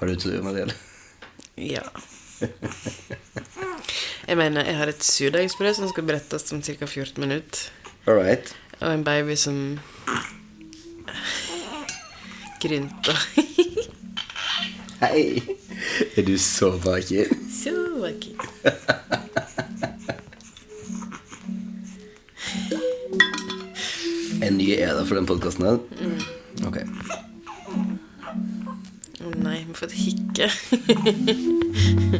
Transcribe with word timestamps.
Har 0.00 0.08
du 0.08 0.14
trua, 0.16 0.40
Marielle? 0.40 0.72
Ja. 1.60 1.82
Jeg 4.28 4.36
mener, 4.36 4.64
jeg 4.64 4.76
har 4.78 4.88
et 4.88 5.04
surdeigsbrød 5.04 5.74
som 5.76 5.88
skal 5.90 6.06
berettes 6.08 6.52
om 6.56 6.62
ca. 6.64 6.86
14 6.86 7.20
minutter. 7.20 7.68
All 8.06 8.16
right. 8.16 8.56
Og 8.80 8.94
en 8.94 9.04
baby 9.04 9.36
som 9.36 9.78
grynter. 12.62 13.18
Hei. 15.04 15.42
Er 16.16 16.22
du 16.24 16.38
så 16.38 16.70
vakker? 16.80 17.28
Så 17.52 17.76
vakker. 18.00 18.40
En 24.40 24.56
ny 24.56 24.72
æra 24.80 25.04
for 25.04 25.14
den 25.20 25.28
podkasten 25.28 25.64
her? 25.68 25.76
Ok. 25.76 26.09
Får 29.80 29.86
et 29.86 29.92
hikke. 29.92 30.50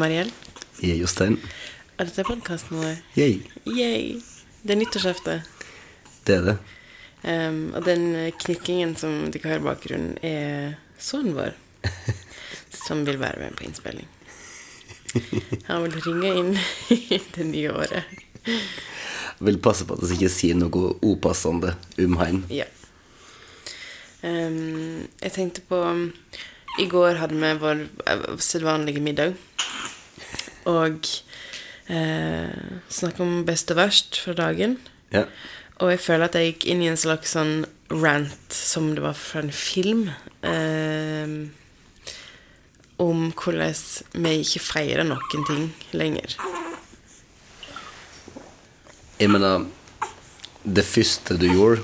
Mariell. 0.00 0.30
Jeg 0.80 0.94
er 0.94 1.00
Jostein. 1.02 1.34
Og 1.98 2.06
dette 2.06 2.22
er 2.22 2.28
podkasten 2.28 2.78
vår. 2.80 3.00
Yay. 3.18 3.40
Yay. 3.68 4.14
Det 4.62 4.72
er 4.72 4.78
nyttårsaften. 4.80 5.42
Det 6.24 6.36
er 6.38 6.46
det. 6.46 6.54
Um, 7.20 7.74
og 7.76 7.84
den 7.84 8.06
eh, 8.16 8.30
knikkingen 8.40 8.94
som 8.96 9.26
dere 9.28 9.50
hører 9.50 9.60
i 9.60 9.66
bakgrunnen, 9.66 10.14
er 10.24 10.78
sønnen 10.96 11.36
vår. 11.36 11.52
Som 12.86 13.02
vil 13.04 13.18
være 13.20 13.42
med 13.42 13.58
på 13.58 13.66
innspilling. 13.66 14.06
Han 15.66 15.84
vil 15.84 15.98
ringe 16.04 16.30
inn 16.38 16.50
i 16.94 17.18
det 17.34 17.44
nye 17.50 17.72
året. 17.74 18.20
Vil 19.44 19.58
passe 19.60 19.84
på 19.84 19.96
at 19.98 20.04
vi 20.06 20.16
ikke 20.16 20.32
sier 20.32 20.56
noe 20.56 20.94
upassende 21.04 21.74
om 22.00 22.16
han. 22.22 22.44
Ja. 22.52 22.68
Um, 24.22 25.04
jeg 25.20 25.34
tenkte 25.36 25.64
på 25.68 25.82
I 26.80 26.88
går 26.88 27.20
hadde 27.20 27.36
vi 27.36 27.52
vår 27.60 27.84
selvvanlige 27.84 28.48
sedvanlige 28.48 29.04
middag. 29.04 29.36
Og 30.68 31.06
eh, 31.88 32.50
snakke 32.92 33.22
om 33.24 33.44
best 33.48 33.70
og 33.72 33.80
verst 33.80 34.20
fra 34.24 34.34
dagen. 34.36 34.78
Ja. 35.14 35.24
Og 35.80 35.94
jeg 35.94 36.02
føler 36.04 36.28
at 36.28 36.36
jeg 36.36 36.52
gikk 36.52 36.66
inn 36.72 36.82
i 36.84 36.90
en 36.90 37.00
slags 37.00 37.32
sånn 37.36 37.64
rant 37.90 38.52
som 38.54 38.92
det 38.94 39.02
var 39.02 39.16
fra 39.16 39.40
en 39.40 39.54
film. 39.54 40.10
eh, 40.42 41.38
om 43.00 43.30
hvordan 43.32 43.72
vi 44.20 44.32
ikke 44.42 44.60
feirer 44.60 45.06
noen 45.08 45.44
ting 45.48 45.68
lenger. 45.96 46.36
Jeg 49.20 49.30
mener 49.32 49.66
Det 50.60 50.84
første 50.84 51.38
du 51.40 51.46
gjorde, 51.48 51.80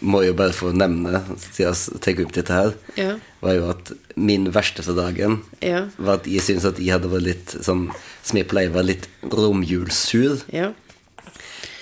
må 0.00 0.22
jeg 0.24 0.36
bare 0.38 0.52
få 0.54 0.72
nevne, 0.76 1.20
siden 1.52 1.74
vi 1.92 1.98
tar 2.04 2.20
opp 2.24 2.32
dette 2.36 2.52
her, 2.54 2.74
Ja. 2.96 3.16
var 3.40 3.54
jo 3.54 3.70
at 3.70 3.92
min 4.16 4.50
verste 4.52 4.82
for 4.82 4.94
dagen 4.94 5.42
Ja. 5.62 5.86
var 5.98 6.14
at 6.20 6.26
jeg 6.26 6.40
syntes 6.42 6.64
at 6.64 6.78
jeg 6.78 6.92
hadde 6.92 7.08
vært 7.10 7.22
litt 7.26 7.46
sånn 7.64 7.90
Som 8.22 8.36
jeg 8.36 8.48
pleier 8.48 8.68
å 8.70 8.74
være 8.74 8.86
litt 8.92 9.08
romjulssur. 9.30 10.42
ja. 10.52 10.72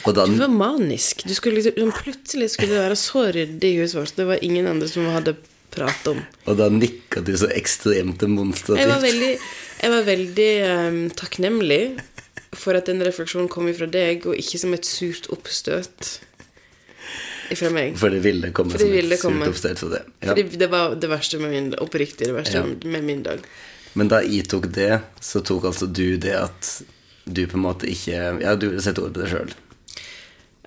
Da 0.07 0.25
Du 0.25 0.37
var 0.39 0.47
manisk. 0.49 1.25
Du 1.27 1.35
skulle 1.35 1.57
liksom, 1.61 1.91
plutselig 1.91 2.51
skulle 2.53 2.69
du 2.77 2.79
være 2.79 2.95
så 2.95 3.25
ryddig 3.35 3.73
i 3.75 3.81
huset 3.81 3.97
vårt. 3.99 4.15
Det 4.15 4.27
var 4.29 4.39
ingen 4.41 4.69
andre 4.71 4.87
som 4.87 5.05
hadde 5.11 5.33
pratet 5.75 6.07
om. 6.13 6.21
Og 6.47 6.57
da 6.57 6.69
nikka 6.71 7.25
du 7.27 7.33
så 7.37 7.49
ekstremt 7.51 8.19
demonstrativt. 8.23 8.85
Jeg 8.85 8.89
var 8.93 9.03
veldig, 9.03 9.33
jeg 9.83 9.91
var 9.91 10.07
veldig 10.07 10.53
um, 10.71 11.01
takknemlig 11.11 11.81
for 12.55 12.79
at 12.79 12.87
den 12.87 13.03
refleksjonen 13.03 13.51
kom 13.51 13.67
fra 13.75 13.87
deg, 13.91 14.25
og 14.31 14.39
ikke 14.39 14.61
som 14.63 14.73
et 14.79 14.87
surt 14.87 15.27
oppstøt 15.35 16.21
ifra 17.51 17.71
meg. 17.71 17.97
For 18.01 18.11
det 18.13 18.21
ville 18.25 18.51
komme 18.57 18.73
For 18.75 18.79
det 18.83 18.87
som 18.87 18.97
ville 18.97 19.15
et 19.17 19.23
surt 19.23 19.49
oppstøt 19.53 19.83
det. 19.93 20.03
Ja. 20.21 20.29
Fordi 20.33 20.61
det 20.63 20.69
var 20.73 20.95
det 21.01 21.11
verste 21.11 21.39
med 21.43 21.51
min 21.55 21.71
Oppriktig 21.83 22.27
det 22.31 22.35
verste 22.37 22.63
Ja. 22.63 22.67
med 22.67 23.05
min 23.05 23.23
dag. 23.23 23.41
Men 23.95 24.09
da 24.09 24.21
jeg 24.23 24.49
tok 24.49 24.69
det, 24.75 25.01
så 25.21 25.41
tok 25.41 25.65
altså 25.71 25.87
du 25.87 26.17
det 26.21 26.35
at 26.37 26.83
du 27.25 27.47
på 27.47 27.57
en 27.57 27.65
måte 27.65 27.89
ikke 27.91 28.41
Ja, 28.43 28.55
du 28.55 28.69
ville 28.71 28.83
sette 28.83 29.03
ord 29.03 29.15
på 29.15 29.23
det 29.25 29.31
sjøl. 29.33 29.53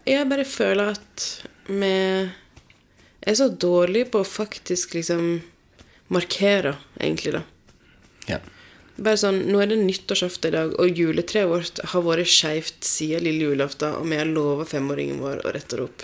Jeg 0.08 0.30
bare 0.30 0.46
føler 0.46 0.96
at 0.96 1.26
vi 1.68 1.94
er 3.22 3.36
så 3.38 3.50
dårlige 3.50 4.10
på 4.10 4.24
å 4.24 4.28
faktisk 4.28 4.96
liksom 4.98 5.42
markere, 6.10 6.76
egentlig, 7.00 7.34
da. 7.38 7.44
Ja. 8.28 8.40
Bare 9.00 9.20
sånn, 9.20 9.44
Nå 9.48 9.62
er 9.62 9.70
det 9.72 9.78
nyttårsaften 9.84 10.50
i 10.50 10.56
dag, 10.56 10.74
og 10.82 10.98
juletreet 10.98 11.48
vårt 11.48 11.80
har 11.94 12.02
vært 12.04 12.28
skeivt 12.32 12.84
siden 12.84 13.24
lille 13.28 13.52
julaften, 13.52 13.94
og 14.00 14.08
vi 14.10 14.18
har 14.20 14.26
lova 14.28 14.66
femåringen 14.68 15.22
vår 15.22 15.44
å 15.46 15.54
rette 15.56 15.78
det 15.78 15.86
opp. 15.86 16.04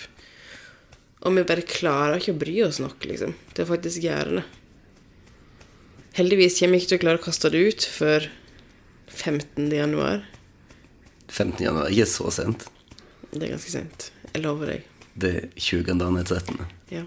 Og 1.26 1.34
vi 1.34 1.44
bare 1.48 1.66
klarer 1.66 2.20
ikke 2.22 2.36
å 2.36 2.40
bry 2.44 2.56
oss 2.68 2.78
nok, 2.82 3.02
liksom, 3.10 3.34
til 3.54 3.66
å 3.66 3.70
faktisk 3.72 4.04
gjøre 4.06 4.40
det. 4.40 4.46
Heldigvis 6.16 6.60
kommer 6.62 6.78
vi 6.78 6.84
ikke 6.84 6.92
til 6.94 7.00
å 7.00 7.04
klare 7.04 7.20
å 7.20 7.24
kaste 7.26 7.50
det 7.52 7.62
ut 7.66 7.86
før 7.92 8.28
15. 9.12 9.66
januar. 9.74 10.22
15. 11.28 11.58
januar. 11.66 11.90
Ikke 11.92 12.08
så 12.08 12.32
sent. 12.32 12.68
Det 13.34 13.42
er 13.42 13.56
ganske 13.56 13.74
sent. 13.74 14.10
Jeg 14.32 14.44
lover 14.46 14.72
deg. 14.72 14.86
Det 15.16 15.32
er 15.32 15.50
20. 15.58 15.98
dagen 16.00 16.20
etter 16.22 16.40
13. 16.40 16.70
Ja. 16.94 17.04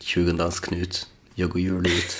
20. 0.00 0.38
dagens 0.38 0.60
Knut. 0.64 1.02
jogger 1.36 1.52
går 1.58 1.64
jul 1.66 1.90
ut. 1.90 2.16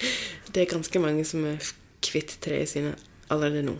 Det 0.54 0.64
er 0.64 0.72
ganske 0.72 0.98
mange 1.02 1.22
som 1.28 1.44
er 1.46 1.62
kvitt 2.02 2.32
treet 2.42 2.72
sine 2.72 2.96
allerede 3.30 3.62
nå. 3.68 3.76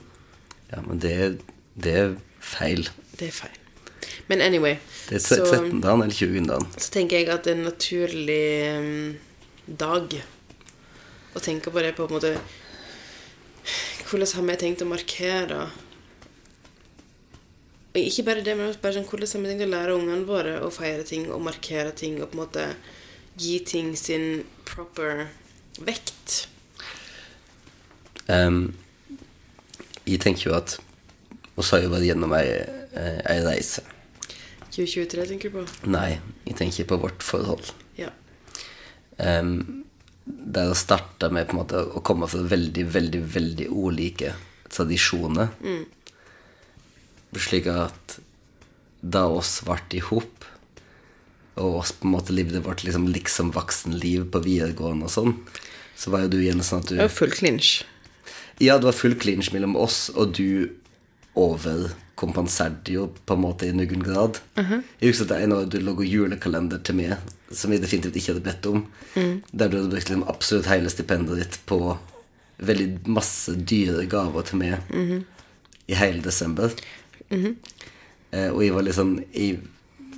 Ja, 0.70 0.84
men 0.86 1.00
det 1.02 1.10
er, 1.10 1.32
det 1.74 1.94
er 1.98 2.12
feil. 2.38 2.86
Det 3.18 3.32
er 3.32 3.34
feil. 3.34 3.56
Men 4.28 4.40
anyway, 4.40 4.78
Det 5.08 5.16
er 5.16 5.24
så, 5.24 5.36
13. 5.44 5.80
dagen 5.80 6.02
eller 6.02 6.14
20. 6.14 6.46
dagen. 6.46 6.66
så 6.78 6.90
tenker 6.94 7.18
jeg 7.18 7.28
at 7.28 7.44
det 7.44 7.52
er 7.52 7.58
en 7.58 7.68
naturlig 7.68 8.44
um, 8.78 9.16
dag 9.66 10.16
å 11.34 11.42
tenke 11.42 11.70
på 11.70 11.82
det 11.84 11.94
på 11.96 12.08
en 12.08 12.16
måte 12.16 12.34
Hvordan 14.10 14.32
har 14.34 14.46
vi 14.48 14.56
tenkt 14.58 14.82
å 14.82 14.88
markere 14.90 15.60
Og 17.94 17.98
ikke 18.00 18.24
bare 18.26 18.42
det, 18.46 18.56
men 18.58 18.72
bare 18.82 18.96
sånn, 18.96 19.06
hvordan 19.06 19.30
har 19.34 19.44
vi 19.44 19.52
tenkt 19.52 19.66
å 19.66 19.70
lære 19.70 19.98
ungene 19.98 20.26
våre 20.26 20.56
å 20.62 20.70
feire 20.74 21.06
ting 21.06 21.28
og 21.30 21.42
markere 21.42 21.94
ting 21.94 22.18
og 22.20 22.30
på 22.30 22.38
en 22.38 22.42
måte 22.44 22.66
gi 23.40 23.58
ting 23.66 23.94
sin 23.98 24.44
proper 24.68 25.28
vekt? 25.82 26.46
Um, 28.30 28.76
jeg 30.06 30.20
tenker 30.22 30.50
jo 30.50 30.54
at 30.54 30.76
Vi 31.56 31.66
har 31.66 31.82
jo 31.82 31.90
vært 31.92 32.06
gjennom 32.06 32.32
ei, 32.38 32.46
ei 32.94 33.40
reise. 33.44 33.84
2023, 34.70 35.26
tenker 35.32 35.50
du 35.50 35.60
på? 35.60 35.64
Nei, 35.90 36.18
jeg 36.46 36.58
tenker 36.58 36.88
på 36.90 36.98
vårt 37.02 37.24
forhold. 37.26 37.72
Ja. 37.98 38.10
Um, 39.18 39.84
der 40.24 40.70
å 40.70 40.78
starte 40.78 41.30
med 41.32 41.52
måte 41.56 41.82
å 41.82 42.02
komme 42.06 42.28
fra 42.30 42.42
veldig, 42.46 42.86
veldig, 42.94 43.22
veldig 43.34 43.68
ulike 43.70 44.34
tradisjoner. 44.70 45.50
Slik 47.40 47.66
at 47.70 48.18
da 49.00 49.24
oss 49.32 49.58
ble 49.66 49.80
i 49.98 50.04
hop, 50.04 50.46
og 51.60 51.80
oss 51.82 51.92
på 51.96 52.06
en 52.06 52.14
måte 52.14 52.34
levde 52.34 52.62
vårt 52.64 52.84
liksom, 52.86 53.08
liksom 53.10 53.50
voksenliv 53.56 54.28
på 54.32 54.42
videregående 54.44 55.08
og 55.08 55.14
sånn, 55.14 55.34
så 55.98 56.12
var 56.14 56.24
jo 56.24 56.34
du 56.34 56.38
igjen 56.40 56.62
sånn 56.64 56.84
at 56.84 56.90
du 56.90 56.94
Det 56.96 57.08
var 57.08 57.16
full 57.16 57.34
clinch. 57.34 57.72
Ja, 58.60 58.78
det 58.78 58.88
var 58.88 58.96
full 58.96 59.16
clinch 59.18 59.50
mellom 59.54 59.76
oss, 59.76 60.08
og 60.14 60.36
du 60.38 60.76
overkompenserte 62.20 62.92
jo 62.92 63.06
på 63.26 63.34
en 63.34 63.40
måte 63.40 63.66
i 63.68 63.72
noen 63.72 64.02
grad. 64.04 64.40
Jeg 65.00 65.08
husker 65.12 65.24
at 65.24 65.30
det 65.32 65.38
ene 65.42 65.54
en 65.54 65.58
år 65.62 65.70
du 65.72 65.78
laga 65.80 66.04
julekalender 66.04 66.78
til 66.84 66.94
meg, 66.98 67.16
som 67.50 67.72
jeg 67.72 67.80
definitivt 67.82 68.16
ikke 68.20 68.34
hadde 68.34 68.44
bedt 68.44 68.66
om. 68.66 68.84
Der 69.52 69.68
du 69.68 69.78
hadde 69.78 69.90
brukt 69.90 70.08
liksom 70.10 70.24
absolutt 70.28 70.66
hele 70.70 70.90
stipendet 70.92 71.38
ditt 71.40 71.58
på 71.66 71.96
veldig 72.60 73.08
masse 73.08 73.54
dyre 73.56 74.04
gaver 74.06 74.42
til 74.44 74.58
meg 74.60 74.78
i 75.88 75.94
hele 75.96 76.20
desember. 76.22 76.70
eh, 78.32 78.50
og 78.50 78.62
jeg 78.62 78.72
var 78.74 78.92
sånn 78.92 79.24
jeg, 79.32 79.60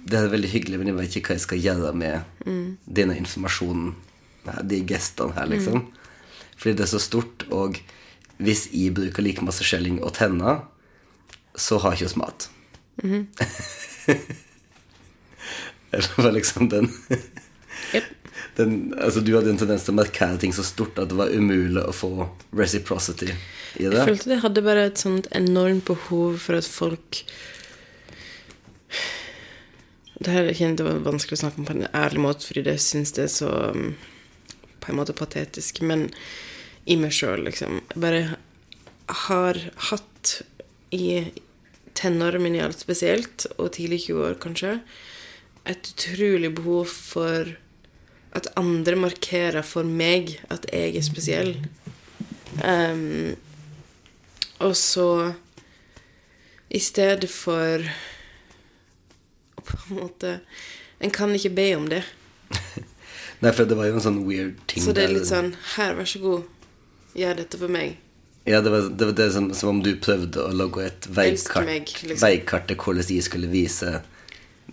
Det 0.04 0.18
er 0.18 0.28
veldig 0.32 0.48
hyggelig, 0.50 0.78
men 0.78 0.86
jeg 0.88 0.96
vet 0.96 1.16
ikke 1.16 1.28
hva 1.30 1.36
jeg 1.38 1.46
skal 1.46 1.58
gjøre 1.62 1.92
med 1.94 2.22
denne 2.86 3.14
informasjonen, 3.16 3.94
de 4.66 4.80
gestene 4.84 5.32
her, 5.36 5.46
liksom. 5.46 5.84
Fordi 6.58 6.74
det 6.74 6.82
er 6.82 6.90
så 6.90 6.98
stort, 6.98 7.44
og 7.52 7.78
hvis 8.42 8.66
jeg 8.72 8.94
bruker 8.94 9.22
like 9.22 9.44
masse 9.46 9.62
skjelling 9.62 10.02
og 10.02 10.14
tenner, 10.14 10.64
så 11.54 11.78
har 11.82 11.96
ikke 11.96 12.08
oss 12.10 12.16
mat. 12.16 12.48
det 15.90 16.08
var 16.16 16.32
liksom 16.32 16.68
den 16.68 16.90
yep. 17.94 18.04
den, 18.56 18.94
altså, 18.98 19.20
Du 19.20 19.34
hadde 19.36 19.50
en 19.50 19.58
tendens 19.60 19.86
til 19.86 19.94
å 19.94 20.00
markere 20.00 20.38
ting 20.40 20.52
så 20.54 20.64
stort 20.66 20.98
at 21.00 21.10
det 21.10 21.18
var 21.18 21.32
umulig 21.32 21.82
å 21.82 21.94
få 21.96 22.28
reciprocity 22.56 23.30
i 23.32 23.88
det. 23.88 23.96
Jeg 23.96 24.08
følte 24.10 24.30
det 24.32 24.42
hadde 24.44 24.64
bare 24.66 24.86
et 24.90 25.00
sånt 25.00 25.28
enormt 25.36 25.86
behov 25.88 26.38
for 26.42 26.60
at 26.60 26.68
folk 26.68 27.22
Det 30.22 30.30
her 30.30 30.50
jeg 30.50 30.60
kjente 30.60 30.84
det 30.84 30.90
var 30.90 31.06
vanskelig 31.08 31.38
å 31.38 31.42
snakke 31.46 31.60
om 31.62 31.66
på 31.66 31.74
en 31.74 31.88
ærlig 31.98 32.20
måte, 32.22 32.46
fordi 32.46 32.62
det 32.68 32.76
syns 32.84 33.10
det 33.16 33.24
er 33.26 33.32
så 33.32 33.50
um, 33.74 33.94
på 34.78 34.92
en 34.92 34.98
måte 35.00 35.16
patetisk. 35.18 35.80
Men 35.82 36.04
i 36.86 36.94
meg 37.00 37.10
sjøl, 37.16 37.42
liksom. 37.48 37.80
Jeg 37.90 38.02
bare 38.04 38.36
har 39.26 39.58
hatt 39.88 40.42
i 40.94 41.32
tenårene 41.98 42.42
mine 42.42 42.60
gjaldt 42.60 42.84
spesielt, 42.84 43.46
og 43.58 43.74
tidlig 43.76 44.04
20 44.06 44.26
år 44.28 44.38
kanskje, 44.42 44.76
et 45.68 45.92
utrolig 45.92 46.50
behov 46.56 46.90
for 46.90 47.52
at 48.32 48.48
andre 48.56 48.96
markerer 48.96 49.64
for 49.66 49.86
meg 49.86 50.38
at 50.52 50.66
jeg 50.72 50.96
er 50.96 51.04
spesiell. 51.06 51.52
Um, 52.62 53.36
og 54.62 54.76
så 54.76 55.32
i 56.72 56.80
stedet 56.80 57.30
for 57.30 57.82
på 59.66 59.78
en 59.88 59.96
måte 59.96 60.40
En 61.02 61.10
kan 61.10 61.32
ikke 61.34 61.50
be 61.50 61.64
om 61.74 61.88
det. 61.90 62.02
Nei, 63.42 63.50
for 63.50 63.66
det 63.66 63.74
var 63.74 63.88
jo 63.88 63.96
en 63.96 64.04
sånn 64.04 64.20
weird 64.22 64.60
ting 64.70 64.84
Så 64.84 64.92
det 64.94 65.06
er 65.06 65.14
litt 65.16 65.26
sånn 65.26 65.48
Her, 65.74 65.96
vær 65.98 66.06
så 66.06 66.20
god. 66.22 66.44
Gjør 67.18 67.40
dette 67.40 67.58
for 67.58 67.72
meg. 67.72 67.96
Ja, 68.44 68.60
det 68.60 68.70
var 68.70 68.88
det, 68.90 69.04
var 69.04 69.12
det 69.12 69.28
som, 69.32 69.54
som 69.54 69.68
om 69.68 69.82
du 69.82 69.92
prøvde 70.02 70.42
å 70.42 70.54
lage 70.56 70.86
et 70.88 71.06
veikart, 71.06 71.66
meg, 71.66 71.92
liksom. 72.02 72.22
veikart 72.24 72.66
til 72.70 72.78
hvordan 72.80 73.12
jeg 73.14 73.26
skulle 73.28 73.50
vise 73.52 74.00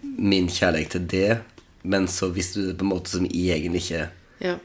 min 0.01 0.49
kjærlighet 0.49 0.95
til 0.95 1.05
det, 1.11 1.37
men 1.83 2.07
så 2.09 2.31
visste 2.33 2.63
du 2.63 2.71
det 2.71 2.79
på 2.79 2.87
en 2.87 2.93
måte 2.95 3.13
som 3.13 3.27
jeg 3.29 3.59
egentlig 3.59 3.85
ikke 3.85 4.07
Ja. 4.39 4.57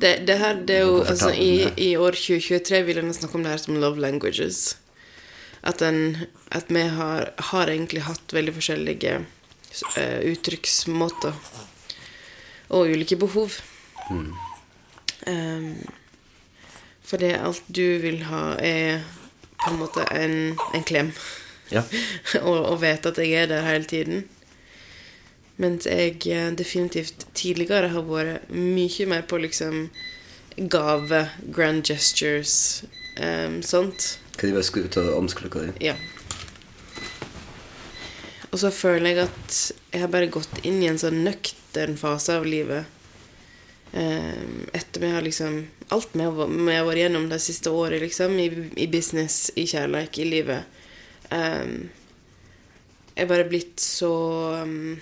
Det, 0.00 0.26
det 0.26 0.34
her, 0.40 0.56
det 0.66 0.76
er 0.80 0.86
jo 0.88 0.96
altså, 1.04 1.30
i. 1.30 1.68
I 1.78 1.92
år 1.96 2.16
2023 2.18 2.80
vil 2.88 2.98
jeg 2.98 3.14
snakke 3.14 3.38
om 3.38 3.44
det 3.44 3.52
her 3.52 3.60
som 3.62 3.78
love 3.78 4.02
languages. 4.02 4.76
At, 5.62 5.82
en, 5.84 6.26
at 6.50 6.72
vi 6.72 6.82
har, 6.90 7.30
har 7.52 7.70
egentlig 7.70 8.02
hatt 8.08 8.34
veldig 8.34 8.56
forskjellige 8.56 9.20
uh, 9.20 10.18
uttrykksmåter. 10.26 11.38
Og 12.74 12.90
ulike 12.90 13.16
behov. 13.20 13.60
Mm. 14.10 14.34
Um, 15.30 15.70
for 17.10 17.18
det 17.18 17.34
alt 17.42 17.66
du 17.66 17.98
vil 17.98 18.22
ha, 18.28 18.54
er 18.62 19.02
på 19.60 19.72
en 19.72 19.80
måte 19.80 20.04
en, 20.14 20.36
en 20.74 20.84
klem. 20.86 21.10
Ja. 21.74 21.82
og, 22.46 22.58
og 22.58 22.76
vet 22.84 23.08
at 23.10 23.18
jeg 23.18 23.34
er 23.34 23.50
der 23.50 23.66
hele 23.66 23.90
tiden. 23.90 24.22
Mens 25.60 25.84
jeg 25.90 26.22
eh, 26.30 26.48
definitivt 26.56 27.26
tidligere 27.36 27.90
har 27.92 28.06
vært 28.06 28.48
mye 28.54 29.08
mer 29.10 29.26
på 29.28 29.42
liksom 29.42 29.90
gave, 30.56 31.26
grand 31.52 31.84
gestures, 31.86 32.84
um, 33.20 33.60
sånt. 33.62 34.16
Kan 34.36 34.50
de 34.50 34.56
bare 34.56 34.66
skru 34.66 34.86
ut 34.86 34.96
av 35.00 35.12
omsklokka 35.18 35.66
di? 35.66 35.74
Ja. 35.90 35.98
Og 38.50 38.58
så 38.62 38.70
føler 38.74 39.12
jeg 39.12 39.26
at 39.26 39.58
jeg 39.92 40.02
har 40.02 40.10
bare 40.10 40.30
gått 40.32 40.62
inn 40.66 40.80
i 40.82 40.88
en 40.90 40.98
sånn 40.98 41.22
nøktern 41.26 41.98
fase 42.00 42.38
av 42.40 42.48
livet. 42.48 42.88
Um, 43.92 44.68
etter 44.72 45.00
vi 45.02 45.08
har 45.10 45.22
liksom 45.26 45.64
Alt 45.90 46.12
vi 46.14 46.22
har, 46.22 46.36
vært- 46.86 46.98
gjennom 47.00 47.24
det 47.28 47.40
siste 47.42 47.70
året, 47.74 48.00
liksom, 48.04 48.36
i, 48.38 48.46
i 48.76 48.86
business, 48.86 49.50
i 49.58 49.64
kjærlighet, 49.66 50.18
i 50.18 50.24
livet. 50.30 50.62
Um, 51.30 51.88
jeg 53.16 53.24
er 53.26 53.30
bare 53.32 53.48
blitt 53.50 53.80
så 53.82 54.12
um, 54.62 55.00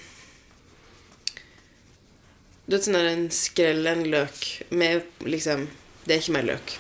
Du 2.67 2.77
vet 2.77 2.85
sånn 2.89 2.97
der 2.97 3.11
en 3.13 3.29
skrellen 3.33 3.87
en 4.03 4.11
løk 4.13 4.49
med 4.71 5.05
liksom 5.25 5.67
Det 6.05 6.17
er 6.17 6.23
ikke 6.25 6.37
mer 6.39 6.49
løk. 6.49 6.75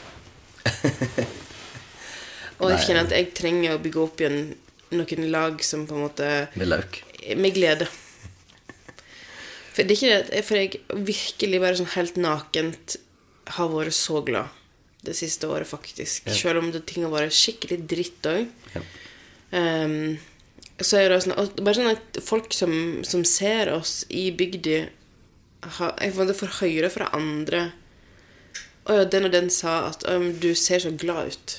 Og 2.58 2.72
jeg 2.72 2.80
kjenner 2.88 3.04
at 3.04 3.12
jeg 3.14 3.30
trenger 3.38 3.76
å 3.76 3.82
bygge 3.84 4.00
opp 4.02 4.20
igjen 4.24 4.40
noen 4.96 5.28
lag 5.30 5.60
som 5.64 5.84
på 5.86 5.94
en 5.94 6.04
måte 6.08 6.28
Med 6.58 6.72
løk? 6.72 7.02
Med 7.36 7.54
glede. 7.54 7.86
For 9.78 9.86
det 9.86 9.94
er 9.94 9.98
ikke 9.98 10.30
det 10.32 10.40
For 10.44 10.58
jeg 10.58 10.80
virkelig 11.06 11.60
bare 11.62 11.78
sånn 11.78 11.92
helt 11.94 12.16
nakent 12.18 12.96
har 13.54 13.68
vært 13.70 13.94
så 13.96 14.18
glad 14.26 14.50
det 15.06 15.14
siste 15.14 15.46
året, 15.46 15.68
faktisk. 15.70 16.26
Selv 16.34 16.58
om 16.58 16.72
det, 16.74 16.82
ting 16.90 17.04
har 17.06 17.12
vært 17.14 17.32
skikkelig 17.32 17.78
dritt 17.88 18.26
òg. 18.26 18.48
Ja. 18.74 18.82
Um, 19.54 20.18
så 20.82 20.98
er 20.98 21.08
det 21.14 21.20
sånn 21.24 21.38
Bare 21.62 21.76
sånn 21.78 21.92
at 21.94 22.18
folk 22.26 22.52
som, 22.52 22.72
som 23.06 23.22
ser 23.24 23.70
oss 23.72 24.02
i 24.10 24.26
bygda 24.36 24.80
Jeg 24.82 26.12
får- 26.14 26.58
høre 26.60 26.90
fra 26.92 27.08
andre 27.16 27.62
Å 28.84 28.98
ja, 28.98 29.04
den 29.08 29.24
og 29.30 29.32
den 29.32 29.48
sa 29.54 29.88
at 29.88 30.04
«Å, 30.04 30.18
du 30.42 30.50
ser 30.54 30.82
så 30.84 30.90
glad 30.96 31.32
ut. 31.32 31.56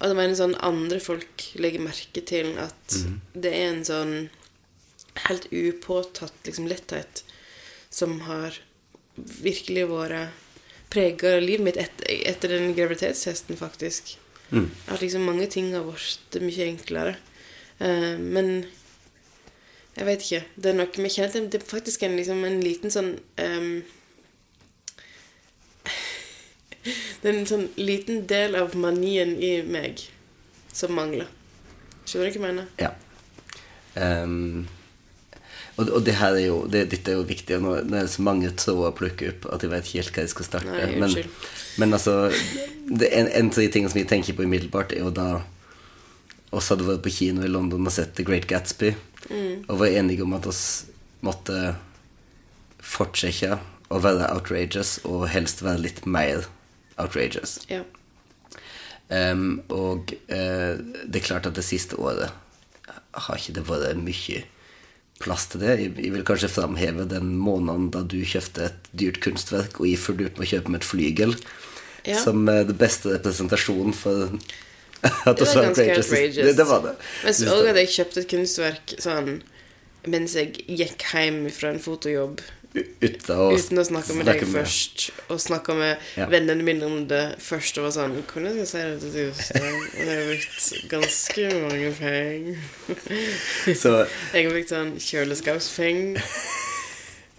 Og 0.00 0.04
det 0.06 0.14
mener 0.16 0.34
sånn 0.38 0.54
andre 0.62 1.00
folk 1.02 1.46
legger 1.58 1.82
merke 1.82 2.22
til 2.26 2.52
at 2.62 2.98
det 3.34 3.50
er 3.54 3.64
en 3.72 3.80
sånn 3.86 4.12
helt 5.26 5.48
upåtatt 5.50 6.46
liksom, 6.46 6.68
letthet 6.70 7.24
som 7.90 8.20
har 8.28 8.60
virkelig 9.14 9.88
vært 9.90 10.44
prega 10.92 11.34
livet 11.42 11.64
mitt 11.66 11.76
et, 11.80 12.02
etter 12.06 12.54
den 12.54 12.72
graviditetshesten, 12.76 13.58
faktisk. 13.60 14.16
At 14.88 15.02
liksom 15.02 15.26
mange 15.28 15.46
ting 15.52 15.74
har 15.74 15.84
blitt 15.84 16.38
mye 16.40 16.68
enklere. 16.70 17.16
Uh, 17.80 18.16
men 18.18 18.64
jeg 19.98 20.06
vet 20.06 20.24
ikke. 20.24 20.42
Det 20.56 20.70
er 20.70 20.78
noe 20.78 21.02
vi 21.04 21.10
kjenner 21.10 21.48
Det 21.50 21.60
er 21.60 21.66
faktisk 21.66 22.02
en, 22.06 22.16
liksom, 22.16 22.44
en 22.46 22.60
liten 22.62 22.90
sånn 22.90 23.12
um, 23.42 23.82
Det 27.20 27.28
er 27.28 27.34
en 27.34 27.50
sånn 27.50 27.68
liten 27.76 28.26
del 28.30 28.56
av 28.58 28.76
manien 28.78 29.34
i 29.42 29.58
meg 29.66 30.04
som 30.72 30.94
mangler. 30.94 31.26
Skjønner 32.06 32.30
du 32.30 32.38
hva 32.38 32.38
jeg 32.38 32.44
mener? 32.46 32.66
Ja. 32.80 32.92
Ehm, 33.98 34.68
og, 35.78 35.90
og 35.94 36.02
det 36.06 36.16
her 36.18 36.34
er 36.36 36.46
jo 36.48 36.56
det, 36.70 36.84
Dette 36.92 37.12
er 37.12 37.20
jo 37.20 37.26
viktig. 37.28 37.56
og 37.56 37.62
Nå 37.62 37.74
nå 37.86 37.96
er 38.00 38.06
det 38.08 38.12
så 38.12 38.24
mange 38.26 38.50
tråder 38.58 38.90
å 38.90 38.96
plukke 38.98 39.30
opp 39.32 39.46
at 39.54 39.62
jeg 39.62 39.70
vet 39.72 39.86
ikke 39.86 40.00
helt 40.02 40.14
hva 40.16 40.24
jeg 40.26 40.32
skal 40.34 40.48
starte. 40.48 40.74
Nei, 40.74 40.96
men, 40.98 41.14
men 41.78 41.94
altså 41.98 42.16
det, 42.90 43.08
en, 43.14 43.28
en 43.30 43.52
av 43.52 43.60
de 43.62 43.68
tingene 43.70 43.92
som 43.92 44.00
jeg 44.02 44.10
tenker 44.10 44.34
på 44.38 44.44
umiddelbart, 44.48 44.92
er 44.96 45.04
jo 45.06 45.12
da 45.14 45.28
oss 46.50 46.70
hadde 46.72 46.86
vært 46.88 47.02
på 47.04 47.12
kino 47.12 47.44
i 47.44 47.50
London 47.52 47.86
og 47.86 47.92
sett 47.92 48.14
The 48.18 48.26
Great 48.26 48.48
Gatsby, 48.50 48.94
Mm. 49.28 49.64
og 49.68 49.80
var 49.80 49.90
enige 49.98 50.22
om 50.24 50.32
at 50.32 50.46
oss 50.48 50.60
måtte 51.26 51.74
fortsette 52.80 53.58
å 53.92 53.98
være 54.00 54.28
outrageous, 54.32 54.98
og 55.04 55.26
helst 55.32 55.62
være 55.64 55.82
litt 55.84 56.04
mer 56.08 56.46
outrageous. 57.00 57.58
Ja. 57.68 57.82
Um, 59.08 59.62
og 59.72 60.14
uh, 60.30 60.78
det 61.08 61.20
er 61.20 61.26
klart 61.26 61.48
at 61.48 61.56
det 61.58 61.64
siste 61.66 61.96
året 61.96 62.30
har 63.18 63.40
ikke 63.40 63.54
det 63.56 63.66
vært 63.68 64.00
mye 64.04 64.42
plass 65.22 65.48
til 65.50 65.62
det. 65.64 65.76
Jeg, 65.82 66.12
vil 66.14 66.24
kanskje 66.26 66.50
framheve 66.52 67.06
den 67.10 67.34
måneden 67.40 67.90
da 67.94 68.04
du 68.06 68.18
kjøpte 68.22 68.68
et 68.68 68.88
dyrt 68.96 69.20
kunstverk, 69.24 69.80
og 69.80 69.88
jeg 69.90 70.00
fulgte 70.02 70.28
ut 70.28 70.38
med 70.40 70.46
å 70.46 70.50
kjøpe 70.52 70.74
meg 70.74 70.82
et 70.82 70.88
flygel, 70.88 71.36
Ja. 72.06 72.16
som 72.22 72.48
eh, 72.48 72.64
det 72.64 72.78
beste 72.78 73.10
representasjonen 73.16 73.92
for 73.92 74.30
at 75.28 75.38
Det 75.38 75.46
var 75.46 75.68
ganske 75.68 75.84
outrageous. 75.84 76.34
Det, 76.34 76.56
det 76.56 76.66
var 76.66 76.82
det. 76.86 76.94
Men 77.24 77.34
så 77.34 77.54
òg 77.54 77.70
at 77.72 77.80
jeg 77.82 77.94
kjøpte 77.96 78.22
et 78.22 78.30
kunstverk 78.32 78.94
sånn 79.02 79.32
mens 80.08 80.34
jeg 80.38 80.54
gikk 80.78 81.04
hjem 81.12 81.42
fra 81.52 81.72
en 81.74 81.82
fotojobb. 81.82 82.40
Uten 83.02 83.34
å, 83.34 83.48
Uten 83.56 83.78
å 83.80 83.84
snakke 83.86 84.14
med 84.18 84.26
deg 84.28 84.42
først, 84.48 85.08
og 85.28 85.40
snakke 85.42 85.74
med 85.78 85.96
Ja. 86.16 86.26
vennene 86.30 86.62
mine 86.66 86.86
om 86.86 87.06
det 87.10 87.36
først, 87.42 87.78
og 87.78 87.84
var 87.88 87.94
sånn 87.96 88.16
Kan 88.30 88.44
jeg 88.48 88.66
si 88.68 88.78
det 88.78 89.00
til 89.00 89.28
Jostein? 89.28 89.74
Og 89.74 90.04
det 90.04 90.16
har 90.16 90.26
blitt 90.30 90.88
ganske 90.92 91.48
mange 91.64 91.92
penger. 91.98 93.74
Så 93.74 93.94
Jeg 94.34 94.44
har 94.46 94.52
blitt 94.54 94.72
sånn 94.74 94.94
kjøleskapspenger. 94.98 96.22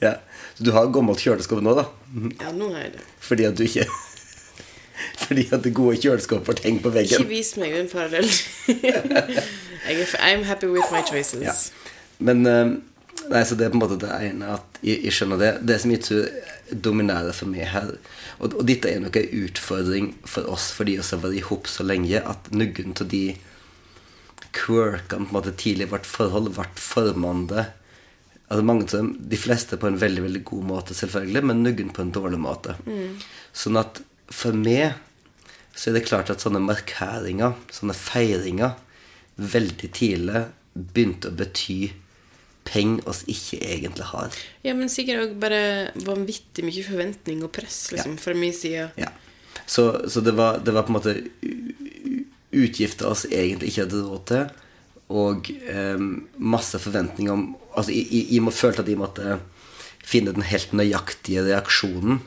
ja. 0.02 0.16
Så 0.58 0.64
du 0.68 0.72
har 0.76 0.88
gammelt 0.92 1.20
kjøleskap 1.24 1.62
nå, 1.64 1.74
da? 1.78 1.86
Ja, 2.42 2.52
nå 2.52 2.72
har 2.74 2.82
jeg 2.88 2.94
det. 2.98 3.04
Fordi 3.24 3.46
at 3.48 3.56
du 3.56 3.64
ikke 3.64 3.86
Fordi 5.24 5.46
at 5.56 5.64
det 5.64 5.72
gode 5.78 5.96
kjøleskapet 6.02 6.60
henger 6.66 6.82
på 6.84 6.92
veggen? 6.92 7.22
Ikke 7.22 7.30
vis 7.30 7.54
meg 7.58 7.72
den 7.76 7.88
parallellen. 7.88 8.30
I'm 10.20 10.44
happy 10.44 10.68
with 10.68 10.92
my 10.92 11.02
choices. 11.02 11.42
Ja. 11.42 11.54
Men 12.20 12.46
eh, 12.46 12.74
Nei, 13.28 13.42
så 13.46 13.58
det 13.58 13.68
er 13.68 13.74
på 13.74 13.78
en 13.78 13.84
måte 13.84 14.00
det 14.00 14.10
ene 14.30 14.54
at 14.56 14.80
jeg, 14.80 15.02
jeg 15.04 15.16
skjønner 15.16 15.42
det. 15.42 15.52
Det 15.68 15.78
som 15.82 15.92
jeg 15.94 16.04
tror 16.06 16.30
dominerer 16.86 17.36
for 17.36 17.50
meg 17.52 17.68
her 17.72 17.92
Og, 18.40 18.54
og 18.54 18.62
dette 18.68 18.90
er 18.90 19.02
nok 19.04 19.18
en 19.20 19.34
utfordring 19.44 20.12
for 20.30 20.48
oss 20.54 20.70
fordi 20.76 20.96
vi 21.00 21.04
har 21.04 21.24
vært 21.24 21.50
hop 21.50 21.68
så 21.68 21.84
lenge, 21.84 22.22
at 22.22 22.52
noen 22.56 22.96
av 22.96 23.10
de 23.12 23.24
quirkene 24.56 25.28
på 25.28 25.34
en 25.34 25.36
måte 25.36 25.54
tidlig 25.60 25.90
i 25.90 25.92
vårt 25.92 26.08
forhold 26.10 26.54
ble 26.56 26.66
formende 26.80 27.68
altså 28.50 28.66
mange 28.66 28.88
av 28.88 28.94
dem, 28.96 29.12
De 29.30 29.38
fleste 29.38 29.78
på 29.78 29.90
en 29.90 30.00
veldig 30.02 30.24
veldig 30.26 30.44
god 30.48 30.64
måte, 30.72 30.96
selvfølgelig, 30.98 31.44
men 31.46 31.64
noen 31.64 31.92
på 31.94 32.02
en 32.02 32.14
dårlig 32.16 32.40
måte. 32.42 32.76
Sånn 33.54 33.78
at 33.78 34.02
for 34.34 34.58
meg 34.58 34.96
så 35.76 35.90
er 35.90 36.00
det 36.00 36.08
klart 36.08 36.32
at 36.34 36.42
sånne 36.44 36.62
markeringer, 36.64 37.54
sånne 37.72 37.96
feiringer, 37.96 38.74
veldig 39.38 39.92
tidlig 39.96 40.48
begynte 40.74 41.30
å 41.30 41.38
bety 41.38 41.92
penger 42.70 43.08
oss 43.10 43.24
ikke 43.30 43.60
egentlig 43.66 44.06
har. 44.12 44.36
Ja, 44.66 44.74
men 44.78 44.90
sikkert 44.94 45.24
òg 45.26 45.36
bare 45.42 45.62
vanvittig 46.06 46.64
mye 46.68 46.86
forventning 46.86 47.44
og 47.46 47.52
press 47.58 47.88
liksom, 47.96 48.18
fra 48.22 48.34
min 48.38 48.54
side. 48.56 48.90
Ja. 49.02 49.10
Så, 49.70 49.90
så 50.10 50.22
det, 50.26 50.34
var, 50.38 50.58
det 50.66 50.74
var 50.74 50.86
på 50.88 50.94
en 50.94 50.98
måte 51.00 51.14
utgifter 52.56 53.10
oss 53.12 53.26
egentlig 53.30 53.70
ikke 53.70 53.84
hadde 53.86 54.04
råd 54.08 54.24
til, 54.32 54.48
og 55.10 55.50
eh, 55.70 56.02
masse 56.38 56.78
forventninger 56.82 57.34
om 57.34 57.48
Altså, 57.80 57.94
jeg, 57.94 58.08
jeg, 58.12 58.26
jeg 58.34 58.54
følte 58.58 58.82
at 58.82 58.90
jeg 58.90 58.98
måtte 59.00 59.36
finne 60.04 60.32
den 60.36 60.44
helt 60.50 60.72
nøyaktige 60.76 61.44
reaksjonen. 61.46 62.18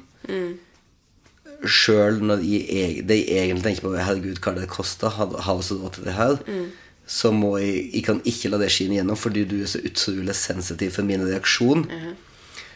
Sjøl 1.62 2.20
når 2.24 2.40
jeg, 2.46 2.62
eg- 2.78 3.00
det 3.10 3.16
jeg 3.20 3.42
egentlig 3.50 3.64
tenker 3.66 3.84
på 3.84 3.90
Herregud, 3.98 4.38
hva 4.42 4.52
det 4.56 4.68
koster, 4.70 5.12
har 5.18 5.28
vi 5.34 5.76
råd 5.82 5.92
til 5.98 6.06
det 6.06 6.14
her? 6.16 6.38
Så 7.12 7.32
må 7.34 7.58
jeg 7.60 7.88
Jeg 7.92 8.04
kan 8.06 8.20
ikke 8.24 8.48
la 8.52 8.60
det 8.62 8.70
skinne 8.72 8.96
gjennom 8.96 9.18
fordi 9.20 9.44
du 9.48 9.58
er 9.60 9.70
så 9.70 9.82
utrolig 9.84 10.36
sensitiv 10.38 10.94
for 10.96 11.08
min 11.08 11.24
reaksjon. 11.26 11.86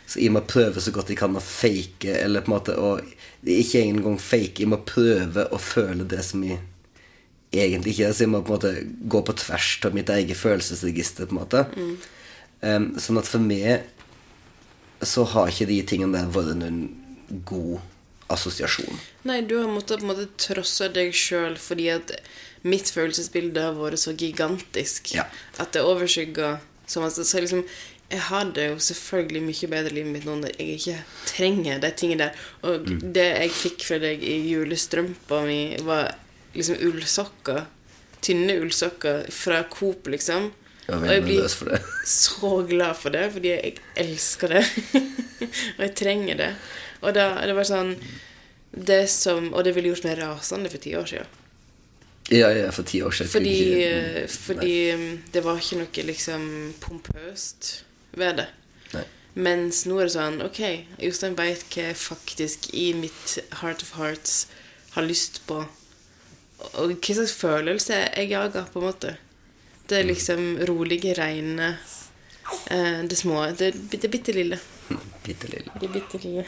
Så 0.07 0.21
jeg 0.23 0.35
må 0.35 0.45
prøve 0.47 0.83
så 0.83 0.93
godt 0.95 1.11
jeg 1.11 1.19
kan 1.19 1.35
å 1.35 1.43
fake, 1.43 2.13
eller 2.21 2.45
på 2.45 2.53
en 2.53 2.55
måte 2.55 2.77
å 2.79 2.97
Ikke 3.43 3.83
engang 3.83 4.19
fake, 4.21 4.63
jeg 4.63 4.71
må 4.71 4.79
prøve 4.87 5.47
å 5.51 5.59
føle 5.63 6.07
det 6.09 6.23
som 6.27 6.43
jeg 6.45 6.61
egentlig 7.53 7.95
ikke 7.95 8.09
er. 8.09 8.15
Så 8.15 8.27
jeg 8.27 8.33
må 8.33 8.43
på 8.43 8.53
en 8.53 8.59
måte 8.59 9.09
gå 9.09 9.23
på 9.23 9.35
tvers 9.41 9.73
av 9.87 9.97
mitt 9.97 10.11
eget 10.13 10.39
følelsesregister, 10.39 11.27
på 11.27 11.37
en 11.37 11.41
måte. 11.41 11.65
Um, 12.61 12.89
sånn 12.99 13.21
at 13.21 13.29
for 13.29 13.43
meg 13.43 13.87
så 15.05 15.27
har 15.29 15.53
ikke 15.53 15.69
de 15.69 15.83
tingene 15.87 16.17
der 16.17 16.33
vært 16.33 16.57
noen 16.59 16.81
god 17.47 17.85
assosiasjon. 18.33 18.99
Nei, 19.29 19.41
du 19.47 19.57
har 19.61 19.69
måttet 19.71 20.01
på 20.01 20.07
en 20.07 20.13
måte 20.15 20.29
trosse 20.41 20.89
deg 20.95 21.13
sjøl 21.15 21.57
fordi 21.61 21.89
at 21.95 22.15
mitt 22.67 22.91
følelsesbilde 22.91 23.63
har 23.63 23.77
vært 23.79 24.01
så 24.03 24.15
gigantisk 24.19 25.13
Ja. 25.15 25.27
at 25.59 25.73
det 25.77 25.83
overskygger 25.87 26.59
så 26.87 27.01
masse. 27.03 27.25
Så 27.25 27.41
liksom, 27.41 27.65
jeg 28.11 28.21
har 28.21 28.45
det 28.55 28.69
jo 28.71 28.77
selvfølgelig 28.83 29.43
mye 29.43 29.71
bedre 29.71 29.91
i 29.91 29.95
livet 30.01 30.13
mitt 30.13 30.27
nå 30.27 30.37
når 30.41 30.57
jeg 30.59 30.79
ikke 30.81 30.99
trenger 31.27 31.81
de 31.83 31.91
tingene 31.91 32.27
der. 32.29 32.45
Og 32.63 32.87
det 33.15 33.27
jeg 33.43 33.51
fikk 33.51 33.87
fra 33.87 33.99
deg 34.03 34.23
i 34.23 34.37
julestrømpa 34.51 35.41
mi, 35.47 35.77
var 35.87 36.15
liksom 36.55 36.79
ullsokker. 36.87 37.67
Tynne 38.23 38.59
ullsokker 38.63 39.27
fra 39.31 39.63
Coop, 39.71 40.07
liksom. 40.11 40.51
Jeg 40.87 40.95
Og 40.97 41.07
jeg 41.11 41.23
blir 41.25 41.49
så 42.07 42.51
glad 42.69 42.95
for 42.97 43.11
det, 43.11 43.25
fordi 43.35 43.49
jeg 43.51 43.79
elsker 43.97 44.49
det. 44.55 44.65
og 45.79 45.83
jeg 45.83 45.95
trenger 45.99 46.39
det. 46.39 46.51
Og 47.07 47.15
da, 47.15 47.29
det 47.47 47.55
var 47.57 47.69
sånn 47.69 47.95
det 48.77 49.07
som, 49.09 49.53
Og 49.55 49.63
det 49.65 49.73
ville 49.77 49.89
gjort 49.95 50.05
meg 50.05 50.19
rasende 50.21 50.69
for 50.73 50.83
ti 50.83 50.93
år 50.99 51.07
siden. 51.09 51.27
Ja, 52.35 52.49
ja, 52.51 52.71
for 52.75 52.83
ti 52.83 52.99
år 53.07 53.15
siden. 53.15 53.31
Fordi, 53.31 53.53
eh, 53.85 54.25
ikke- 54.25 54.31
fordi 54.35 54.73
um, 54.95 55.23
det 55.33 55.43
var 55.47 55.57
ikke 55.63 55.79
noe 55.79 56.05
liksom 56.09 56.75
pompøst 56.83 57.85
ved 58.19 58.37
det. 58.43 58.49
Nei. 58.93 59.05
Mens 59.37 59.85
nå 59.87 60.01
er 60.01 60.09
det 60.09 60.13
sånn 60.17 60.43
Ok, 60.43 60.61
Jostein 60.99 61.37
veit 61.39 61.63
hva 61.71 61.83
jeg 61.87 61.97
faktisk 61.97 62.71
i 62.75 62.93
mitt 62.99 63.39
heart 63.63 63.83
of 63.87 63.93
hearts 64.01 64.47
har 64.97 65.05
lyst 65.07 65.41
på. 65.47 65.63
Og 66.75 66.91
hva 66.97 67.15
slags 67.15 67.35
følelse 67.37 67.95
jeg 68.17 68.31
jager, 68.31 68.67
på 68.73 68.81
en 68.83 68.89
måte. 68.91 69.17
Det 69.87 69.99
er 70.01 70.09
liksom 70.09 70.59
rolige, 70.67 71.15
reine 71.17 71.77
eh, 72.71 73.03
Det 73.07 73.17
små. 73.17 73.45
Det, 73.57 73.71
det 73.91 74.11
bitte 74.11 74.33
lille. 74.35 74.59
Bitte 75.27 75.49
lille. 75.51 75.73
De 75.83 75.89
bitte 75.91 76.21
lille. 76.23 76.45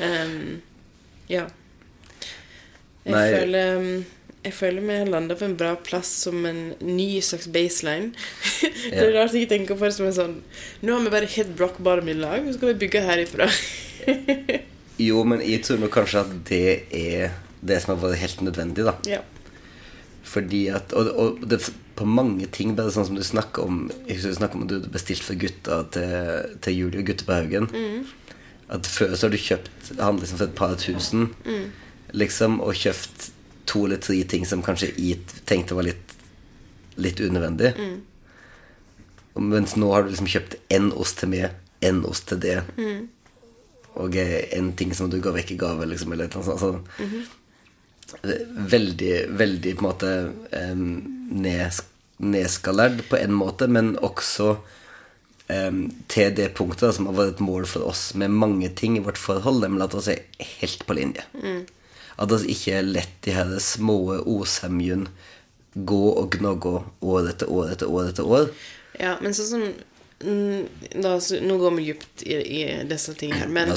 um, 0.00 0.60
ja. 1.34 1.46
Jeg 3.04 3.12
Nei. 3.14 3.24
føler 3.34 3.76
um, 3.78 3.88
Jeg 4.44 4.54
føler 4.56 4.84
vi 4.84 4.96
har 4.98 5.08
landa 5.12 5.36
på 5.36 5.44
en 5.46 5.56
bra 5.60 5.74
plass 5.80 6.10
som 6.24 6.44
en 6.48 6.62
ny 6.84 7.08
slags 7.24 7.46
baseline. 7.52 8.12
det 8.90 9.00
er 9.00 9.12
rart 9.16 9.32
jeg 9.36 9.44
ikke 9.46 9.54
tenker 9.54 9.78
på 9.80 9.86
det 9.88 9.94
som 9.96 10.08
en 10.08 10.16
sånn 10.16 10.34
Nå 10.84 10.96
har 10.98 11.04
vi 11.06 11.12
bare 11.14 11.28
hit 11.30 11.52
rock 11.60 11.78
bottom 11.84 12.10
i 12.12 12.16
lag, 12.18 12.44
så 12.48 12.56
skal 12.58 12.72
vi 12.74 12.80
bygge 12.86 13.04
herifra. 13.06 13.48
Jo, 15.00 15.24
men 15.26 15.40
jeg 15.42 15.64
tror 15.66 15.80
nok 15.82 15.90
kanskje 15.96 16.20
at 16.22 16.34
det 16.46 16.66
er 16.94 17.32
det 17.66 17.80
som 17.82 17.96
har 17.96 18.02
vært 18.04 18.20
helt 18.20 18.42
nødvendig, 18.46 18.84
da. 18.86 18.92
ja. 19.10 19.22
Fordi 20.24 20.60
at 20.70 20.92
Og, 20.94 21.08
og 21.18 21.40
det, 21.50 21.58
på 21.94 22.06
mange 22.08 22.46
ting, 22.50 22.74
bare 22.74 22.92
sånn 22.94 23.06
som 23.08 23.18
du 23.18 23.22
snakker 23.24 23.66
om 23.68 23.84
Jeg 24.06 24.16
husker 24.16 24.34
du 24.34 24.38
snakker 24.40 24.58
om 24.58 24.64
at 24.64 24.70
du 24.70 24.76
hadde 24.78 24.92
bestilt 24.94 25.22
for 25.22 25.38
gutta 25.38 25.82
til, 25.94 26.56
til 26.64 26.78
jul 26.78 26.98
og 26.98 27.06
gutter 27.08 27.28
på 27.28 27.36
Haugen. 27.36 27.68
At 28.74 28.88
før 28.90 29.14
så 29.14 29.26
har 29.26 29.34
du 29.34 29.38
kjøpt 29.38 29.92
Han 30.00 30.18
liksom 30.18 30.40
for 30.40 30.48
et 30.48 30.56
par 30.58 30.74
tusen, 30.80 31.28
liksom, 32.12 32.58
og 32.64 32.78
kjøpt 32.80 33.30
to 33.70 33.84
eller 33.86 34.00
tre 34.02 34.18
ting 34.28 34.44
som 34.46 34.62
kanskje 34.64 34.90
jeg 35.00 35.22
tenkte 35.48 35.76
var 35.76 35.86
litt, 35.86 36.16
litt 37.00 37.20
unødvendig. 37.20 37.72
Mm. 37.78 37.94
Mens 39.50 39.74
nå 39.80 39.88
har 39.90 40.04
du 40.04 40.12
liksom 40.12 40.28
kjøpt 40.30 40.58
én 40.74 40.90
ost 40.92 41.22
til 41.22 41.32
meg, 41.32 41.54
én 41.82 42.02
ost 42.06 42.28
til 42.30 42.42
det, 42.42 42.58
og 43.94 44.18
eh, 44.20 44.44
en 44.58 44.72
ting 44.76 44.92
som 44.94 45.08
du 45.10 45.16
ga 45.22 45.32
vekk 45.34 45.54
i 45.54 45.56
gave, 45.58 45.88
liksom, 45.88 46.12
eller 46.12 46.28
noe 46.28 46.44
sånt. 46.44 46.60
annet 46.60 46.60
sånt. 46.60 46.92
sånn 47.00 47.40
veldig, 48.54 49.14
veldig 49.28 49.74
på 49.76 49.82
en 49.82 49.88
måte 49.88 50.10
em, 50.52 51.23
nes, 51.30 51.82
nedskalert 52.16 53.04
på 53.10 53.18
en 53.18 53.34
måte, 53.36 53.68
men 53.70 53.94
også 54.04 54.54
em, 55.52 55.86
til 56.10 56.34
det 56.36 56.52
punktet 56.58 56.96
som 56.96 57.08
har 57.10 57.18
vært 57.18 57.36
et 57.36 57.44
mål 57.44 57.68
for 57.68 57.88
oss 57.90 58.12
med 58.18 58.34
mange 58.34 58.70
ting 58.76 58.98
i 58.98 59.04
vårt 59.04 59.20
forhold, 59.20 59.62
nemlig 59.64 59.88
at 59.88 59.96
vi 59.98 60.18
er 60.18 60.52
helt 60.60 60.86
på 60.86 60.98
linje. 60.98 61.24
At 62.14 62.30
vi 62.30 62.54
ikke 62.54 62.82
lett 62.86 63.16
de 63.26 63.34
her 63.34 63.56
små 63.62 63.98
osemjene 64.20 65.10
gå 65.74 66.02
og 66.14 66.36
gnogge 66.36 66.76
år 67.02 67.32
etter 67.32 67.50
år 67.50 67.72
etter 67.74 67.90
år 67.90 68.12
etter 68.12 68.28
år. 68.30 68.52
ja, 69.00 69.16
men 69.20 69.34
sånn 69.34 69.48
som 69.48 69.64
mm, 70.22 71.00
da, 71.02 71.16
så, 71.18 71.40
Nå 71.42 71.56
går 71.58 71.74
vi 71.74 71.88
dypt 71.88 72.22
i, 72.22 72.36
i 72.38 72.60
disse 72.86 73.16
tingene 73.18 73.42
her, 73.42 73.50
men. 73.50 73.74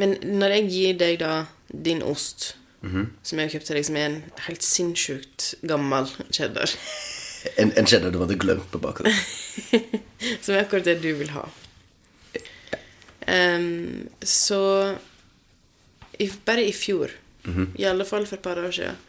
Men 0.00 0.14
når 0.24 0.56
jeg 0.56 0.68
gir 0.72 0.98
deg 1.00 1.18
da 1.20 1.32
din 1.68 2.02
ost, 2.04 2.54
som 2.82 3.38
jeg 3.38 3.46
har 3.46 3.52
kjøpt 3.54 3.68
til 3.68 3.78
deg, 3.78 3.86
som 3.86 3.96
er 3.98 4.06
en 4.08 4.20
helt 4.48 4.66
sinnssykt 4.66 5.48
gammel 5.70 6.08
cheddar 6.34 6.70
En, 7.58 7.72
en 7.78 7.86
cheddar 7.86 8.10
du 8.14 8.20
hadde 8.20 8.38
glemt 8.38 8.68
på 8.70 8.78
bakgrunnen. 8.78 9.16
Som 10.44 10.54
er 10.54 10.60
akkurat 10.60 10.86
det 10.86 11.00
du 11.02 11.08
vil 11.18 11.32
ha. 11.34 11.40
Um, 13.26 14.04
så 14.22 14.60
i, 16.22 16.28
Bare 16.46 16.62
i 16.62 16.70
fjor, 16.70 17.10
i 17.74 17.88
alle 17.90 18.06
fall 18.06 18.28
for 18.30 18.38
et 18.38 18.44
par 18.44 18.60
år 18.62 18.70
siden, 18.70 19.00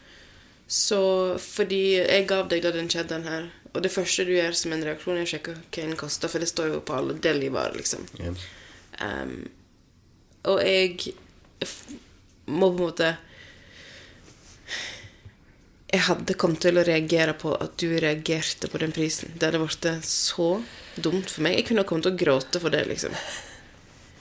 så 0.66 0.98
fordi 1.38 2.00
jeg 2.00 2.26
gav 2.26 2.48
deg 2.50 2.64
da 2.64 2.72
den 2.74 2.90
cheddaren 2.90 3.28
her, 3.30 3.46
og 3.70 3.84
det 3.86 3.92
første 3.94 4.26
du 4.26 4.32
gjør 4.34 4.58
som 4.58 4.74
en 4.74 4.82
reaksjon, 4.82 5.20
er 5.20 5.28
å 5.28 5.30
sjekke 5.30 5.54
hva 5.54 5.84
den 5.84 5.94
koster, 6.00 6.32
for 6.32 6.42
det 6.42 6.50
står 6.50 6.72
jo 6.72 6.82
på 6.82 6.96
alle 6.98 7.14
delivarer, 7.22 7.78
liksom. 7.78 8.02
Yeah. 8.18 8.34
Um, 8.98 9.36
og 10.50 10.58
jeg 10.66 11.14
må 12.50 12.72
på 12.72 12.74
en 12.74 12.82
måte 12.82 13.14
Jeg 15.94 16.02
hadde 16.08 16.34
kommet 16.34 16.58
til 16.64 16.80
å 16.80 16.82
reagere 16.86 17.36
på 17.38 17.52
at 17.54 17.76
du 17.78 17.92
reagerte 18.02 18.66
på 18.72 18.80
den 18.82 18.90
prisen. 18.94 19.30
Det 19.38 19.46
hadde 19.46 19.60
blitt 19.62 19.86
så 20.08 20.48
dumt 20.98 21.30
for 21.30 21.44
meg. 21.46 21.60
Jeg 21.60 21.68
kunne 21.68 21.84
kommet 21.86 22.08
til 22.08 22.16
å 22.16 22.18
gråte 22.18 22.62
for 22.62 22.74
det, 22.74 22.80
liksom. 22.90 23.14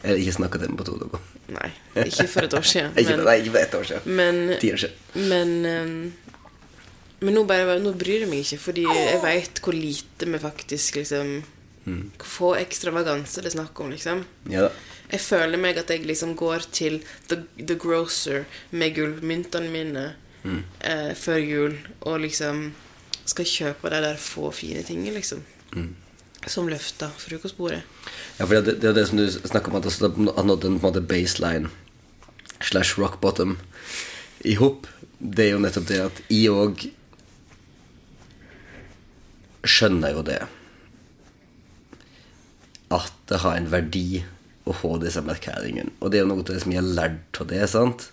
Jeg 0.04 0.12
har 0.12 0.20
ikke 0.22 0.36
snakket 0.36 0.66
dem 0.68 0.76
på 0.78 0.86
to 0.86 0.98
dager. 1.00 1.24
Nei, 1.56 1.70
ikke 2.04 2.28
for 2.30 2.46
et 2.46 2.54
år 2.60 2.68
siden. 2.68 2.94
Ikke, 3.00 3.16
Men, 3.16 3.26
nei, 3.26 3.36
ikke 3.42 3.54
for 3.56 3.64
et 3.64 3.76
år 3.80 3.88
siden. 3.90 4.16
men, 4.20 4.40
Ti 4.62 4.72
år 4.76 4.82
siden. 4.84 5.28
men, 5.32 5.52
em, 5.66 5.94
men 7.24 7.38
nå, 7.40 7.44
bare, 7.48 7.78
nå 7.82 7.94
bryr 7.96 8.26
jeg 8.26 8.30
meg 8.30 8.44
ikke, 8.44 8.60
fordi 8.60 8.84
jeg 8.84 9.20
veit 9.24 9.62
hvor 9.64 9.76
lite 9.78 10.28
vi 10.28 10.40
faktisk 10.44 10.98
liksom 11.00 11.30
Hvor 11.86 12.28
få 12.36 12.50
ekstravaganse 12.62 13.42
det 13.44 13.50
er 13.52 13.56
snakk 13.58 13.80
om, 13.84 13.90
liksom. 13.96 14.26
Ja. 14.52 14.70
Jeg 15.12 15.24
føler 15.24 15.60
meg 15.60 15.80
at 15.82 15.90
jeg 15.92 16.06
liksom 16.08 16.36
går 16.40 16.68
til 16.72 17.00
The, 17.32 17.42
the 17.60 17.76
Grocer 17.80 18.46
med 18.72 18.96
gullmyntene 18.96 19.72
mine 19.72 20.06
eh, 20.46 21.12
før 21.18 21.40
jul 21.42 21.78
og 22.02 22.22
liksom 22.24 22.72
skal 23.26 23.48
kjøpe 23.48 23.92
de 23.94 24.02
der 24.04 24.18
få 24.20 24.52
fine 24.52 24.84
tingene, 24.84 25.16
liksom. 25.16 25.44
Som 26.48 26.68
løfta 26.68 27.08
frokostbordet. 27.18 27.84
Ja, 28.40 28.46
for 28.46 28.60
det, 28.60 28.80
det 28.84 28.90
er 28.90 28.98
det 28.98 29.08
som 29.08 29.22
du 29.22 29.28
snakker 29.32 29.72
om, 29.72 29.80
at 29.80 29.88
det 29.88 30.10
har 30.36 30.48
nådd 30.48 30.68
en 30.68 30.80
på 30.80 30.90
en 30.90 30.92
måte 30.92 31.06
baseline 31.08 31.72
slash 32.64 33.00
rock 33.00 33.22
bottom 33.22 33.58
i 34.44 34.58
hop. 34.60 34.88
Det 35.20 35.48
er 35.48 35.56
jo 35.56 35.64
nettopp 35.64 35.88
det 35.88 36.02
at 36.04 36.20
jeg 36.32 36.52
òg 36.52 36.84
skjønner 39.64 40.18
jo 40.18 40.26
det. 40.28 40.42
At 42.94 43.14
det 43.32 43.40
har 43.46 43.56
en 43.56 43.72
verdi 43.72 44.24
å 44.68 44.76
få 44.76 44.98
disse 45.02 45.24
markeringene. 45.24 45.96
Og 46.00 46.12
det 46.12 46.20
er 46.20 46.26
jo 46.26 46.32
noe 46.32 46.44
av 46.44 46.52
det 46.52 46.60
som 46.64 46.76
jeg 46.76 46.82
har 46.82 46.92
lært 47.00 47.40
av 47.40 47.50
det. 47.52 47.64
sant? 47.72 48.10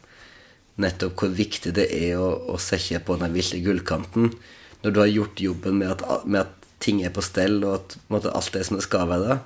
Nettopp 0.81 1.19
hvor 1.21 1.35
viktig 1.37 1.75
det 1.77 1.89
er 1.93 2.17
å, 2.21 2.31
å 2.55 2.57
sette 2.61 3.03
på 3.05 3.19
den 3.21 3.35
ville 3.35 3.61
gullkanten 3.65 4.33
når 4.81 4.95
du 4.95 5.01
har 5.03 5.11
gjort 5.11 5.43
jobben 5.45 5.77
med 5.83 5.93
at, 5.93 6.25
med 6.25 6.47
at 6.47 6.61
ting 6.81 7.03
er 7.05 7.13
på 7.13 7.23
stell, 7.25 7.59
og 7.69 7.75
at 7.77 7.97
måte, 8.13 8.33
alt 8.33 8.57
er 8.57 8.65
som 8.65 8.79
det 8.79 8.87
skal 8.87 9.11
være. 9.11 9.37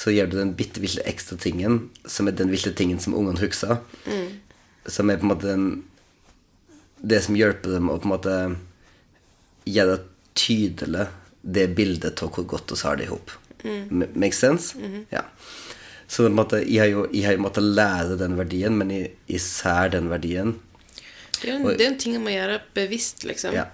Så 0.00 0.14
gjør 0.14 0.30
du 0.32 0.38
den 0.38 0.54
bitte 0.56 0.80
lille 0.80 1.04
ekstra 1.08 1.36
tingen, 1.40 1.90
som 2.08 2.28
er 2.28 2.36
den 2.38 2.48
ville 2.52 2.72
tingen 2.72 3.02
som 3.02 3.14
ungene 3.18 3.42
husker. 3.42 3.82
Som 4.88 5.12
er 5.12 5.20
på 5.20 5.28
en 5.28 5.32
måte 5.34 5.50
den, 5.50 5.66
det 7.04 7.20
som 7.26 7.36
hjelper 7.36 7.76
dem 7.76 7.92
å 7.92 7.98
på 8.00 8.08
en 8.08 8.14
måte 8.14 8.36
gjøre 9.68 10.00
tydelig 10.36 11.10
det 11.42 11.68
bildet 11.76 12.24
av 12.24 12.32
hvor 12.32 12.48
godt 12.48 12.72
vi 12.72 12.82
har 12.82 12.98
det 12.98 13.06
i 13.06 13.12
hop. 13.12 13.36
Mm. 13.66 14.06
Make 14.14 14.36
sense? 14.36 14.78
Ja. 15.12 15.26
Så 16.08 16.26
en 16.26 16.38
jeg 16.62 16.78
har 16.80 16.90
jo 16.92 17.06
jeg 17.12 17.26
har 17.26 17.36
jo 17.36 17.42
måttet 17.42 17.66
lære 17.66 18.18
den 18.20 18.36
verdien, 18.38 18.76
men 18.78 18.90
jeg, 18.90 19.10
jeg 19.28 19.92
den 19.92 20.10
verdien. 20.10 20.54
Det 21.40 21.50
er 21.50 21.56
en, 21.56 21.66
det 21.66 21.82
er 21.84 21.90
en 21.90 21.98
ting 21.98 22.14
jeg 22.16 22.22
må 22.22 22.32
gjøre 22.32 22.60
bevisst, 22.74 23.24
liksom. 23.24 23.54
Ja. 23.54 23.66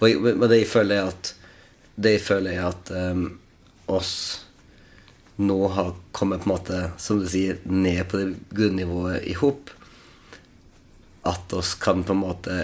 Og 0.00 0.26
og 0.34 0.48
det 0.48 0.64
jeg 0.64 0.68
føler 0.68 1.02
er 1.02 1.12
at 1.12 1.34
Det 1.94 2.10
jeg 2.16 2.20
føler 2.26 2.50
er 2.50 2.64
at 2.72 2.90
um, 2.90 3.38
oss 3.86 4.40
nå 5.36 5.68
har 5.68 5.94
kommet 6.12 6.42
på 6.42 6.48
en 6.48 6.52
måte, 6.54 6.78
som 6.98 7.20
du 7.20 7.26
sier, 7.30 7.58
ned 7.64 8.04
på 8.10 8.18
det 8.18 8.34
grunnivået 8.54 9.22
i 9.30 9.34
hop. 9.38 9.70
At 11.26 11.52
oss 11.54 11.74
kan 11.78 12.02
på 12.06 12.14
en 12.14 12.22
måte 12.22 12.56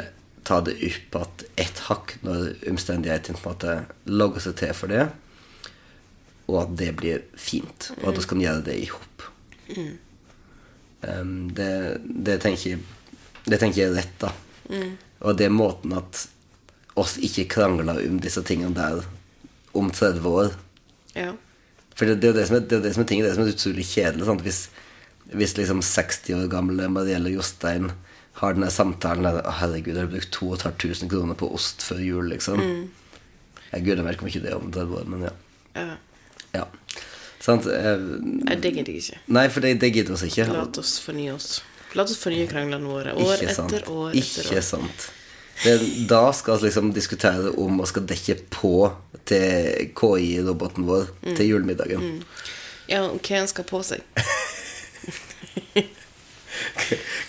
ta 0.46 0.60
det 0.66 0.76
opp 0.86 1.18
at 1.20 1.44
ett 1.60 1.82
hakk 1.86 2.16
når 2.26 2.52
omstendighetene 2.70 3.38
på 3.38 3.50
en 3.50 3.54
måte 3.54 3.74
logger 4.10 4.46
seg 4.46 4.56
til 4.58 4.74
for 4.74 4.90
det, 4.90 5.08
og 6.50 6.56
at 6.64 6.74
det 6.78 6.90
blir 6.98 7.22
fint. 7.38 7.92
Og 8.00 8.10
at 8.10 8.18
vi 8.18 8.28
kan 8.32 8.42
gjøre 8.42 8.66
det 8.70 8.78
i 8.82 8.88
hop. 8.90 9.09
Um, 11.00 11.48
det, 11.56 11.70
det, 12.04 12.40
tenker 12.42 12.80
det 13.46 13.60
tenker 13.60 13.82
jeg 13.82 13.90
er 13.90 13.96
rett, 14.00 14.16
da. 14.20 14.34
Og 15.20 15.36
det 15.36 15.48
er 15.48 15.54
måten 15.54 15.94
at 15.96 16.26
oss 17.00 17.16
ikke 17.22 17.48
krangler 17.56 18.02
om 18.02 18.18
disse 18.22 18.42
tingene 18.46 18.76
der 18.76 19.04
om 19.76 19.90
30 19.90 20.28
år. 20.28 20.52
Ja. 21.14 21.32
For 21.94 22.08
det, 22.08 22.20
det, 22.22 22.30
er 22.30 22.38
det, 22.40 22.46
som 22.48 22.58
er, 22.58 22.66
det 22.68 22.78
er 22.78 22.84
det 22.86 22.94
som 22.96 23.04
er 23.04 23.08
ting, 23.10 23.22
det 23.22 23.30
er 23.30 23.36
som 23.36 23.44
er 23.44 23.52
utrolig 23.54 23.86
kjedelig. 23.86 24.26
Sant? 24.28 24.44
Hvis, 24.46 24.60
hvis 25.32 25.56
liksom 25.58 25.82
60 25.84 26.36
år 26.38 26.48
gamle 26.52 26.88
Marielle 26.92 27.32
Jostein 27.34 27.90
har 28.40 28.56
denne 28.56 28.70
samtalen 28.72 29.26
der 29.26 29.42
Å, 29.42 29.56
herregud, 29.60 29.94
jeg 29.94 30.06
har 30.06 30.12
brukt 30.12 30.32
2500 30.36 31.10
kroner 31.12 31.38
på 31.38 31.50
ost 31.54 31.84
før 31.84 32.00
jul, 32.04 32.30
liksom. 32.32 32.62
Jeg 33.70 33.86
gudene 33.86 34.06
vet 34.08 34.22
ikke 34.22 34.44
det 34.44 34.52
er 34.52 34.58
om 34.58 34.70
30 34.72 34.96
år, 35.00 35.10
men 35.12 35.26
ja. 35.28 35.34
ja. 35.76 35.98
ja. 36.56 36.64
Sant? 37.40 37.64
Nei, 37.66 38.56
det 38.60 38.72
gidder 38.76 38.92
jeg 38.92 39.02
ikke. 39.04 39.18
Nei, 39.32 39.46
for 39.48 39.60
det, 39.64 39.74
det 39.80 39.92
gidder 39.94 40.12
oss 40.16 40.24
ikke. 40.26 40.44
La 40.52 40.64
oss 40.68 40.98
fornye 41.00 41.32
oss. 41.34 41.62
La 41.96 42.04
oss 42.04 42.16
fornye 42.20 42.46
kranglene 42.50 42.84
våre. 42.86 43.14
År 43.16 43.40
Ikke 43.40 43.48
etter 43.54 43.88
år 43.90 44.10
etter 44.12 44.44
Ikke 44.44 44.58
år. 44.60 44.66
sant. 44.66 45.06
Det, 45.60 45.72
da 46.08 46.20
skal 46.32 46.56
vi 46.60 46.68
liksom 46.68 46.92
diskutere 46.96 47.50
om 47.60 47.80
vi 47.82 47.86
skal 47.90 48.04
dekke 48.08 48.36
på 48.54 48.74
til 49.28 49.90
KI-roboten 49.98 50.86
vår 50.88 51.08
Mm. 51.22 51.34
til 51.36 51.46
julemiddagen. 51.50 52.22
Ja, 52.88 53.02
og 53.08 53.20
hva 53.20 53.36
han 53.42 53.48
skal 53.48 53.64
på 53.64 53.82
seg. 53.84 54.00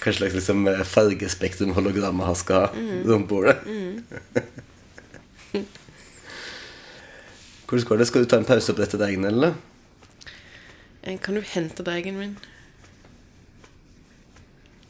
Hva 0.01 0.11
slags 0.15 0.33
liksom 0.33 0.65
fargespektrum 0.89 1.73
hologrammet 1.77 2.25
han 2.25 2.35
skal 2.35 2.55
ha 2.65 2.67
Mm. 2.73 3.03
rundt 3.07 3.27
bordet. 3.29 3.57
Hvordan 7.67 7.85
går 7.87 7.97
det? 8.01 8.07
Skal 8.07 8.21
du 8.23 8.27
ta 8.29 8.37
en 8.41 8.45
pause 8.45 8.73
på 8.73 8.81
dette 8.81 9.11
inn, 9.13 9.25
eller? 9.25 9.53
Eh, 11.03 11.17
Kan 11.19 11.35
du 11.35 11.41
hente 11.41 11.83
deigen 11.83 12.17
min? 12.19 12.37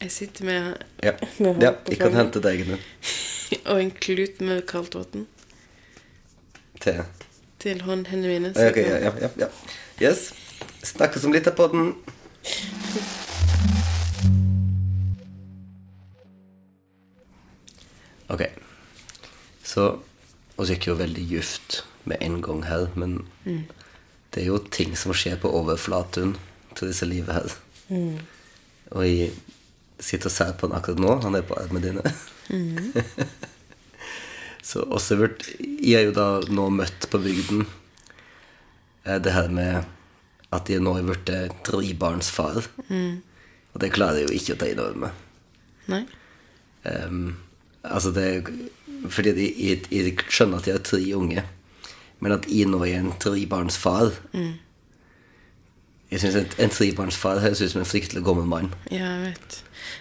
Jeg 0.00 0.10
sitter 0.10 0.44
med 0.44 0.74
Ja, 1.02 1.12
med 1.38 1.62
ja 1.62 1.72
jeg 1.88 1.98
kan 1.98 2.14
hente 2.14 2.40
degen 2.42 2.66
din 2.74 2.78
og 3.70 3.82
en 3.82 3.90
klut 3.90 4.40
med 4.40 4.62
kaldt 4.66 4.94
vann 4.94 5.26
til 6.82 7.02
til 7.62 7.80
håndhendene 7.86 8.32
mine. 8.32 8.54
så 8.54 8.60
Ja, 8.60 8.66
ja, 8.66 8.72
kan- 8.72 9.02
ja, 9.02 9.12
ja, 9.20 9.28
ja. 9.38 9.48
Yes. 10.02 10.32
Snakkes 10.82 11.24
om 11.24 11.32
litt 11.32 11.46
av 11.46 11.54
podden. 11.54 11.92
Ok. 18.28 18.42
Så 19.64 19.98
Vi 20.58 20.66
gikk 20.68 20.84
jo 20.90 20.94
veldig 20.98 21.22
djupt 21.26 21.78
med 22.06 22.20
en 22.22 22.36
gang 22.44 22.60
her, 22.68 22.84
men 22.94 23.14
det 24.32 24.42
er 24.42 24.48
jo 24.48 24.60
ting 24.72 24.94
som 24.96 25.14
skjer 25.16 25.38
på 25.40 25.50
overflaten 25.52 26.36
til 26.76 26.88
disse 26.90 27.08
livet 27.08 27.34
her. 27.36 27.56
Og 28.92 29.04
jeg 29.06 29.32
sitter 30.02 30.30
og 30.30 30.34
ser 30.34 30.54
på 30.56 30.68
han 30.68 30.76
akkurat 30.78 31.02
nå. 31.02 31.16
Han 31.24 31.36
er 31.38 31.44
på 31.46 31.58
armene 31.60 31.84
dine. 31.84 32.14
Så 34.62 34.84
også 34.86 35.18
vært, 35.18 35.48
Jeg 35.58 35.98
er 35.98 36.06
jo 36.06 36.14
da 36.16 36.26
nå 36.48 36.68
møtt 36.70 37.08
på 37.10 37.18
bygden 37.20 37.64
eh, 39.04 39.18
det 39.18 39.34
her 39.34 39.50
med 39.50 39.82
at 40.52 40.68
jeg 40.70 40.84
nå 40.84 40.94
er 40.98 41.06
blitt 41.08 41.32
trebarnsfar. 41.66 42.60
Og 43.72 43.80
det 43.80 43.92
klarer 43.94 44.20
jeg 44.20 44.28
jo 44.28 44.36
ikke 44.38 44.56
å 44.56 44.60
ta 44.60 44.68
inn 44.68 44.82
over 44.84 45.00
meg. 45.06 45.22
Nei? 45.92 46.02
Um, 46.82 47.36
altså 47.82 48.10
det 48.14 48.26
Fordi 49.10 49.32
jeg, 49.34 49.52
jeg, 49.58 49.82
jeg 49.90 50.14
skjønner 50.30 50.58
at 50.58 50.66
jeg 50.68 50.76
har 50.76 50.84
tre 50.86 51.00
unge, 51.18 51.44
men 52.22 52.32
at 52.36 52.46
jeg 52.48 52.68
nå 52.70 52.78
er 52.86 53.00
en 53.00 53.12
trebarnsfar 53.20 54.12
Jeg 56.12 56.20
syns 56.20 56.36
en, 56.38 56.48
en 56.60 56.72
trebarnsfar 56.72 57.40
høres 57.42 57.62
ut 57.64 57.72
som 57.72 57.80
en 57.82 57.88
fryktelig 57.88 58.20
gammel 58.26 58.44
mann. 58.48 58.66
Ja, 58.92 59.14
jeg 59.16 59.30
vet. 59.32 59.54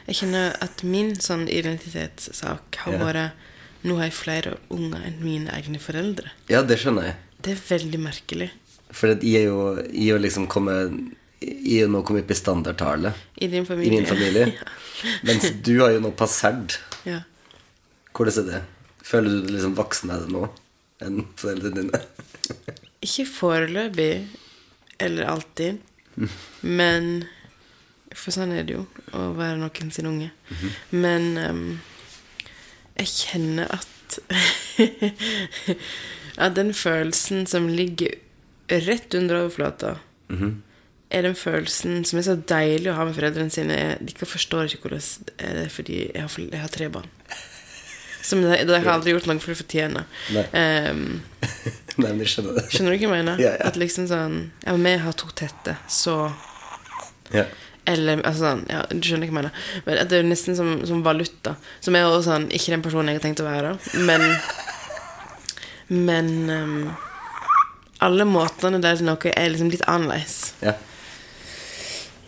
Jeg 0.09 0.17
kjenner 0.19 0.57
at 0.61 0.83
min 0.83 1.13
sånn 1.23 1.47
identitetssak 1.51 2.81
har 2.83 2.97
Ja. 2.97 3.05
vært 3.07 3.47
Nå 3.83 3.95
har 3.97 4.11
jeg 4.11 4.13
flere 4.13 4.51
unger 4.69 5.01
enn 5.07 5.15
mine 5.23 5.49
egne 5.57 5.79
foreldre. 5.81 6.29
Ja, 6.51 6.59
det 6.61 6.75
skjønner 6.77 7.07
jeg. 7.07 7.15
Det 7.41 7.55
er 7.55 7.61
veldig 7.69 7.99
merkelig. 8.03 8.49
For 8.93 9.15
jeg 9.15 9.39
er 9.39 9.47
jo, 9.47 9.63
jeg 9.89 10.11
er 10.13 10.19
liksom 10.21 10.45
kommet 10.51 10.91
Jeg 11.41 11.79
er 11.79 11.87
jo 11.87 11.93
nå 11.95 12.03
kommet 12.05 12.27
opp 12.27 12.31
i 12.35 12.37
standardtallet 12.37 13.13
I 13.41 13.47
din 13.49 13.63
i 13.63 13.65
familie. 13.65 13.95
min 13.95 14.05
familie. 14.05 14.53
Mens 15.25 15.47
du 15.65 15.79
har 15.81 15.95
jo 15.95 16.03
nå 16.03 16.11
passert. 16.13 16.77
ja. 17.07 17.23
Hvordan 18.13 18.43
er 18.43 18.51
det? 18.51 18.61
Føler 19.07 19.29
du 19.31 19.41
deg 19.47 19.55
liksom 19.55 19.73
voksnere 19.79 20.27
nå 20.29 20.43
enn 21.05 21.23
foreldrene 21.39 21.83
dine? 21.83 22.01
Ikke 23.01 23.25
foreløpig, 23.29 24.27
eller 25.01 25.29
alltid, 25.31 25.79
men 26.61 27.25
For 28.11 28.35
sånn 28.35 28.51
er 28.51 28.65
det 28.67 28.73
jo 28.75 28.81
å 29.15 29.29
være 29.37 29.55
noen 29.61 29.91
sin 29.95 30.09
unge. 30.09 30.27
Men 30.91 31.29
um, 31.39 31.61
jeg 32.99 33.07
kjenner 33.07 33.71
at 33.71 34.17
At 36.43 36.57
den 36.57 36.73
følelsen 36.75 37.45
som 37.47 37.69
ligger 37.71 38.17
rett 38.83 39.15
under 39.15 39.45
overflata, 39.45 39.93
er 41.11 41.25
den 41.27 41.35
følelsen 41.35 42.05
som 42.07 42.19
er 42.19 42.25
så 42.27 42.35
deilig 42.35 42.91
å 42.91 42.97
ha 42.97 43.05
med 43.07 43.15
foreldrene 43.17 43.51
sine. 43.51 43.79
De 43.99 44.13
forstår 44.15 44.69
ikke 44.71 44.89
hvordan 44.89 45.31
det 45.39 45.65
er 45.65 45.71
fordi 45.71 45.97
jeg 46.07 46.21
har, 46.23 46.37
jeg 46.39 46.61
har 46.61 46.71
tre 46.71 46.87
barn. 46.93 47.09
Som 48.21 48.43
det, 48.45 48.63
det 48.69 48.79
har 48.83 48.93
aldri 48.93 49.15
gjort 49.15 49.27
noe 49.29 49.41
for 49.41 49.53
å 49.53 49.57
fortjene. 49.57 50.05
Nei. 50.35 50.45
Um, 50.53 51.01
Nei, 52.01 52.11
men 52.11 52.21
jeg 52.23 52.33
skjønner 52.35 52.59
det. 52.59 52.67
Skjønner 52.71 52.93
du 52.93 52.97
hva 52.97 53.07
jeg 53.07 53.11
mener? 53.11 53.41
Ja, 53.41 53.55
ja. 53.57 53.67
At 53.67 53.79
liksom 53.79 54.07
sånn 54.11 54.37
Ja, 54.63 54.77
vi 54.77 54.95
har 55.05 55.17
to 55.19 55.29
tette, 55.35 55.77
så 55.91 56.15
Ja. 57.33 57.45
Eller 57.89 58.21
altså 58.21 58.45
sånn 58.45 58.65
Ja, 58.69 58.83
du 58.91 59.01
skjønner 59.01 59.27
hva 59.27 59.31
jeg 59.31 59.37
mener. 59.39 59.69
Men 59.87 60.01
at 60.03 60.11
det 60.11 60.21
er 60.21 60.27
nesten 60.27 60.57
som, 60.57 60.73
som 60.87 61.01
valuta. 61.05 61.55
Som 61.83 61.97
er 61.97 62.07
også 62.07 62.29
sånn 62.29 62.49
Ikke 62.53 62.75
den 62.75 62.85
personen 62.85 63.11
jeg 63.11 63.19
har 63.19 63.25
tenkt 63.25 63.43
å 63.43 63.49
være, 63.49 63.75
men 64.07 64.27
Men 65.91 66.29
um, 66.49 66.91
alle 68.01 68.25
måtene 68.25 68.79
der 68.81 69.01
noe 69.05 69.33
er 69.35 69.51
liksom 69.51 69.69
litt 69.69 69.83
annerledes, 69.89 70.55
ja. 70.63 70.73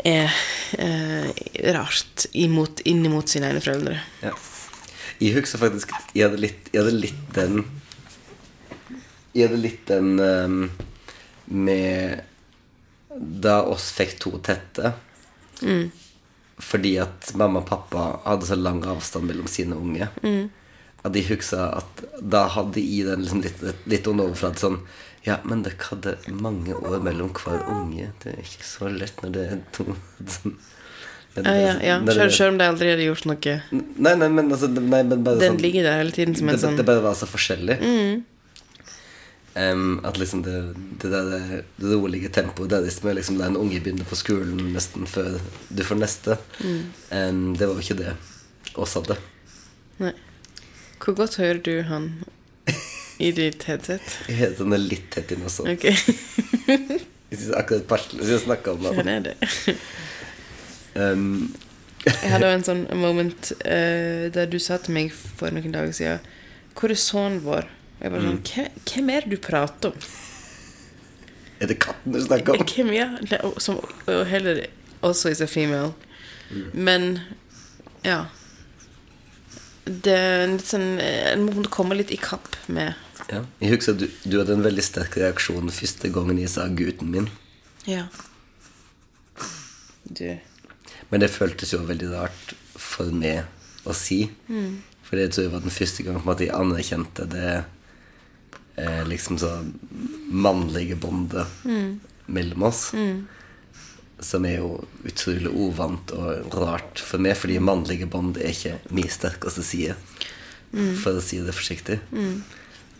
er 0.05 0.33
eh, 0.77 1.29
rart 1.73 2.27
imot, 2.37 2.83
inn 2.89 3.01
imot 3.07 3.31
sine 3.31 3.49
egne 3.49 3.63
foreldre. 3.63 3.95
Ja. 4.21 4.35
Jeg 5.23 5.37
husker 5.37 5.61
faktisk 5.61 5.93
Jeg 6.15 6.27
hadde 6.27 6.41
litt, 6.41 6.69
jeg 6.73 6.83
hadde 6.83 6.99
litt 6.99 7.23
den 7.35 7.61
Jeg 9.33 9.47
hadde 9.47 9.61
litt 9.61 9.85
den 9.87 10.19
um, 10.19 10.57
med 11.47 12.23
Da 13.43 13.61
oss 13.69 13.91
fikk 13.95 14.17
to 14.23 14.35
tette. 14.43 14.93
Fordi 16.63 16.95
at 17.01 17.33
mamma 17.37 17.61
og 17.61 17.67
pappa 17.69 18.03
hadde 18.25 18.47
så 18.49 18.57
lang 18.57 18.83
avstand 18.89 19.27
mellom 19.29 19.49
sine 19.51 19.77
unge. 19.77 20.07
At 21.03 21.17
jeg 21.17 21.27
husker 21.27 21.77
at 21.81 22.03
da 22.21 22.45
hadde 22.53 22.79
jeg 22.81 23.07
den 23.09 23.25
liksom 23.25 23.41
litt, 23.43 23.59
litt 23.91 24.07
overflaten 24.07 24.61
sånn 24.61 24.79
Ja, 25.27 25.37
men 25.47 25.63
dere 25.65 25.89
hadde 25.89 26.15
mange 26.31 26.75
år 26.75 27.03
mellom 27.03 27.33
hver 27.37 27.61
unge. 27.73 28.09
Det 28.23 28.33
er 28.33 28.41
ikke 28.43 28.69
så 28.69 28.89
lett 28.91 29.21
når 29.23 29.35
det 29.35 29.43
er 29.51 29.61
to 29.75 29.85
sånn. 30.37 30.57
Ja, 31.35 31.53
ja, 31.57 31.73
ja. 31.81 31.95
når 31.99 32.29
Selv, 32.29 32.51
om 32.53 32.59
de 32.59 32.65
aldri 32.69 32.91
hadde 32.93 33.05
gjort 33.07 33.25
noe. 33.25 33.55
Nei, 33.73 34.11
nei, 34.21 34.27
men 34.29 34.51
altså 34.53 34.67
nei, 34.69 35.01
men 35.01 35.23
bare 35.25 35.39
Den 35.41 35.55
sånn, 35.55 35.63
ligger 35.65 35.87
der 35.87 35.97
hele 36.03 36.13
tiden 36.13 36.37
som 36.37 36.51
en 36.51 36.55
det, 36.57 36.61
sånn 36.61 36.77
det 36.77 36.85
bare 36.85 37.01
var 37.01 37.17
så 37.17 37.25
forskjellig. 37.29 37.79
Em, 39.53 39.97
at 40.05 40.17
liksom 40.17 40.43
det, 40.45 40.59
det 41.01 41.09
der 41.13 41.63
rolige 41.77 42.29
tempoet 42.33 42.71
der 42.73 42.85
hvis 42.85 42.99
med 43.05 43.19
liksom 43.19 43.37
la 43.37 43.49
en 43.49 43.57
unge 43.57 43.81
begynne 43.81 44.05
på 44.09 44.17
skolen 44.17 44.61
nesten 44.73 45.05
før 45.09 45.37
du 45.69 45.83
får 45.85 45.99
neste, 46.01 46.37
em, 47.13 47.51
det 47.57 47.69
var 47.69 47.77
jo 47.77 47.85
ikke 47.85 47.99
det 48.01 48.13
oss 48.77 48.95
hadde. 48.97 49.17
Nei. 50.01 50.13
Hvor 51.03 51.17
godt 51.17 51.37
hører 51.41 51.61
du 51.65 51.73
han 51.89 52.11
i 53.21 53.33
ditt 53.35 53.65
headset? 53.69 54.17
Har 54.39 54.53
sånn 54.57 54.77
litt 54.85 55.09
tett 55.13 55.33
inne 55.35 55.49
også. 55.49 55.65
Okay. 55.73 55.97
Jeg 57.33 57.39
syns 57.41 57.53
akkurat 57.57 58.17
jeg 58.21 58.41
snakket 58.45 58.75
om 58.77 58.83
det. 58.85 59.05
er 59.09 59.23
det. 59.31 59.77
Em, 60.95 61.53
Jeg 62.05 62.31
hadde 62.33 62.49
jo 62.49 62.55
en 62.57 62.65
sånn 62.67 62.81
moment 62.99 63.51
uh, 63.65 64.27
der 64.35 64.45
du 64.51 64.59
sa 64.59 64.77
til 64.77 64.93
meg 64.93 65.11
for 65.15 65.49
noen 65.55 65.71
dager 65.73 65.93
siden 65.95 66.19
Hvor 66.75 66.91
er 66.91 66.99
sønnen 66.99 67.39
vår? 67.45 67.63
Og 67.65 68.03
jeg 68.03 68.11
bare 68.11 68.21
sånn 68.27 68.41
"Hvem- 68.43 68.83
Hvem 68.91 69.09
er 69.13 69.21
det 69.21 69.29
du 69.31 69.37
prater 69.47 69.89
om? 69.93 70.07
Er 71.61 71.67
det 71.71 71.79
katten 71.79 72.11
du 72.11 72.19
snakker 72.21 72.59
om? 72.59 72.65
Hvem, 72.67 72.91
ja, 72.93 73.07
det- 73.21 73.41
Som 73.63 73.79
og 74.07 74.25
heller 74.27 74.65
også 75.01 75.29
is 75.31 75.41
a 75.41 75.47
female. 75.47 75.93
Men 76.73 77.21
ja. 78.03 78.25
Det 79.85 80.13
er 80.13 80.47
litt 80.47 80.65
sånn 80.67 80.99
En 81.01 81.45
må 81.45 81.63
komme 81.69 81.95
litt 81.95 82.11
i 82.11 82.17
kapp 82.17 82.55
med 82.67 82.93
Ja. 83.31 83.45
Jeg 83.61 83.69
husker 83.77 83.93
at 83.93 83.99
du, 83.99 84.07
du 84.29 84.37
hadde 84.39 84.53
en 84.53 84.63
veldig 84.63 84.83
sterk 84.83 85.15
reaksjon 85.17 85.69
første 85.71 86.11
gangen 86.11 86.37
jeg 86.39 86.49
sa 86.49 86.67
gutten 86.67 87.09
min. 87.11 87.29
Ja. 87.87 88.07
Du 90.11 90.37
Men 91.13 91.21
det 91.21 91.29
føltes 91.29 91.69
jo 91.75 91.83
veldig 91.85 92.07
rart 92.09 92.55
for 92.73 93.13
meg 93.13 93.45
å 93.85 93.93
si. 93.93 94.23
For 95.05 95.19
det 95.19 95.27
tror 95.29 95.45
jeg 95.45 95.53
var 95.53 95.61
den 95.61 95.75
første 95.75 96.05
gang 96.07 96.15
måte 96.25 96.47
jeg 96.47 96.55
anerkjente 96.57 97.27
det 97.29 97.51
eh, 98.81 99.03
liksom 99.05 99.37
så 99.37 99.51
mannlige 100.33 100.97
båndet 100.97 101.67
mellom 102.25 102.65
oss. 102.65 102.87
Som 104.23 104.47
er 104.49 104.57
jo 104.57 104.79
utrolig 105.05 105.51
uvant 105.53 106.15
og 106.17 106.57
rart 106.63 107.03
for 107.05 107.21
meg, 107.21 107.37
fordi 107.37 107.59
mannlige 107.61 108.09
bånd 108.09 108.39
er 108.41 108.55
ikke 108.55 108.79
min 108.89 109.11
sterkeste 109.13 109.65
side. 109.67 109.99
For 111.03 111.19
å 111.19 111.21
si 111.21 111.43
det 111.45 111.53
forsiktig. 111.53 111.99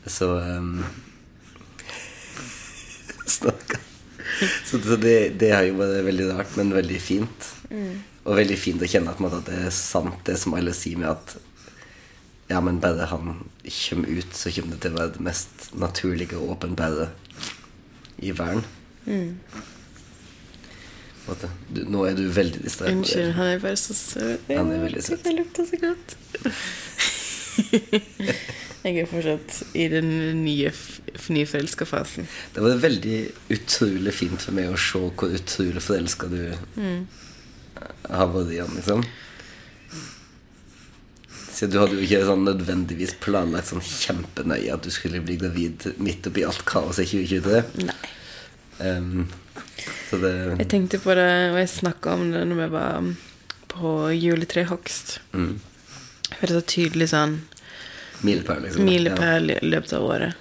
Så 0.06 0.30
um, 0.60 0.84
Snakka. 3.26 3.82
Så, 4.70 4.78
det, 5.02 5.40
det 5.40 5.50
har 5.56 5.66
jo 5.66 5.80
vært 5.80 6.06
veldig 6.06 6.30
rart, 6.36 6.54
men 6.60 6.74
veldig 6.76 7.02
fint. 7.02 7.50
Og 7.74 8.38
veldig 8.38 8.58
fint 8.60 8.84
å 8.84 8.90
kjenne 8.90 9.14
at, 9.14 9.22
at 9.24 9.50
det 9.50 9.60
er 9.66 9.74
sant, 9.76 10.22
det 10.28 10.38
som 10.40 10.56
alle 10.58 10.76
sier 10.78 11.02
med 11.02 11.12
at 11.14 11.36
Ja, 12.52 12.60
men 12.62 12.82
bare 12.84 13.08
han 13.10 13.38
kommer 13.64 14.10
ut, 14.10 14.34
så 14.36 14.52
kommer 14.54 14.76
det 14.76 14.82
til 14.84 14.94
å 14.94 15.00
være 15.00 15.14
det 15.16 15.24
mest 15.26 15.70
naturlige 15.80 16.38
og 16.38 16.58
åpenbare 16.58 17.08
i 18.22 18.34
verden. 18.36 18.66
Mm. 19.06 19.38
Du, 21.72 21.80
nå 21.88 22.04
er 22.06 22.18
du 22.20 22.26
veldig 22.36 22.60
distré. 22.66 22.92
Unnskyld, 22.92 23.32
han 23.38 23.54
er 23.56 23.64
bare 23.64 23.80
så 23.80 23.96
søt. 23.96 24.44
Han 24.52 24.74
er 24.76 24.84
veldig 24.84 25.04
søt. 25.04 25.24
Det 25.24 25.34
lukter 25.38 25.70
så 25.70 25.80
godt. 25.82 26.16
jeg 28.84 29.00
er 29.00 29.08
fortsatt 29.08 29.60
i 29.80 29.88
den 29.92 30.12
nye 30.44 30.72
nyforelska 31.32 31.88
fasen. 31.88 32.28
Det 32.54 32.64
var 32.66 32.84
veldig 32.84 33.20
utrolig 33.56 34.14
fint 34.14 34.44
for 34.44 34.60
meg 34.60 34.74
å 34.74 34.80
se 34.80 35.00
hvor 35.00 35.38
utrolig 35.40 35.84
forelska 35.84 36.28
du 36.32 36.40
har 36.44 36.66
han, 38.10 38.76
liksom. 38.76 39.04
Så 41.54 41.68
du 41.70 41.78
hadde 41.78 42.00
jo 42.00 42.04
ikke 42.04 42.24
sånn 42.26 42.48
nødvendigvis 42.48 43.14
planlagt 43.22 43.70
sånn 43.70 43.84
kjempenøye 43.86 44.74
at 44.74 44.84
du 44.84 44.90
skulle 44.94 45.22
bli 45.24 45.38
gravid 45.42 45.86
midt 46.02 46.26
oppi 46.28 46.46
alt 46.48 46.64
kaoset 46.66 47.06
i 47.14 47.28
2023. 47.28 47.86
Nei. 47.88 48.14
Um, 48.84 49.28
så 50.10 50.18
det 50.18 50.32
Jeg 50.58 50.70
tenkte 50.72 51.00
på 51.04 51.14
det, 51.18 51.30
og 51.52 51.60
jeg 51.62 51.70
snakka 51.70 52.16
om 52.18 52.32
det 52.34 52.42
når 52.50 52.60
vi 52.64 52.70
var 52.74 53.12
på 53.74 53.94
juletrehogst. 54.18 55.20
mm, 55.34 55.54
For 56.34 56.48
det 56.48 56.50
er 56.50 56.60
så 56.60 56.66
tydelig 56.74 57.10
sånn 57.14 57.38
Milepæl, 58.24 58.66
liksom. 58.66 58.86
milepæl 58.88 59.54
i 59.54 59.60
løpet 59.68 59.94
av 59.98 60.06
året. 60.08 60.36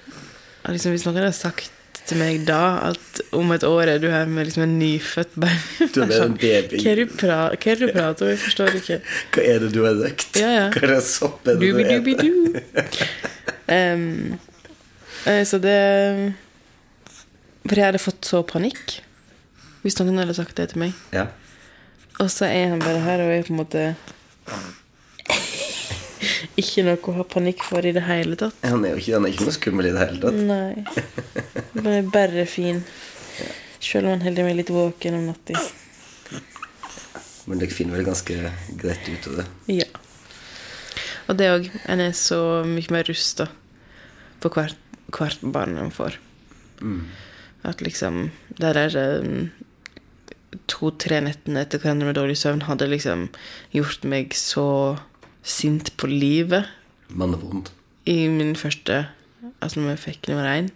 Og 0.63 0.75
liksom, 0.75 0.95
hvis 0.95 1.05
noen 1.07 1.19
hadde 1.21 1.35
sagt 1.37 1.71
til 2.09 2.19
meg 2.21 2.43
da 2.49 2.61
at 2.91 3.21
om 3.37 3.51
et 3.55 3.65
år 3.67 3.91
er 3.95 3.99
du 4.03 4.09
her 4.11 4.27
med 4.31 4.49
liksom 4.49 4.65
en 4.65 4.75
nyfødt 4.81 5.35
baby 5.39 5.89
Du 5.95 6.01
er 6.03 6.07
med 6.11 6.23
en 6.25 6.37
baby. 6.45 6.81
Hva 6.83 6.93
er 6.93 7.01
det 7.03 7.79
du 7.81 7.87
er 7.87 7.93
prater 7.95 8.27
om? 8.27 8.31
Jeg 8.33 8.41
forstår 8.43 8.79
ikke. 8.81 8.99
Hva 9.37 9.45
er 9.53 9.63
det 9.63 9.71
du 9.75 9.81
har 9.87 9.99
røkt? 10.01 10.41
Ja, 10.41 10.51
ja. 10.57 10.65
Hva 10.75 10.83
er 10.89 10.95
det 10.95 11.03
sopp 11.09 11.47
er 11.47 11.61
det 11.61 11.61
du 11.61 11.79
Dubi-dubi-du. 11.79 12.59
eter? 12.83 13.15
Em, 13.73 14.35
eh, 15.31 15.45
så 15.49 15.59
det 15.63 15.77
For 17.69 17.79
jeg 17.79 17.87
hadde 17.93 18.01
fått 18.03 18.27
så 18.29 18.43
panikk 18.45 18.99
hvis 19.83 19.97
noen 19.99 20.19
hadde 20.23 20.35
sagt 20.37 20.55
det 20.59 20.69
til 20.71 20.79
meg. 20.85 20.93
Ja. 21.15 21.25
Og 22.23 22.29
så 22.31 22.47
er 22.47 22.69
han 22.71 22.83
bare 22.83 23.01
her 23.03 23.23
og 23.25 23.33
er 23.35 23.47
på 23.47 23.55
en 23.55 23.59
måte 23.63 23.81
ikke 26.61 26.85
noe 26.87 27.01
å 27.01 27.15
ha 27.17 27.25
panikk 27.29 27.63
for 27.65 27.87
i 27.87 27.95
det 27.97 28.05
hele 28.07 28.37
tatt. 28.41 28.59
Han 28.67 28.85
er 28.85 28.95
jo 28.95 29.03
ikke, 29.03 29.15
han 29.17 29.27
er 29.27 29.35
ikke 29.35 29.47
noe 29.49 29.57
skummel 29.57 29.89
i 29.89 29.95
det 29.95 30.03
hele 30.03 30.21
tatt. 30.23 30.41
Nei. 30.51 30.85
Han 31.79 31.89
er 31.95 32.11
bare 32.13 32.45
fin. 32.51 32.83
Selv 33.83 34.07
om 34.07 34.15
han 34.15 34.27
holder 34.27 34.47
meg 34.47 34.59
litt 34.61 34.73
våken 34.73 35.17
om 35.19 35.31
natta. 35.31 35.59
Men 37.51 37.59
dere 37.59 37.75
finner 37.75 37.99
vel 37.99 38.07
ganske 38.07 38.37
greit 38.79 39.09
ut 39.09 39.27
av 39.33 39.41
det. 39.41 39.47
Ja. 39.81 39.89
Og 41.27 41.39
det 41.41 41.49
òg. 41.51 41.67
En 41.91 42.03
er 42.05 42.15
så 42.17 42.63
mye 42.69 42.95
mer 42.95 43.09
rusta 43.09 43.49
for 44.43 44.55
hvert, 44.55 44.79
hvert 45.15 45.43
barn 45.55 45.79
en 45.81 45.93
får. 45.95 46.19
At 47.63 47.83
liksom 47.83 48.33
Der 48.59 48.75
er 48.79 48.97
um, 49.23 49.51
to-tre 50.67 51.21
nettene 51.23 51.63
etter 51.63 51.79
hverandre 51.83 52.09
med 52.11 52.19
dårlig 52.19 52.37
søvn 52.41 52.65
hadde 52.67 52.91
liksom 52.91 53.29
gjort 53.75 54.05
meg 54.09 54.35
så 54.37 54.99
sint 55.43 55.91
på 55.99 56.07
livet 56.11 56.69
Mannevond. 57.11 57.71
i 58.07 58.29
min 58.29 58.55
første 58.57 59.07
Altså 59.63 59.81
når 59.81 59.89
jeg 59.97 59.99
fikk 59.99 60.29
nummer 60.31 60.47
én. 60.47 60.69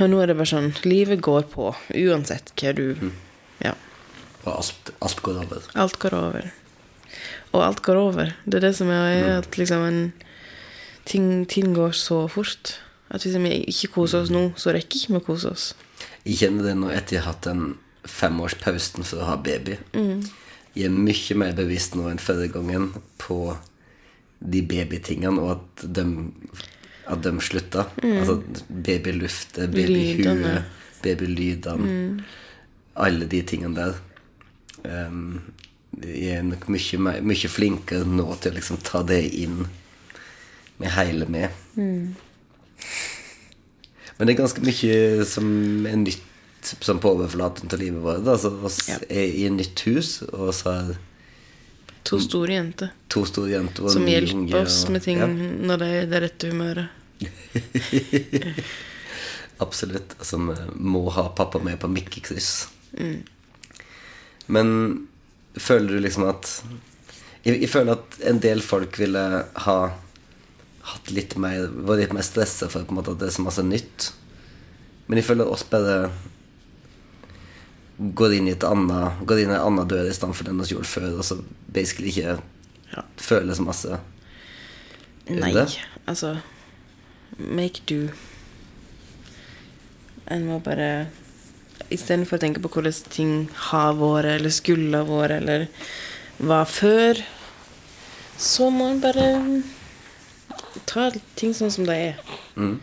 Og 0.00 0.10
nå 0.10 0.18
er 0.20 0.28
det 0.30 0.36
bare 0.36 0.48
sånn 0.50 0.70
Livet 0.84 1.22
går 1.24 1.46
på, 1.52 1.70
uansett 1.96 2.52
hva 2.60 2.74
du 2.76 3.10
Ja. 3.64 3.72
Og 4.44 4.52
alt, 4.54 4.90
alt 5.04 5.22
går 5.24 5.40
over. 5.42 5.64
Alt 5.74 5.98
går 5.98 6.14
over. 6.14 6.50
Og 7.52 7.62
alt 7.64 7.80
går 7.82 7.96
over. 7.96 8.34
Det 8.44 8.60
er 8.60 8.66
det 8.68 8.74
som 8.76 8.90
er 8.92 9.38
at 9.38 9.56
liksom 9.58 9.82
en 9.86 10.12
ting, 11.08 11.46
ting 11.48 11.72
går 11.76 11.92
så 11.96 12.26
fort. 12.30 12.76
At 13.10 13.24
hvis 13.24 13.36
vi 13.40 13.64
ikke 13.72 13.92
koser 13.96 14.22
oss 14.22 14.30
nå, 14.32 14.52
så 14.56 14.72
rekker 14.76 15.00
ikke 15.00 15.14
vi 15.16 15.20
å 15.22 15.26
kose 15.26 15.50
oss. 15.52 15.66
Jeg 16.24 16.36
kjenner 16.42 16.68
det 16.68 16.76
nå 16.76 16.90
etter 16.92 17.16
jeg 17.16 17.24
har 17.24 17.32
hatt 17.32 17.48
den 17.48 17.78
femårspausen 18.08 19.04
for 19.08 19.24
å 19.24 19.30
ha 19.32 19.36
baby. 19.40 19.78
Jeg 20.76 20.88
er 20.88 20.94
mye 20.94 21.36
mer 21.40 21.54
bevisst 21.58 21.96
nå 21.98 22.08
enn 22.10 22.20
forrige 22.22 22.54
gangen 22.56 22.90
på 23.20 23.56
de 24.38 24.62
babytingene, 24.62 25.42
og 25.42 25.56
at 25.56 25.86
de, 25.96 26.04
at 27.10 27.22
de 27.24 27.32
slutta. 27.42 27.88
Altså 28.02 28.38
babyluftet, 28.68 29.70
babyhue, 29.72 30.22
babylydene. 30.22 30.54
babylydene. 31.02 31.96
Alle 32.98 33.26
de 33.30 33.42
tingene 33.46 33.78
der. 33.78 33.98
Um, 34.84 35.40
jeg 35.98 36.38
er 36.38 36.46
nok 36.46 36.68
mye, 36.70 37.18
mye 37.26 37.50
flinkere 37.50 38.06
nå 38.06 38.28
til 38.38 38.52
å 38.52 38.58
liksom 38.58 38.78
ta 38.86 39.02
det 39.06 39.22
inn 39.40 39.64
med 40.78 40.94
hele 40.94 41.26
meg. 41.30 41.54
Men 44.18 44.26
det 44.26 44.34
er 44.34 44.40
ganske 44.42 44.62
mye 44.62 45.26
som 45.26 45.46
er 45.86 45.98
nytt 46.04 46.24
som 46.84 47.00
på 47.02 47.12
overflaten 47.16 47.70
til 47.70 47.78
livet 47.86 48.02
vårt. 48.04 48.26
Altså, 48.28 48.52
oss 48.64 48.80
Ja. 48.88 48.98
i 49.10 49.44
et 49.46 49.52
nytt 49.54 49.80
hus, 49.88 50.18
og 50.32 50.52
så 50.54 50.74
er 50.76 50.96
To 52.08 52.16
store 52.22 52.54
jenter 52.54 52.88
to 53.12 53.20
store 53.28 53.50
jenter 53.52 53.88
som 53.92 54.06
hjelper 54.08 54.32
unge, 54.38 54.60
oss 54.62 54.78
med 54.88 55.02
ting 55.04 55.18
Ja, 55.20 55.26
når 55.28 55.76
det 55.82 55.88
er 55.96 56.06
det 56.08 56.20
rette 56.22 56.48
humøret. 56.48 56.88
absolutt. 59.58 60.16
Som 60.20 60.50
eh, 60.50 60.56
må 60.74 61.08
ha 61.10 61.28
pappa 61.36 61.58
med 61.62 61.78
på 61.82 61.88
mikkekryss. 61.90 62.68
Men 64.46 64.68
føler 65.58 65.92
du 65.92 66.00
liksom 66.00 66.24
at 66.30 66.48
jeg, 67.44 67.60
jeg 67.62 67.70
føler 67.70 67.98
at 67.98 68.18
en 68.30 68.40
del 68.42 68.62
folk 68.64 68.96
ville 69.00 69.22
ha 69.66 69.76
hatt 70.88 71.10
litt 71.12 71.34
mer 71.40 71.66
Vært 71.68 72.00
litt 72.06 72.14
mer 72.16 72.24
stressa 72.26 72.68
for 72.72 72.86
på 72.88 72.94
en 72.94 72.98
måte 73.02 73.12
at 73.14 73.20
det 73.20 73.28
er 73.30 73.36
så 73.36 73.44
masse 73.44 73.64
nytt. 73.66 74.10
Men 75.08 75.20
jeg 75.20 75.28
føler 75.28 75.50
oss 75.52 75.66
bare 75.68 76.08
går 77.98 78.34
inn 78.36 78.46
i 78.48 78.52
et 78.54 78.64
annet 78.64 79.18
Går 79.26 79.40
inn 79.42 79.50
i 79.50 79.56
en 79.56 79.64
annen 79.66 79.88
dør 79.90 80.06
i 80.08 80.14
stedet 80.14 80.36
for 80.38 80.44
den 80.46 80.60
vi 80.62 80.68
gjorde 80.74 80.86
før, 80.90 81.08
og 81.18 81.24
så 81.26 81.40
basically 81.74 82.08
ikke 82.12 82.38
Ja. 82.94 83.02
føles 83.16 83.58
masse. 83.60 83.98
Nei, 85.28 85.52
det? 85.52 85.78
altså 86.06 86.38
Make 87.38 87.82
do. 87.88 88.08
En 90.30 90.46
må 90.48 90.58
bare 90.64 91.06
Istedenfor 91.90 92.36
å 92.36 92.40
tenke 92.42 92.60
på 92.60 92.68
hvordan 92.68 92.92
ting 93.08 93.30
har 93.70 93.94
vært, 93.96 94.26
eller 94.38 94.50
skulle 94.52 94.98
ha 94.98 95.04
vært, 95.08 95.30
eller 95.38 95.68
var 96.38 96.66
før, 96.68 97.20
så 98.36 98.68
må 98.70 98.90
en 98.90 99.00
bare 99.00 99.62
ta 100.86 101.06
ting 101.38 101.54
sånn 101.56 101.70
som 101.72 101.86
de 101.88 101.94
er. 102.10 102.18
Mm. 102.56 102.74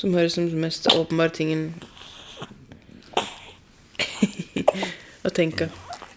Som 0.00 0.16
høres 0.16 0.34
som 0.34 0.48
den 0.50 0.60
mest 0.64 0.88
åpenbare 0.90 1.30
tingen 1.36 1.68
å 5.26 5.32
tenke. 5.34 5.70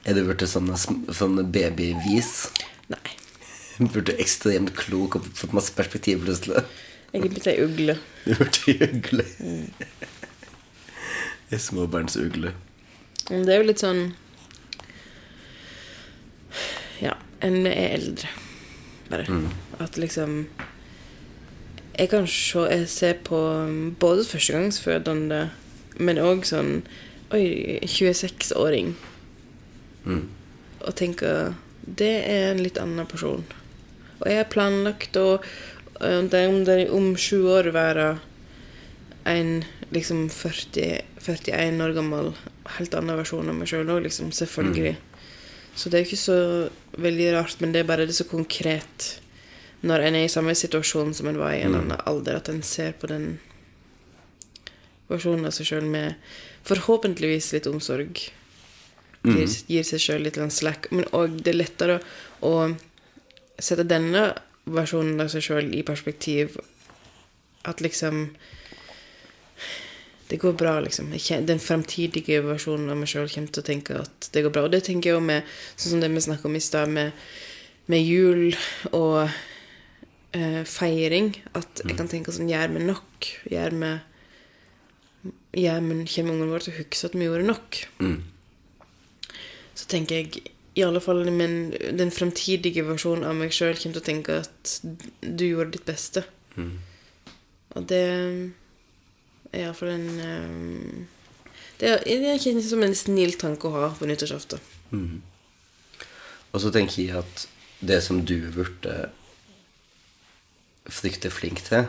Er 0.06 0.18
du 0.18 0.26
blitt 0.28 0.46
sånn, 0.50 0.70
sånne 0.78 1.46
babyvis? 1.50 2.34
Nei. 2.94 3.16
Burde 3.94 4.16
ekstremt 4.22 4.76
klok 4.78 5.18
og 5.20 5.32
fått 5.36 5.56
masse 5.56 5.74
perspektiv 5.76 6.24
plutselig. 6.26 6.66
Jeg 7.16 7.24
er 7.24 7.32
blitt 7.32 7.48
ei 7.48 7.58
ugle. 7.64 7.98
Du 8.26 8.34
burde 8.36 8.76
ugle. 8.90 9.26
Ei 11.54 11.60
småbarnsugle. 11.62 12.52
Det 13.30 13.54
er 13.54 13.62
jo 13.62 13.68
litt 13.70 13.82
sånn 13.82 14.02
Ja, 17.02 17.16
en 17.42 17.66
er 17.66 17.96
eldre, 17.96 18.30
bare. 19.10 19.40
At 19.82 19.98
liksom 19.98 20.46
Jeg 21.96 22.12
kan 22.12 22.28
se, 22.30 22.66
jeg 22.70 22.90
ser 22.92 23.18
på 23.26 23.40
både 24.00 24.26
førstegangsfødende, 24.28 25.42
men 25.98 26.20
òg 26.20 26.44
sånn 26.46 26.82
Oi, 27.34 27.80
26-åring. 27.82 28.94
Og 30.86 30.96
tenker 30.96 31.56
Det 31.82 32.12
er 32.26 32.52
en 32.52 32.62
litt 32.62 32.78
annen 32.82 33.08
person. 33.10 33.44
Og 34.20 34.28
jeg 34.30 34.38
har 34.40 34.50
planlagt 34.50 35.18
å 35.18 35.40
eh, 36.02 36.22
om 36.22 36.62
om 36.94 37.16
sju 37.18 37.46
år 37.50 37.72
være 37.74 38.20
en 39.26 39.64
liksom 39.90 40.30
40, 40.30 41.02
41 41.20 41.82
år 41.82 41.94
gammel 41.94 42.34
helt 42.78 42.94
annen 42.94 43.18
versjon 43.18 43.50
av 43.50 43.58
meg 43.58 43.70
sjøl 43.70 43.90
òg, 43.90 44.04
liksom. 44.06 44.32
Selvfølgelig. 44.32 44.96
Så 45.76 45.90
det 45.90 46.00
er 46.00 46.08
ikke 46.08 46.22
så 46.22 46.40
veldig 46.98 47.32
rart, 47.36 47.60
men 47.60 47.74
det 47.74 47.84
er 47.84 47.90
bare 47.90 48.06
det 48.08 48.16
så 48.16 48.28
konkret 48.30 49.20
når 49.86 50.08
en 50.08 50.16
er 50.18 50.26
i 50.26 50.32
samme 50.32 50.56
situasjon 50.58 51.14
som 51.14 51.28
en 51.30 51.38
var 51.38 51.54
i 51.54 51.62
en 51.66 51.76
annen 51.78 52.02
alder, 52.10 52.40
at 52.40 52.50
en 52.50 52.64
ser 52.66 52.96
på 52.98 53.10
den 53.12 53.36
versjonen 55.12 55.46
av 55.46 55.54
seg 55.54 55.70
sjøl 55.70 55.86
med 55.86 56.16
forhåpentligvis 56.66 57.52
litt 57.56 57.70
omsorg. 57.70 58.26
Gir, 59.26 59.50
gir 59.72 59.86
seg 59.88 60.02
sjøl 60.02 60.26
litt 60.26 60.38
slack. 60.54 60.90
Men 60.94 61.08
òg 61.18 61.40
det 61.42 61.54
er 61.54 61.62
lettere 61.62 62.00
å 62.46 62.56
sette 63.58 63.88
denne 63.88 64.28
versjonen 64.66 65.22
av 65.22 65.32
seg 65.34 65.46
sjøl 65.46 65.72
i 65.78 65.86
perspektiv 65.86 66.58
at 67.66 67.82
liksom 67.82 68.30
det 70.28 70.40
går 70.42 70.56
bra, 70.58 70.80
liksom. 70.82 71.12
Den 71.46 71.62
fremtidige 71.62 72.40
versjonen 72.42 72.90
av 72.90 72.98
meg 72.98 73.10
sjøl 73.12 73.30
kommer 73.30 73.52
til 73.54 73.62
å 73.62 73.66
tenke 73.66 73.98
at 74.02 74.30
det 74.34 74.42
går 74.42 74.54
bra. 74.56 74.64
Og 74.66 74.74
det 74.74 74.82
tenker 74.88 75.12
jeg 75.12 75.20
jo 75.20 75.26
med 75.26 75.46
sånn 75.76 75.96
som 75.96 76.02
det 76.02 76.10
vi 76.10 76.24
snakka 76.26 76.50
om 76.50 76.58
i 76.58 76.64
stad, 76.66 76.90
med, 76.90 77.14
med 77.94 78.02
jul 78.02 78.56
og 78.90 79.30
eh, 80.34 80.64
feiring. 80.66 81.30
At 81.54 81.84
jeg 81.86 81.98
kan 82.00 82.10
tenke 82.10 82.34
sånn 82.34 82.50
Gjør 82.50 82.74
vi 82.74 82.88
nok? 82.88 83.30
Gjør 83.54 83.78
vi 83.78 83.94
gjør 85.56 85.86
men 85.86 86.04
Kommer 86.10 86.36
ungene 86.36 86.52
våre 86.52 86.66
til 86.66 86.74
å 86.74 86.80
huske 86.80 87.08
at 87.08 87.16
vi 87.16 87.28
gjorde 87.28 87.48
nok? 87.48 87.80
Så 89.76 89.88
tenker 89.92 90.22
jeg 90.22 90.44
i 90.76 90.84
alle 90.84 91.00
fall 91.04 91.24
min, 91.32 91.72
den 91.96 92.12
fremtidige 92.12 92.84
versjonen 92.84 93.24
av 93.28 93.36
meg 93.40 93.54
sjøl 93.56 93.78
kommer 93.80 93.96
til 93.96 94.04
å 94.04 94.08
tenke 94.10 94.40
at 94.44 94.74
du 95.24 95.46
gjorde 95.48 95.78
ditt 95.78 95.88
beste. 95.88 96.26
Og 97.76 97.88
det 97.88 98.02
er 99.56 99.62
iallfall 99.66 99.92
en 99.94 100.10
eh, 100.20 101.06
Det 101.80 101.90
er, 101.92 102.04
det 102.08 102.36
ikke 102.40 102.62
som 102.64 102.84
en 102.84 102.96
snill 102.96 103.36
tanke 103.40 103.68
å 103.68 103.76
ha 103.76 103.90
på 103.96 104.08
nyttårsaften. 104.08 104.60
Og 106.56 106.62
så 106.64 106.72
tenker 106.72 107.02
jeg 107.02 107.18
at 107.20 107.48
det 107.84 108.02
som 108.04 108.22
du 108.24 108.38
burde 108.56 109.10
frykte 110.88 111.32
flink 111.34 111.64
til, 111.66 111.88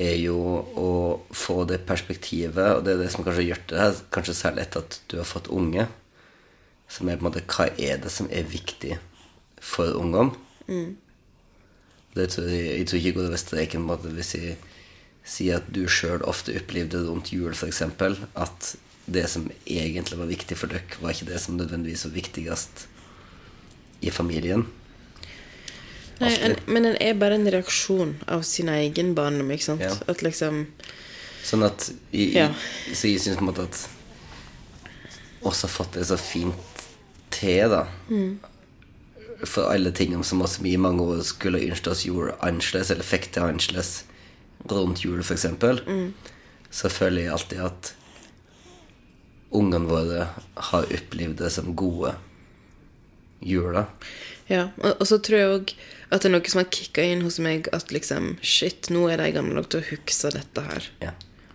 er 0.00 0.16
jo 0.18 0.38
å 0.78 0.90
få 1.36 1.62
det 1.68 1.82
perspektivet, 1.88 2.78
og 2.78 2.84
det 2.84 2.94
er 2.94 3.02
det 3.02 3.10
som 3.12 3.24
kanskje 3.24 3.42
har 3.42 3.50
gjort 3.50 3.68
det 3.70 3.80
her, 3.80 4.00
kanskje 4.14 4.38
særlig 4.38 4.64
etter 4.64 4.84
at 4.84 4.98
du 5.12 5.18
har 5.20 5.28
fått 5.28 5.50
unge, 5.52 5.86
som 6.92 7.08
er 7.08 7.18
på 7.18 7.24
en 7.24 7.30
måte 7.30 7.44
hva 7.48 7.68
er 7.80 8.00
det 8.02 8.12
som 8.12 8.28
er 8.32 8.48
viktig 8.48 8.98
for 9.62 9.96
ungdom? 9.98 10.34
Det 12.12 12.28
tror 12.32 12.48
jeg, 12.50 12.64
jeg 12.68 12.88
tror 12.88 12.98
ikke 12.98 13.08
jeg 13.08 13.16
går 13.16 13.28
over 13.30 13.40
streken 13.40 13.80
på 13.80 13.82
en 13.82 13.90
måte 13.92 14.12
hvis 14.12 14.34
jeg 14.36 14.56
sier 15.24 15.60
at 15.60 15.68
du 15.72 15.84
sjøl 15.88 16.24
ofte 16.28 16.54
opplevde 16.58 17.04
rundt 17.06 17.32
jul, 17.32 17.54
f.eks., 17.54 17.82
at 17.86 18.72
det 19.12 19.24
som 19.30 19.48
egentlig 19.66 20.18
var 20.18 20.30
viktig 20.30 20.58
for 20.58 20.70
dere, 20.70 21.00
var 21.02 21.14
ikke 21.14 21.30
det 21.30 21.40
som 21.42 21.56
nødvendigvis 21.58 22.04
var 22.08 22.16
viktigst 22.16 22.86
i 24.02 24.10
familien. 24.10 24.66
Nei, 26.22 26.32
en, 26.46 26.56
men 26.70 26.86
en 26.88 26.98
er 27.02 27.16
bare 27.18 27.38
en 27.38 27.48
reaksjon 27.50 28.16
av 28.30 28.44
sin 28.46 28.70
egen 28.72 29.14
barndom, 29.18 29.50
ikke 29.54 29.68
sant? 29.72 29.84
Ja. 29.84 29.94
At 30.10 30.24
liksom 30.24 30.66
Sånn 31.42 31.64
at 31.66 31.88
jeg, 32.14 32.36
Ja. 32.36 32.48
Så 32.94 33.10
jeg 33.10 33.22
syns 33.22 33.40
på 33.40 33.42
en 33.42 33.50
måte 33.50 33.66
at 33.66 33.82
oss 35.42 35.64
har 35.66 35.72
fått 35.72 35.98
det 35.98 36.06
så 36.06 36.18
fint 36.20 36.86
til, 37.34 37.72
da. 37.72 37.86
For 39.42 39.72
alle 39.72 39.90
tingene 39.90 40.22
som 40.24 40.42
oss 40.44 40.60
i 40.62 40.76
mange 40.78 41.02
år 41.02 41.24
skulle 41.26 41.64
ønske 41.66 41.90
oss 41.90 42.04
gjorde 42.06 42.36
annerledes, 42.38 42.92
eller 42.94 43.06
fikk 43.06 43.32
til 43.34 43.48
annerledes 43.48 44.04
rundt 44.70 45.02
jul, 45.02 45.18
f.eks., 45.24 45.48
mm. 45.50 46.12
så 46.70 46.90
føler 46.92 47.24
jeg 47.24 47.34
alltid 47.34 47.64
at 47.66 47.94
ungene 49.52 49.90
våre 49.90 50.28
har 50.70 50.86
opplevd 50.86 51.42
det 51.42 51.50
som 51.52 51.74
gode 51.76 52.14
juler. 53.42 53.90
Ja, 54.46 54.68
og, 54.78 55.00
og 55.00 55.08
så 55.08 55.18
tror 55.18 55.38
jeg 55.38 55.56
òg 55.56 55.74
at 56.12 56.22
det 56.22 56.28
er 56.28 56.34
noe 56.34 56.52
som 56.52 56.60
har 56.60 56.70
kicka 56.72 57.04
inn 57.08 57.22
hos 57.24 57.38
meg, 57.42 57.68
at 57.72 57.92
liksom 57.94 58.36
Shit, 58.44 58.90
nå 58.92 59.06
er 59.08 59.22
de 59.22 59.30
gamle 59.32 59.56
nok 59.56 59.70
til 59.72 59.80
å 59.80 59.86
huske 59.90 60.32
dette 60.34 60.64
her. 60.66 60.88
Ja. 61.00 61.12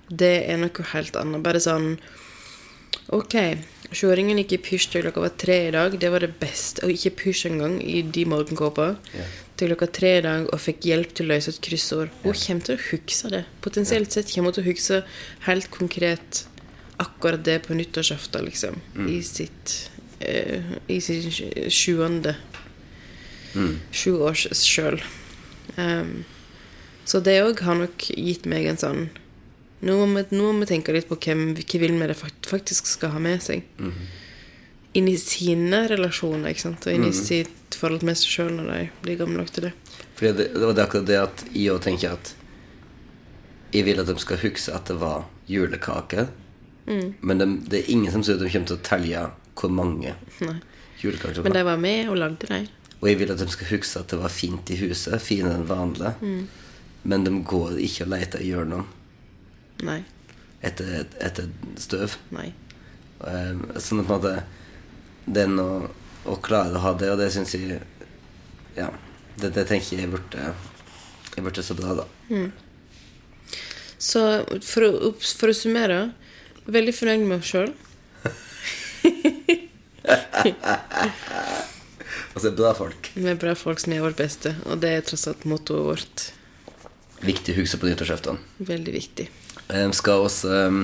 Det 0.10 0.34
er 0.50 0.58
noe 0.62 0.88
helt 0.94 1.20
annet. 1.20 1.44
Bare 1.46 1.62
sånn 1.62 1.98
Ok, 3.14 3.36
sjuåringen 3.96 4.40
gikk 4.42 4.58
i 4.58 4.60
pysj 4.66 4.90
til 4.92 5.06
klokka 5.06 5.22
var 5.24 5.36
tre 5.40 5.58
i 5.70 5.74
dag. 5.76 5.94
Det 6.00 6.10
var 6.12 6.24
det 6.26 6.34
beste. 6.42 6.84
Og 6.84 6.92
ikke 6.92 7.14
pysj 7.22 7.46
engang 7.52 7.78
i 7.84 8.02
de 8.02 8.26
morgenkåpa 8.28 8.96
Ja. 9.16 9.28
Til 9.58 9.72
klokka 9.72 9.88
tre 9.90 10.12
i 10.18 10.22
dag 10.22 10.50
og 10.54 10.60
fikk 10.62 10.86
hjelp 10.86 11.14
til 11.16 11.26
å 11.26 11.32
løse 11.32 11.50
et 11.50 11.62
kryssord. 11.66 12.12
Hun 12.24 12.34
kommer 12.34 12.66
til 12.66 12.76
å 12.76 12.84
huske 12.92 13.32
det. 13.34 13.46
Potensielt 13.62 14.12
sett 14.12 14.34
kommer 14.34 14.52
hun 14.52 14.58
til 14.58 14.66
å 14.66 14.72
huske 14.72 15.00
helt 15.48 15.72
konkret 15.72 16.44
akkurat 17.00 17.44
det 17.46 17.62
på 17.66 17.74
nyttårsaften, 17.78 18.46
liksom. 18.46 18.78
I 19.08 19.22
sitt 19.26 19.90
eh, 20.20 20.62
I 20.90 21.00
sin 21.02 21.32
sj- 23.58 23.78
sjuende 23.92 23.92
sjuårs 23.92 24.44
sjøl. 24.64 25.00
Um, 25.78 26.24
så 27.08 27.20
det 27.24 27.38
òg 27.44 27.60
har 27.64 27.76
nok 27.80 27.98
gitt 28.18 28.46
meg 28.50 28.66
en 28.72 28.78
sånn 28.82 29.10
Nå 29.86 29.94
må 29.94 30.08
vi, 30.18 30.24
nå 30.36 30.48
må 30.56 30.64
vi 30.64 30.72
tenke 30.72 30.90
litt 30.96 31.06
på 31.06 31.16
hvem, 31.22 31.52
hva 31.54 31.80
vil 31.84 31.92
vi 32.00 32.08
det 32.10 32.16
faktisk 32.50 32.88
skal 32.90 33.12
ha 33.14 33.20
med 33.22 33.44
seg. 33.46 33.62
Inn 34.98 35.08
i 35.12 35.14
sine 35.22 35.84
relasjoner, 35.92 36.50
ikke 36.50 36.64
sant? 36.64 36.88
og 36.90 36.96
inn 36.96 37.06
i 37.06 37.12
sitt 37.14 37.76
forhold 37.78 38.02
med 38.08 38.18
seg 38.18 38.32
sjøl 38.34 38.56
når 38.58 38.72
de 38.72 38.80
blir 39.04 39.20
gamle 39.20 39.38
nok 39.44 39.52
til 39.54 39.68
det. 39.68 39.74
Fordi 40.18 40.32
det, 40.40 40.48
det 40.56 40.64
var 40.66 40.74
det 40.80 40.84
akkurat 40.88 41.06
det 41.12 41.20
at 41.22 41.44
jeg 41.54 41.70
òg 41.76 41.84
tenker 41.86 42.16
at 42.18 42.34
Jeg 43.76 43.84
vil 43.86 44.00
at 44.02 44.08
de 44.10 44.16
skal 44.24 44.40
huske 44.42 44.74
at 44.74 44.90
det 44.90 44.96
var 44.98 45.28
julekake. 45.52 46.26
Men 47.22 47.38
de, 47.38 47.48
det 47.70 47.84
er 47.84 47.92
ingen 47.94 48.12
som 48.16 48.24
sier 48.26 48.40
at 48.40 48.42
de 48.48 48.50
kommer 48.50 48.72
til 48.72 48.80
å 48.80 48.86
telle 48.88 49.24
hvor 49.60 49.70
mange 49.78 50.14
Nei. 50.42 50.58
julekaker 51.04 51.36
det 51.38 51.44
Men 51.44 51.54
de 51.60 51.64
var 51.68 51.78
med 51.86 52.10
og 52.10 52.18
lagde 52.18 52.48
dem. 52.50 52.68
Og 52.98 53.10
jeg 53.10 53.18
vil 53.20 53.32
at 53.32 53.40
de 53.42 53.48
skal 53.54 53.68
huske 53.76 54.00
at 54.02 54.10
det 54.10 54.18
var 54.22 54.30
fint 54.34 54.70
i 54.74 54.78
huset. 54.80 55.22
Finere 55.22 55.56
enn 55.60 55.68
vanlig. 55.70 56.12
Men 57.08 57.24
de 57.26 57.32
går 57.46 57.72
ikke 57.84 58.04
og 58.08 58.12
leter 58.16 58.40
hjørnene 58.44 58.86
Nei. 59.86 60.02
etter, 60.66 61.06
etter 61.22 61.46
støv. 61.80 62.16
Nei. 62.34 62.50
Um, 63.22 63.64
sånn 63.82 64.00
at 64.02 64.06
på 64.06 64.14
en 64.14 64.22
måte 64.22 64.44
Den 65.26 65.58
å, 65.58 65.90
å 66.30 66.36
klare 66.38 66.78
å 66.78 66.84
ha 66.84 66.92
det, 66.94 67.10
og 67.10 67.18
det 67.18 67.32
syns 67.34 67.56
jeg 67.56 67.80
Ja. 68.78 68.92
Det, 69.42 69.50
det 69.56 69.64
tenker 69.70 69.98
jeg 69.98 70.12
burde 70.12 70.54
Jeg 71.34 71.44
burde 71.46 71.64
så 71.66 71.74
bra, 71.78 71.96
da. 71.98 72.06
Så 73.98 74.22
for 74.66 74.82
å, 74.86 75.12
for 75.18 75.50
å 75.50 75.54
summere 75.58 76.12
Veldig 76.68 76.94
fornøyd 76.94 77.20
med 77.24 77.30
meg 77.32 77.44
sjøl. 77.48 77.72
Altså, 82.38 82.52
bra 82.52 82.74
folk. 82.78 83.08
Med 83.16 83.40
bra 83.42 83.56
folk 83.58 83.80
som 83.82 83.96
gjør 83.96 84.12
vårt 84.12 84.20
beste. 84.20 84.52
Og 84.70 84.78
det 84.78 84.92
er 84.94 85.00
tross 85.02 85.24
alt 85.26 85.42
mottoet 85.50 85.86
vårt. 85.88 86.26
Viktig 87.26 87.56
å 87.56 87.58
huske 87.58 87.80
på 87.82 87.88
nyttårsaften. 87.90 88.38
Veldig 88.62 88.92
viktig. 88.94 89.24
Um, 89.72 89.90
skal 89.98 90.26
oss 90.28 90.44
um, 90.46 90.84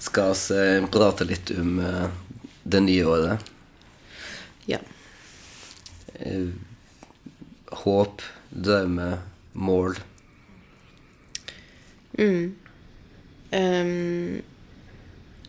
Skal 0.00 0.32
oss 0.32 0.46
eh, 0.54 0.86
prate 0.88 1.26
litt 1.28 1.52
om 1.52 1.82
uh, 1.84 2.06
det 2.64 2.80
nye 2.80 3.04
året. 3.04 3.50
Ja. 4.70 4.78
Uh, 6.16 6.56
håp, 7.82 8.24
drømmer, 8.48 9.18
mål. 9.52 10.00
Ehm, 12.16 14.40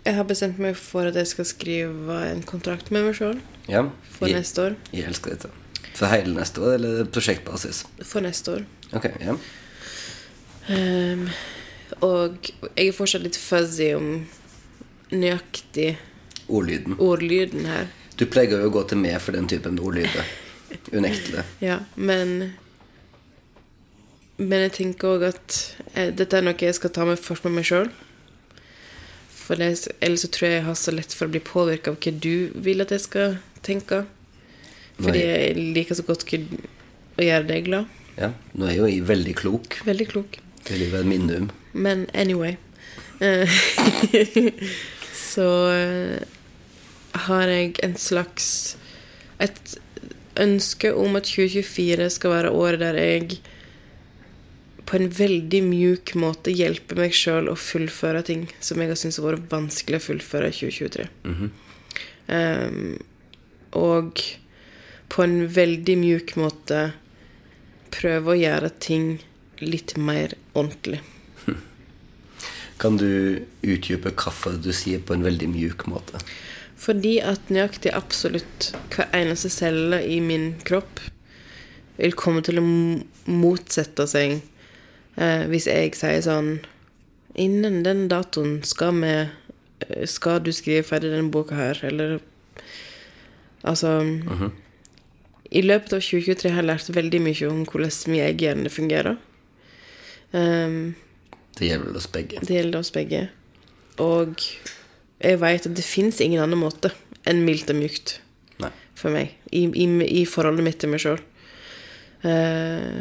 jeg 0.04 0.20
har 0.20 0.28
bestemt 0.28 0.60
meg 0.60 0.76
for 0.76 1.08
at 1.08 1.16
jeg 1.16 1.32
skal 1.32 1.48
skrive 1.48 2.20
en 2.34 2.44
kontrakt 2.44 2.92
med 2.92 3.08
meg 3.08 3.16
sjøl 3.16 3.40
Ja. 3.70 3.84
for 4.18 4.28
jeg, 4.28 4.40
neste 4.42 4.64
år. 4.68 4.76
jeg 4.96 5.06
elsker 5.10 5.36
dette. 5.36 5.52
For 5.94 6.08
hele 6.12 6.34
neste 6.36 6.62
år, 6.64 6.76
eller 6.80 7.06
prosjektbasis? 7.12 7.84
For 8.08 8.24
neste 8.24 8.58
år. 8.58 8.66
Ok, 8.98 9.10
ja. 9.22 9.36
Um, 10.70 11.26
og 12.06 12.50
jeg 12.76 12.88
er 12.92 12.96
fortsatt 12.96 13.24
litt 13.26 13.38
fuzzy 13.42 13.92
om 13.98 14.10
nøyaktig 15.12 15.96
Ordlyden. 16.50 16.96
ordlyden 17.02 17.66
her. 17.70 17.88
Du 18.18 18.26
pleier 18.30 18.58
jo 18.60 18.68
å 18.70 18.74
gå 18.74 18.84
til 18.90 19.00
meg 19.02 19.18
for 19.22 19.38
den 19.38 19.48
typen 19.50 19.80
ordlyder. 19.82 20.26
Unektelig. 20.98 21.46
Ja, 21.66 21.80
men 21.96 22.54
Men 24.40 24.62
jeg 24.64 24.72
tenker 24.78 25.18
òg 25.18 25.24
at 25.34 25.56
eh, 25.96 26.14
dette 26.16 26.38
er 26.38 26.46
noe 26.46 26.56
jeg 26.56 26.78
skal 26.78 26.94
ta 26.96 27.04
med 27.04 27.20
først 27.20 27.44
med 27.44 27.58
meg 27.58 27.66
sjøl. 27.68 27.90
For 29.36 29.60
det, 29.60 29.74
ellers 30.00 30.22
så 30.24 30.30
tror 30.32 30.46
jeg 30.48 30.60
jeg 30.62 30.68
har 30.70 30.78
så 30.80 30.94
lett 30.96 31.16
for 31.18 31.28
å 31.28 31.34
bli 31.34 31.42
påvirka 31.44 31.92
av 31.92 31.98
hva 32.00 32.14
du 32.24 32.54
vil 32.56 32.80
at 32.86 32.94
jeg 32.96 33.04
skal 33.04 33.36
tenke. 33.66 34.04
Fordi 35.00 35.22
jeg 35.24 35.56
liker 35.78 35.96
så 35.96 36.04
godt 36.08 36.26
å 36.28 37.24
gjøre 37.24 37.48
deg 37.48 37.68
glad. 37.70 38.00
Ja, 38.20 38.34
nå 38.54 38.68
er 38.68 38.76
jo 38.76 38.88
jeg 38.90 39.06
veldig 39.08 39.36
klok. 39.40 39.80
Veldig 39.88 40.08
klok. 40.12 40.40
Det 40.68 40.80
være 40.92 41.06
et 41.06 41.10
minimum. 41.10 41.52
Men 41.74 42.08
anyway 42.14 42.58
eh, 43.22 43.50
Så 45.14 45.46
eh, 45.72 46.20
har 47.26 47.52
jeg 47.54 47.76
en 47.86 47.96
slags 47.98 48.76
Et 49.40 49.78
ønske 50.40 50.92
om 50.96 51.18
at 51.20 51.30
2024 51.30 52.10
skal 52.16 52.34
være 52.34 52.52
året 52.56 52.82
der 52.82 52.98
jeg 53.00 53.40
på 54.90 54.98
en 54.98 55.10
veldig 55.14 55.60
mjuk 55.68 56.14
måte 56.18 56.54
hjelper 56.56 56.98
meg 56.98 57.14
sjøl 57.14 57.52
å 57.52 57.58
fullføre 57.60 58.24
ting 58.26 58.48
som 58.64 58.80
jeg 58.82 58.90
har 58.90 58.98
syntes 58.98 59.20
har 59.20 59.28
vært 59.28 59.52
vanskelig 59.52 60.00
å 60.00 60.06
fullføre 60.08 60.50
i 60.50 60.56
2023. 60.56 61.06
um, 62.32 62.96
og 63.78 64.22
på 65.10 65.24
en 65.26 65.42
veldig 65.50 65.96
mjuk 66.00 66.36
måte 66.40 66.90
prøve 67.94 68.34
å 68.34 68.40
gjøre 68.40 68.70
ting 68.82 69.18
litt 69.60 69.96
mer 69.98 70.36
ordentlig. 70.54 71.02
Kan 72.82 73.00
du 73.02 73.44
utdype 73.62 74.14
hvorfor 74.16 74.60
du 74.62 74.72
sier 74.76 75.02
på 75.04 75.18
en 75.18 75.26
veldig 75.26 75.50
mjuk 75.52 75.88
måte? 75.92 76.22
Fordi 76.80 77.18
at 77.26 77.50
nøyaktig 77.52 77.92
absolutt 77.92 78.72
hver 78.94 79.10
eneste 79.16 79.52
celle 79.52 80.00
i 80.08 80.22
min 80.24 80.54
kropp 80.68 81.02
vil 82.00 82.16
komme 82.16 82.44
til 82.46 82.62
å 82.62 82.66
motsette 83.28 84.06
seg 84.08 84.38
eh, 85.20 85.44
hvis 85.52 85.68
jeg 85.68 85.98
sier 86.00 86.22
sånn 86.24 86.60
Innen 87.40 87.84
den 87.86 88.08
datoen 88.12 88.62
skal 88.66 88.96
vi 89.00 89.12
eh, 89.12 90.06
Skal 90.10 90.40
du 90.44 90.50
skrive 90.56 90.88
ferdig 90.88 91.12
denne 91.12 91.32
boka 91.32 91.56
her, 91.60 91.84
eller 91.84 92.18
Altså 93.68 93.90
I 95.52 95.62
løpet 95.66 95.94
av 95.98 96.02
2023 96.06 96.52
har 96.54 96.62
jeg 96.62 96.70
lært 96.70 96.90
veldig 96.96 97.22
mye 97.26 97.50
om 97.50 97.64
hvordan 97.66 97.92
min 98.14 98.22
egen 98.24 98.44
hjerne 98.46 98.70
fungerer. 98.72 99.18
Um, 100.32 100.96
Det 101.58 101.68
gjelder 101.72 101.96
oss 101.98 102.08
begge. 102.08 102.40
det 102.46 102.56
gjelder 102.56 102.80
oss 102.80 102.92
begge. 102.96 103.30
Og 104.00 104.36
jeg 105.20 105.40
vet 105.42 105.66
at 105.68 105.76
det 105.76 105.84
fins 105.84 106.22
ingen 106.22 106.40
annen 106.44 106.62
måte 106.62 106.92
enn 107.28 107.42
mildt 107.44 107.70
og 107.74 107.76
mykt 107.82 108.20
Nei. 108.62 108.70
for 108.96 109.12
meg 109.12 109.34
i, 109.52 109.66
i, 109.68 109.88
i 110.22 110.26
forholdet 110.30 110.64
mitt 110.64 110.80
til 110.80 110.94
meg 110.94 111.02
sjøl. 111.04 111.20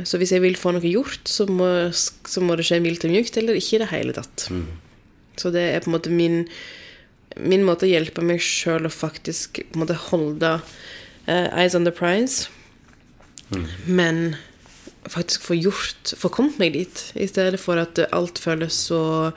så 0.06 0.18
hvis 0.18 0.32
jeg 0.32 0.42
vil 0.42 0.56
få 0.58 0.72
noe 0.74 0.82
gjort, 0.86 1.20
så 1.26 1.46
må, 1.50 1.68
så 1.92 2.40
må 2.42 2.56
det 2.58 2.66
skje 2.66 2.80
mildt 2.82 3.04
og 3.06 3.10
mjukt, 3.14 3.36
eller 3.36 3.54
ikke 3.58 3.76
i 3.76 3.82
det 3.82 3.90
hele 3.92 4.12
tatt. 4.14 4.48
Så 5.38 5.50
det 5.54 5.62
er 5.74 5.80
på 5.82 5.90
en 5.90 5.96
måte 5.96 6.10
min, 6.10 6.44
min 7.38 7.64
måte 7.66 7.86
å 7.86 7.90
hjelpe 7.90 8.24
meg 8.24 8.42
sjøl 8.42 8.88
å 8.88 8.92
faktisk 8.92 9.60
på 9.62 9.78
en 9.78 9.82
måte 9.84 9.96
holde 10.08 10.52
uh, 10.58 11.48
eyes 11.52 11.76
on 11.78 11.86
the 11.86 11.94
prize, 11.94 12.48
men 13.86 14.36
faktisk 15.08 15.46
få 15.46 15.56
gjort 15.56 16.10
Få 16.20 16.28
kommet 16.28 16.58
meg 16.60 16.74
dit, 16.74 17.00
i 17.16 17.24
stedet 17.30 17.56
for 17.62 17.80
at 17.80 17.96
alt 18.12 18.36
føles 18.42 18.76
så 18.90 19.32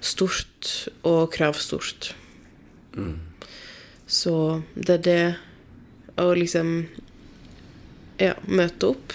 stort 0.00 0.70
og 1.02 1.32
kravstort. 1.34 2.12
Så 4.06 4.34
det 4.74 5.00
er 5.00 5.04
det 5.06 5.24
å 6.20 6.30
liksom 6.34 6.72
Ja, 8.20 8.34
møte 8.46 8.92
opp 8.92 9.14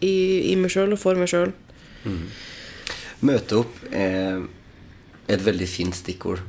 i, 0.00 0.50
i 0.50 0.54
meg 0.58 0.72
sjøl 0.72 0.96
og 0.96 0.98
for 0.98 1.18
meg 1.20 1.28
sjøl. 1.30 1.52
Møte 3.20 3.60
opp 3.60 3.76
er 3.92 4.40
et 5.30 5.44
veldig 5.44 5.68
fint 5.70 5.94
stikkord. 5.94 6.40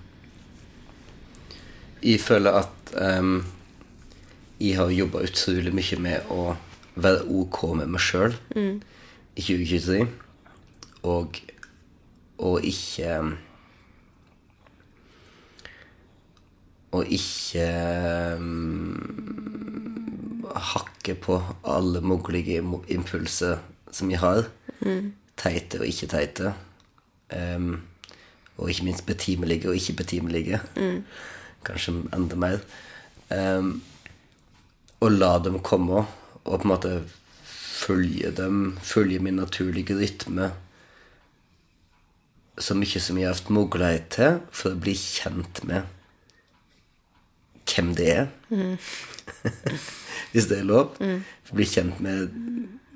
Jeg 2.01 2.19
føler 2.19 2.51
at 2.63 2.93
um, 3.19 3.43
jeg 4.61 4.77
har 4.77 4.89
jobba 4.93 5.21
utrolig 5.25 5.73
mye 5.73 5.97
med 6.01 6.31
å 6.33 6.55
være 7.01 7.23
ok 7.29 7.59
med 7.79 7.91
meg 7.93 8.01
sjøl 8.03 8.33
i 9.37 9.41
2023. 9.41 10.07
Og, 11.09 11.39
og 12.37 12.65
ikke 12.65 13.21
Og 16.91 17.07
ikke 17.07 17.65
um, 18.35 18.97
hakke 20.51 21.15
på 21.15 21.37
alle 21.63 22.01
mulige 22.03 22.59
impulser 22.91 23.61
som 23.95 24.11
jeg 24.11 24.19
har. 24.19 24.49
Teite 25.39 25.79
og 25.79 25.87
ikke 25.87 26.09
teite. 26.11 26.51
Um, 27.31 27.79
og 28.57 28.69
ikke 28.69 28.89
minst 28.89 29.05
betimelige 29.07 29.69
og 29.71 29.79
ikke 29.79 30.01
betimelige. 30.03 30.59
Kanskje 31.67 31.95
enda 32.15 32.39
mer. 32.39 32.63
Um, 33.29 33.77
og 35.01 35.15
la 35.15 35.35
dem 35.41 35.59
komme, 35.65 36.03
og 36.43 36.51
på 36.51 36.65
en 36.65 36.71
måte 36.71 36.91
følge 37.45 38.31
dem, 38.37 38.77
følge 38.85 39.21
min 39.23 39.39
naturlige 39.41 39.97
rytme 39.97 40.51
så 42.61 42.75
mye 42.77 43.01
som 43.01 43.17
jeg 43.17 43.29
har 43.29 43.37
hatt 43.37 43.51
mulighet 43.53 44.07
til 44.13 44.39
for 44.53 44.75
å 44.75 44.81
bli 44.81 44.93
kjent 44.97 45.63
med 45.67 45.87
hvem 47.71 47.93
det 47.95 48.07
er. 48.11 48.27
Hvis 50.31 50.47
det 50.51 50.59
er 50.59 50.67
lov. 50.67 50.97
Å 50.99 51.55
bli 51.55 51.67
kjent 51.67 52.01
med, 52.03 52.33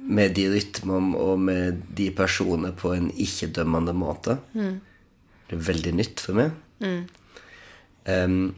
med 0.05 0.35
de 0.37 0.49
rytmene 0.51 1.19
og 1.21 1.39
med 1.47 1.85
de 1.97 2.09
personene 2.15 2.73
på 2.75 2.93
en 2.95 3.07
ikke-dømmende 3.11 3.95
måte. 3.97 4.37
Det 4.53 5.55
er 5.57 5.67
veldig 5.69 5.93
nytt 6.01 6.23
for 6.23 6.41
meg. 6.41 6.51
Em, 8.05 8.53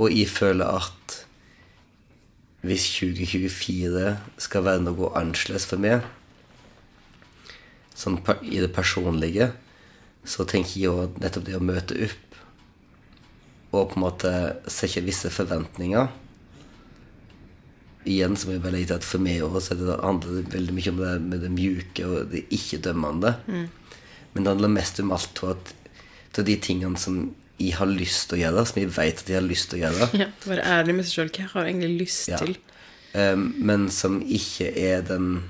og 0.00 0.10
jeg 0.10 0.28
føler 0.32 0.80
at 0.80 1.18
hvis 2.64 2.86
2024 2.96 4.14
skal 4.40 4.64
være 4.64 4.84
noe 4.86 5.12
annerledes 5.18 5.66
for 5.68 5.82
meg, 5.82 6.04
sånn 7.94 8.16
i 8.42 8.62
det 8.62 8.72
personlige, 8.74 9.52
så 10.24 10.46
tenker 10.48 10.80
jeg 10.80 10.88
jo 10.88 11.08
nettopp 11.20 11.44
det 11.46 11.58
å 11.58 11.64
møte 11.64 11.98
opp 12.06 12.38
og 13.74 13.90
på 13.90 13.98
en 13.98 14.04
måte 14.04 14.30
sette 14.70 15.02
visse 15.04 15.30
forventninger 15.34 16.12
Igjen 18.04 18.36
så 18.36 18.46
må 18.46 18.54
jeg 18.54 18.60
bare 18.60 18.74
legge 18.74 18.90
til 18.90 18.98
at 19.00 19.06
for 19.08 19.24
meg 19.24 19.40
også, 19.40 19.62
så 19.64 19.74
det 19.78 19.94
handler 20.02 20.34
det 20.36 20.52
veldig 20.52 20.74
mye 20.76 20.90
om 20.90 20.98
det 20.98 21.12
med 21.24 21.40
det 21.40 21.48
mjuke 21.54 22.04
og 22.04 22.26
det 22.34 22.42
ikke-dømmende. 22.52 23.30
Men 24.34 24.44
det 24.44 24.50
handler 24.50 24.72
mest 24.74 25.00
om 25.00 25.14
alt 25.16 25.40
av 25.40 26.44
de 26.44 26.56
tingene 26.60 27.00
som 27.00 27.22
jeg 27.58 27.74
har 27.78 27.86
lyst 27.86 28.28
til 28.30 28.38
å 28.38 28.40
gjøre, 28.42 28.64
som 28.66 28.80
jeg 28.82 28.90
vet 28.96 29.20
at 29.22 29.28
jeg 29.30 29.36
har 29.38 29.46
lyst 29.46 29.70
til 29.70 29.78
å 29.78 29.82
gjøre. 29.86 30.08
Ja, 30.24 30.28
Være 30.46 30.64
ærlig 30.78 30.94
med 30.98 31.06
seg 31.06 31.14
sjøl. 31.18 31.30
Hva 31.36 31.48
har 31.52 31.66
jeg 31.68 31.74
egentlig 31.74 32.00
lyst 32.04 32.28
Ja. 32.32 32.38
til? 32.42 32.56
Um, 33.14 33.44
men 33.62 33.84
som 33.94 34.16
ikke 34.26 34.72
er 34.74 35.04
den 35.06 35.44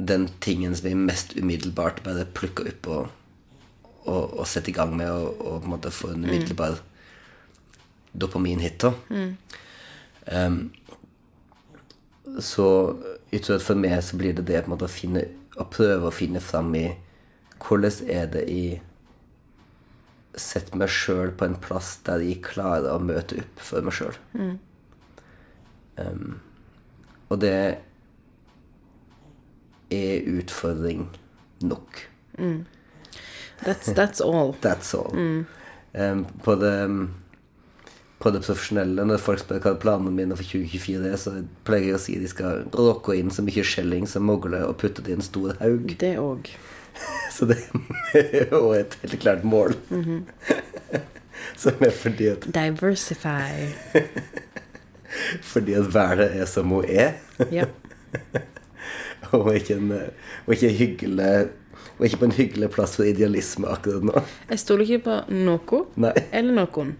Den 0.00 0.28
tingen 0.40 0.72
som 0.74 0.86
jeg 0.88 0.96
mest 0.96 1.34
umiddelbart 1.36 2.00
bare 2.02 2.24
plukker 2.24 2.70
opp 2.70 2.86
og, 2.88 3.10
og, 4.08 4.38
og 4.40 4.46
setter 4.48 4.72
i 4.72 4.76
gang 4.78 4.94
med 4.96 5.10
og, 5.12 5.36
og 5.44 5.58
på 5.60 5.68
en 5.68 5.74
måte 5.74 5.92
få 5.92 6.14
en 6.14 6.24
umiddelbar 6.24 6.78
dopaminhit. 8.18 8.80
da. 8.82 8.94
Um, 10.32 10.72
så 12.40 12.66
jeg 13.32 13.42
tror 13.44 13.56
at 13.60 13.64
for 13.66 13.78
meg 13.78 14.00
så 14.04 14.16
blir 14.20 14.32
det 14.36 14.46
det 14.48 14.62
på 14.64 14.70
en 14.70 14.74
måte 14.76 14.88
å 14.88 14.92
finne 14.92 15.26
å 15.60 15.66
prøve 15.68 16.08
å 16.08 16.14
finne 16.14 16.40
fram 16.40 16.72
i 16.78 16.86
hvordan 17.62 18.08
er 18.10 18.26
det 18.32 18.46
jeg 18.48 18.80
setter 20.38 20.78
meg 20.80 20.92
sjøl 20.92 21.32
på 21.36 21.46
en 21.48 21.56
plass 21.60 21.94
der 22.06 22.22
jeg 22.24 22.40
klarer 22.44 22.94
å 22.94 23.02
møte 23.02 23.42
opp 23.42 23.62
for 23.62 23.84
meg 23.84 23.96
sjøl. 23.96 24.16
Um, 26.00 26.38
og 27.28 27.40
det 27.42 27.56
er 29.92 30.30
utfordring 30.32 31.08
nok. 31.60 32.06
That's, 33.62 33.92
that's 33.92 34.20
all. 34.24 34.56
That's 34.64 34.94
all. 34.96 35.12
Um, 35.92 36.24
på 36.42 36.56
det 36.56 36.76
på 38.22 38.30
det 38.30 38.42
profesjonelle, 38.44 39.02
når 39.06 39.18
folk 39.18 39.40
spør 39.42 39.62
hva 39.64 39.72
planene 39.82 40.12
mine 40.14 40.36
for 40.38 40.46
2024 40.46 41.08
er, 41.10 41.16
så 41.18 41.32
pleier 41.66 41.88
jeg 41.88 41.96
å 41.96 42.02
si 42.04 42.18
de 42.22 42.28
skal 42.30 42.68
råkke 42.70 43.16
inn 43.18 43.32
så 43.34 43.42
mye 43.42 43.64
skjelling 43.66 44.06
som 44.06 44.28
mulig 44.28 44.60
og 44.62 44.76
putte 44.78 45.02
det 45.02 45.10
i 45.10 45.16
en 45.18 45.26
stor 45.26 45.56
haug. 45.58 45.90
Det 45.98 46.12
òg. 46.22 46.52
Så 47.36 47.46
det 47.50 47.58
er 48.14 48.50
jo 48.52 48.72
et 48.76 48.98
helt 49.02 49.20
klart 49.22 49.44
mål. 49.44 49.74
Som 51.62 51.80
er 51.84 51.90
fordi 51.94 52.26
at, 52.32 52.46
Diversify. 52.54 53.72
fordi 55.52 55.74
at 55.78 55.88
verden 55.94 56.38
er 56.40 56.46
som 56.48 56.70
hun 56.72 56.84
er. 56.88 57.12
Ja. 57.52 57.64
Og 59.32 59.54
ikke, 59.56 59.74
en, 59.80 59.92
og 60.46 60.52
ikke 60.54 60.68
hyggelig 60.76 61.48
Og 61.98 62.04
ikke 62.04 62.18
på 62.20 62.24
en 62.28 62.34
hyggelig 62.36 62.68
plass 62.74 62.96
for 62.98 63.06
idealisme 63.08 63.68
akkurat 63.70 64.04
nå. 64.04 64.22
Jeg 64.50 64.60
stoler 64.60 64.84
ikke 64.84 65.04
på 65.06 65.14
noe 65.32 65.80
Nei. 66.02 66.12
eller 66.32 66.56
noen. 66.56 66.94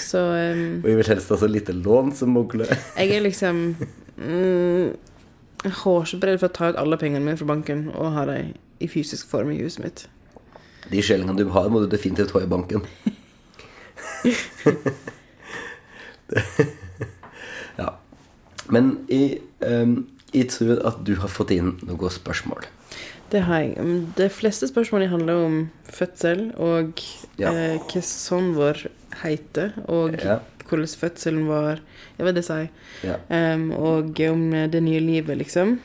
Så 0.00 0.22
um, 0.22 0.62
Og 0.82 0.88
jeg 0.90 1.00
vil 1.00 1.10
helst 1.10 1.32
ha 1.32 1.38
så 1.40 1.48
lite 1.50 1.74
lån 1.76 2.12
som 2.16 2.32
mulig. 2.32 2.68
jeg 2.96 3.12
er 3.16 3.24
liksom 3.24 3.62
mm, 4.16 4.88
hårsbredd 5.64 6.38
for 6.40 6.48
å 6.48 6.52
ta 6.52 6.68
ut 6.72 6.76
alle 6.80 6.96
pengene 7.00 7.24
mine 7.24 7.36
fra 7.40 7.46
banken 7.48 7.88
og 7.94 8.12
ha 8.14 8.24
dem 8.28 8.52
i 8.80 8.86
fysisk 8.92 9.28
form 9.30 9.50
i 9.54 9.58
huset 9.62 9.82
mitt. 9.84 10.08
De 10.90 11.00
skjellingene 11.02 11.38
du 11.38 11.48
har, 11.50 11.68
må 11.72 11.80
du 11.82 11.86
definitivt 11.90 12.30
ha 12.36 12.40
i 12.44 12.50
banken. 12.50 12.82
ja. 17.80 17.88
Men 18.70 18.92
jeg, 19.10 19.38
um, 19.66 20.06
Jeg 20.34 20.48
tror 20.52 20.80
at 20.84 20.96
du 21.06 21.14
har 21.22 21.30
fått 21.32 21.50
inn 21.54 21.76
noen 21.86 22.10
spørsmål. 22.12 22.64
Det 23.32 23.40
har 23.46 23.60
jeg. 23.62 23.76
De 24.18 24.26
fleste 24.30 24.66
spørsmålene 24.68 25.10
handler 25.10 25.34
om 25.46 25.54
fødsel 25.90 26.50
og 26.62 27.00
Ja. 27.38 27.50
eh, 27.52 27.78
hva 27.78 28.02
sønnen 28.02 28.54
vår 28.54 28.86
heter, 29.22 29.72
og 29.88 30.12
Ja. 30.22 30.38
Hvordan 30.68 30.88
fødselen 31.00 31.46
var 31.48 31.80
Jeg 32.18 32.26
vet 32.26 32.34
det 32.38 32.44
sa 32.44 32.60
jeg. 32.62 32.70
Ja. 33.04 33.16
Em, 33.30 33.70
og 33.72 34.20
om 34.30 34.50
det 34.50 34.82
nye 34.82 35.00
livet, 35.00 35.38
liksom. 35.38 35.78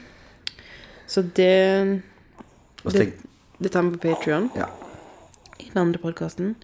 Så 1.08 1.22
det 1.36 2.02
Det, 2.84 3.14
det 3.60 3.72
tar 3.72 3.84
vi 3.84 3.98
på 3.98 4.08
Patrion. 4.08 4.50
ja. 4.56 4.70
I 5.60 5.70
den 5.70 5.78
andre 5.78 6.00
podkasten. 6.00 6.56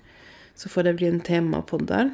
Så 0.55 0.69
får 0.69 0.83
det 0.83 0.95
bli 0.97 1.07
en 1.07 1.21
temapod 1.21 1.85
der. 1.87 2.09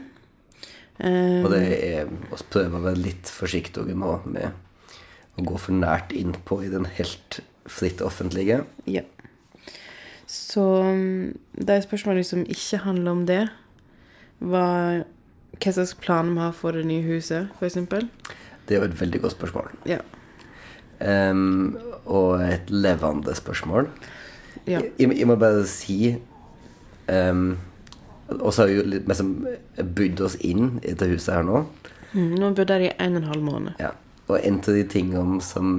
Um, 0.99 1.45
Og 1.45 1.51
det 1.51 1.61
er 1.95 2.05
Vi 2.05 2.43
prøver 2.49 2.77
å 2.77 2.83
være 2.83 2.99
litt 3.01 3.29
forsiktige 3.31 3.95
nå 3.95 4.19
med 4.25 4.51
å 5.39 5.45
gå 5.47 5.57
for 5.57 5.73
nært 5.73 6.11
innpå 6.13 6.59
i 6.65 6.69
den 6.69 6.85
helt 6.85 7.39
fritt 7.65 8.01
offentlige. 8.01 8.65
Ja. 8.85 9.01
Så 10.27 10.83
det 11.55 11.65
de 11.67 11.81
spørsmålene 11.81 12.27
som 12.27 12.43
ikke 12.45 12.83
handler 12.83 13.11
om 13.11 13.25
det, 13.25 13.47
var 14.39 15.05
hva 15.59 15.73
slags 15.73 15.93
planer 16.01 16.33
vi 16.33 16.43
har 16.45 16.55
for 16.57 16.77
det 16.77 16.85
nye 16.89 17.03
huset, 17.05 17.51
f.eks. 17.59 17.77
Det 18.63 18.75
er 18.75 18.81
jo 18.81 18.87
et 18.87 18.99
veldig 19.01 19.21
godt 19.23 19.35
spørsmål. 19.35 19.71
Ja. 19.89 19.99
Um, 21.03 21.77
og 22.05 22.41
et 22.41 22.69
levende 22.71 23.35
spørsmål. 23.35 23.89
ja. 24.67 24.81
Jeg, 24.99 25.17
jeg 25.19 25.27
må 25.27 25.35
bare 25.35 25.65
si 25.67 26.15
um, 27.11 27.57
Og 28.29 28.53
så 28.53 28.61
har 28.61 28.69
vi 28.69 28.75
jo 28.77 28.83
litt 28.87 29.07
liksom 29.07 29.33
bydd 29.95 30.21
oss 30.23 30.37
inn 30.39 30.77
i 30.79 30.93
dette 30.93 31.09
huset 31.11 31.33
her 31.35 31.43
nå. 31.43 31.65
Mm, 32.13 32.37
nå 32.39 32.53
bodde 32.55 32.77
jeg 32.79 32.93
i 32.93 32.95
en 33.03 33.17
og 33.17 33.23
en 33.23 33.29
halv 33.29 33.43
måned. 33.43 33.81
Ja. 33.81 33.91
Og 34.29 34.39
en 34.39 34.61
av 34.61 34.77
de 34.77 34.83
tingene 34.87 35.41
som 35.43 35.73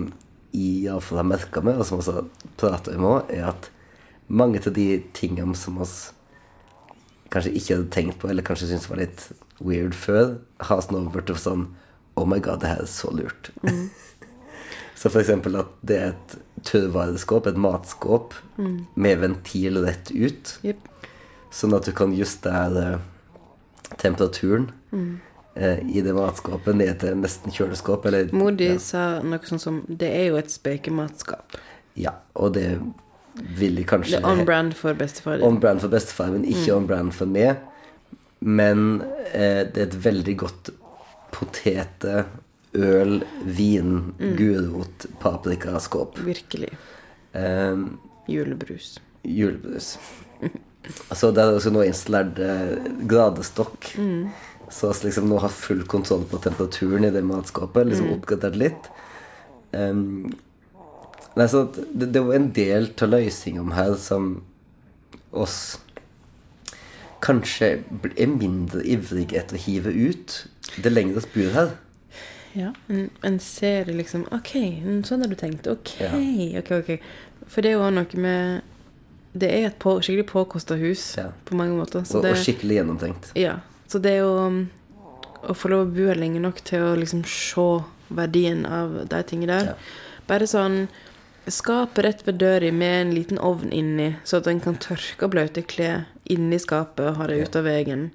jeg 0.53 0.85
iallfall 0.85 1.23
har 1.23 1.27
merka 1.27 1.63
meg, 1.65 1.81
og 1.81 1.87
som 1.89 2.03
vi 2.05 2.51
prater 2.61 2.99
om 2.99 3.09
òg, 3.09 3.33
er 3.33 3.49
at 3.49 3.71
mange 4.29 4.61
av 4.61 4.75
de 4.77 5.01
tingene 5.17 5.57
som 5.59 5.81
vi 5.81 5.89
kanskje 7.35 7.55
ikke 7.59 7.77
hadde 7.77 7.91
tenkt 7.95 8.21
på, 8.23 8.31
eller 8.31 8.47
kanskje 8.47 8.71
syntes 8.71 8.89
var 8.91 9.03
litt 9.03 9.27
weird 9.59 9.97
før, 9.99 10.37
har 10.69 10.87
nå 10.93 11.07
og 11.11 11.41
sånn 11.41 11.69
Oh 12.15 12.27
my 12.31 12.39
god, 12.39 12.61
det 12.63 12.71
her 12.71 12.83
er 12.85 12.91
så 12.91 13.11
lurt. 13.11 13.51
så 14.95 15.11
for 15.11 15.19
eksempel 15.19 15.59
at 15.59 15.73
det 15.83 15.97
er 15.99 16.13
et 16.13 16.37
tørrvareskåp, 16.69 17.49
et 17.51 17.59
matskåp, 17.59 18.37
med 18.95 19.19
ventil 19.19 19.81
rett 19.83 20.13
ut. 20.15 20.53
Yep. 20.63 21.09
Sånn 21.55 21.75
at 21.75 21.89
du 21.89 21.93
kan 21.95 22.15
justere 22.15 23.01
temperaturen 23.99 24.71
eh, 25.55 25.83
i 25.91 26.03
det 26.07 26.15
matskapet 26.15 26.79
ned 26.79 27.01
til 27.03 27.19
nesten 27.19 27.55
kjøleskap. 27.55 28.07
Eller, 28.07 28.31
Mor 28.35 28.55
ja. 28.63 28.79
sa 28.83 29.05
noe 29.27 29.43
sånt 29.51 29.63
som 29.67 29.83
Det 29.91 30.11
er 30.15 30.29
jo 30.31 30.39
et 30.39 30.55
spekematskap. 30.55 31.59
ja, 31.99 32.15
og 32.35 32.55
det 32.55 32.79
vil 33.35 33.75
jeg 33.81 33.85
Det 33.85 33.91
kanskje 33.91 34.21
er 34.21 34.27
on 34.31 34.45
brand 34.47 34.75
for 34.79 34.95
bestefar. 34.99 35.43
On 35.43 35.61
brand 35.61 35.81
for 35.83 35.89
bestefar, 35.93 36.31
men 36.35 36.45
ikke 36.45 36.75
on 36.77 36.87
brand 36.87 37.13
for 37.13 37.27
meg. 37.27 37.57
Men 38.41 39.03
eh, 39.33 39.65
det 39.67 39.77
er 39.81 39.87
et 39.89 40.01
veldig 40.05 40.37
godt 40.45 40.71
potete, 41.35 42.25
øl, 42.75 43.23
vin, 43.45 44.15
gulrot, 44.39 45.07
paprikaskåp. 45.23 46.19
Virkelig. 46.27 46.71
Eh, 47.33 47.77
Julebrus. 48.31 48.99
julebrus. 49.25 49.99
Altså, 51.09 51.31
det 51.33 51.41
er 51.43 51.55
også 51.57 51.73
nå 51.73 51.83
installert 51.87 52.39
eh, 52.39 52.75
gradestokk. 53.09 53.89
Så 54.75 54.91
vi 54.93 55.09
liksom 55.09 55.29
nå 55.31 55.39
har 55.43 55.53
full 55.53 55.85
kontroll 55.89 56.25
på 56.29 56.41
temperaturen 56.45 57.05
i 57.07 57.13
det 57.15 57.23
matskapet. 57.25 57.89
Liksom 57.89 58.13
oppgradert 58.17 58.57
litt. 58.59 58.91
Em, 59.77 60.33
nei, 61.37 61.47
så 61.51 61.65
at 61.69 61.79
det, 61.93 62.13
det 62.15 62.23
var 62.23 62.35
en 62.39 62.51
del 62.57 62.91
av 63.03 63.11
løsninga 63.11 63.65
her 63.75 63.95
som 64.01 64.43
oss 65.35 65.79
kanskje 67.25 67.71
er 68.21 68.29
mindre 68.31 68.83
ivrige 68.85 69.39
etter 69.41 69.57
å 69.57 69.63
hive 69.65 69.91
ut 69.95 70.37
det 70.85 70.93
lengre 70.93 71.23
bor 71.35 71.55
her. 71.55 71.73
Ja. 72.55 72.71
En, 72.93 73.09
en 73.27 73.39
ser 73.43 73.89
liksom 73.91 74.27
OK, 74.35 74.53
mm, 74.85 75.01
sånn 75.09 75.25
har 75.25 75.33
du 75.33 75.37
tenkt. 75.39 75.67
OK, 75.71 75.97
Ja. 76.03 76.13
OK, 76.61 76.71
ok. 76.83 76.93
For 77.51 77.65
det 77.65 77.73
er 77.73 77.77
jo 77.79 77.85
òg 77.85 77.93
noe 77.97 78.21
med 78.23 78.63
Det 79.35 79.49
er 79.51 79.65
et 79.67 79.79
på, 79.83 79.97
skikkelig 79.99 80.29
påkosta 80.31 80.77
hus 80.79 81.17
Ja. 81.19 81.33
på 81.45 81.57
mange 81.59 81.75
måter. 81.75 82.05
Så 82.07 82.19
Og, 82.21 82.23
det, 82.23 82.37
og 82.37 82.45
skikkelig 82.45 82.77
gjennomtenkt. 82.79 83.33
Ja. 83.35 83.57
Så 83.91 83.99
det 83.99 84.13
er 84.13 84.21
jo 84.23 84.37
um, 84.47 84.61
å 85.43 85.57
få 85.59 85.73
lov 85.73 85.89
å 85.89 85.91
bo 85.91 86.07
her 86.07 86.21
lenge 86.21 86.39
nok 86.41 86.61
til 86.65 86.85
å 86.87 86.93
liksom 86.95 87.25
se 87.27 87.65
verdien 88.15 88.63
av 88.67 88.95
de 89.11 89.23
tingene 89.27 89.57
der. 89.59 89.73
Ja. 89.73 90.21
Bare 90.31 90.47
sånn 90.47 90.85
Skap 91.53 91.99
rett 92.01 92.23
ved 92.25 92.39
døra 92.41 92.71
med 92.73 93.01
en 93.03 93.15
liten 93.15 93.39
ovn 93.39 93.73
inni, 93.73 94.15
så 94.25 94.41
at 94.41 94.49
en 94.49 94.63
kan 94.65 94.79
tørke 94.81 95.29
bløte 95.29 95.65
klær 95.69 96.07
inni 96.31 96.57
skapet 96.63 97.05
og 97.11 97.19
ha 97.19 97.27
det 97.29 97.43
ute 97.45 97.61
av 97.61 97.69
veien. 97.69 98.07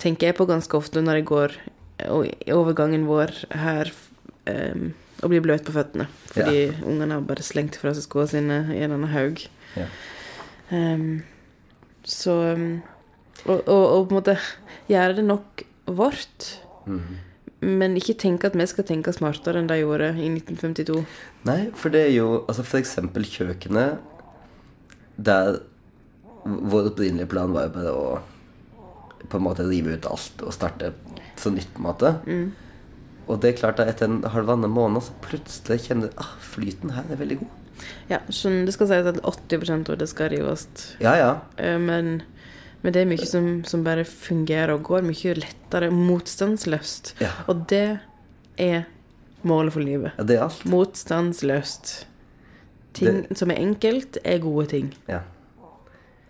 Tenker 0.00 0.30
jeg 0.30 0.38
på 0.38 0.46
ganske 0.48 0.78
ofte 0.78 1.02
når 1.04 1.20
jeg 1.20 1.28
går 1.28 1.56
i 2.00 2.52
overgangen 2.52 3.06
vår 3.08 3.32
her 3.56 3.92
um, 4.48 4.90
og 5.22 5.32
blir 5.32 5.44
bløt 5.44 5.64
på 5.68 5.74
føttene. 5.76 6.08
Fordi 6.32 6.66
ungene 6.84 7.18
har 7.18 7.28
bare 7.28 7.44
slengt 7.44 7.76
fra 7.80 7.92
seg 7.96 8.04
skoene 8.04 8.32
sine 8.32 8.58
i 8.76 8.82
en 8.84 8.96
annen 8.96 9.12
haug. 9.12 9.44
Ja. 9.76 9.88
Um, 10.72 11.22
så 12.04 12.36
um, 12.56 12.68
og, 13.44 13.62
og, 13.68 13.84
og 13.84 14.08
på 14.08 14.14
en 14.14 14.18
måte 14.18 14.36
gjøre 14.90 15.20
det 15.20 15.26
nok 15.28 15.64
vårt. 15.86 16.52
Mhm. 16.88 17.22
Men 17.64 17.96
ikke 17.96 18.18
tenke 18.20 18.50
at 18.50 18.56
vi 18.58 18.66
skal 18.68 18.84
tenke 18.84 19.14
smartere 19.16 19.62
enn 19.62 19.70
de 19.70 19.78
gjorde 19.80 20.10
i 20.20 20.28
1952. 20.28 21.00
Nei, 21.48 21.60
for 21.78 21.94
det 21.94 22.02
er 22.08 22.14
jo 22.18 22.28
altså 22.44 22.64
for 22.66 22.82
eksempel 22.82 23.24
kjøkkenet 23.24 24.02
Der 25.16 25.62
vår 26.46 26.92
opprinnelige 26.92 27.30
plan 27.32 27.54
var 27.54 27.66
jo 27.66 27.74
bare 27.74 27.92
å 27.96 28.06
på 29.26 29.40
en 29.40 29.46
måte 29.46 29.64
rive 29.66 29.96
ut 29.96 30.06
alt 30.06 30.42
og 30.44 30.52
starte 30.54 30.92
så 31.40 31.50
nytt 31.50 31.72
på 31.74 31.80
en 31.80 31.86
måte. 31.88 32.12
Og 33.26 33.40
det 33.42 33.48
er 33.50 33.56
klart 33.58 33.80
at 33.82 33.90
etter 33.90 34.06
en 34.06 34.20
halvannen 34.30 34.70
måned 34.70 35.02
så 35.02 35.16
plutselig 35.24 35.88
kjenner 35.88 36.12
du 36.12 36.20
ah, 36.22 36.36
flyten 36.38 36.92
her 36.94 37.08
er 37.10 37.18
veldig 37.18 37.40
god. 37.40 37.54
Ja, 38.08 38.20
skjønner, 38.30 38.68
det 38.68 38.74
skal 38.76 38.90
sies 38.92 39.10
at 39.10 39.18
80 39.26 39.90
av 39.90 39.98
det 40.00 40.08
skal 40.10 40.30
rives. 40.32 40.68
Ja, 41.02 41.16
ja. 41.18 41.32
Eh, 41.58 41.78
Men, 41.82 42.22
men 42.86 42.94
det 42.94 43.00
er 43.02 43.08
mye 43.10 43.26
som, 43.26 43.46
som 43.66 43.80
bare 43.82 44.04
fungerer 44.06 44.70
og 44.76 44.84
går 44.86 45.02
mye 45.02 45.32
lettere. 45.34 45.88
Motstandsløst. 45.90 47.16
Ja. 47.18 47.32
Og 47.50 47.64
det 47.66 47.98
er 48.62 48.84
målet 49.42 49.74
for 49.74 49.82
livet. 49.82 50.12
ja 50.14 50.26
det 50.28 50.36
er 50.36 50.44
alt. 50.44 50.60
Motstandsløst. 50.70 51.96
Ting 52.94 53.24
som 53.34 53.50
er 53.50 53.58
enkelt, 53.58 54.20
er 54.22 54.38
gode 54.44 54.68
ting. 54.70 54.92
Ja. 55.10 55.24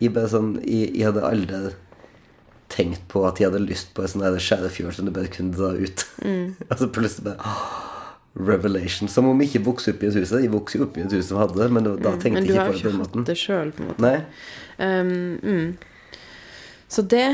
Jeg, 0.01 0.15
sånn, 0.33 0.55
jeg, 0.65 0.95
jeg 0.97 1.11
hadde 1.11 1.27
aldri 1.29 1.61
tenkt 2.73 3.05
på 3.13 3.27
at 3.29 3.37
jeg 3.37 3.51
hadde 3.51 3.61
lyst 3.61 3.93
på 3.93 4.07
en 4.07 4.15
sånn 4.15 4.25
skjærefjord 4.25 4.97
som 4.97 5.11
du 5.11 5.13
bare 5.13 5.29
kunne 5.33 5.53
dra 5.53 5.75
ut. 5.77 6.07
altså 6.71 6.89
plutselig 6.89 7.35
bare 7.35 7.59
Revelation. 8.49 9.13
Som 9.13 9.29
om 9.29 9.45
jeg 9.45 9.53
ikke 9.53 9.67
vokste 9.69 9.93
opp 9.93 10.07
i 10.07 10.09
et 10.09 10.17
hus. 10.23 10.33
Jeg 10.33 10.55
vokste 10.57 10.81
jo 10.81 10.89
opp 10.89 10.97
i 10.97 11.05
et 11.05 11.19
hus 11.19 11.29
som 11.29 11.43
hadde 11.43 11.61
det, 11.61 11.69
men 11.73 11.85
da 11.85 12.17
tenkte 12.17 12.41
Men 12.41 12.49
jeg 12.49 12.57
du 12.57 12.57
på 12.57 12.65
har 12.65 12.73
på 12.73 12.89
den 12.89 12.99
måten. 13.03 13.21
Men 13.21 13.29
du 13.29 13.33
har 13.33 13.37
ikke 13.37 13.37
hatt 13.37 13.37
det 13.37 13.39
sjøl, 13.45 13.77
på 13.77 13.85
en 13.85 13.93
måte. 13.93 14.09
Nei. 14.09 14.17
Um, 14.81 15.13
mm. 15.45 15.93
Så 16.89 17.03
det 17.03 17.25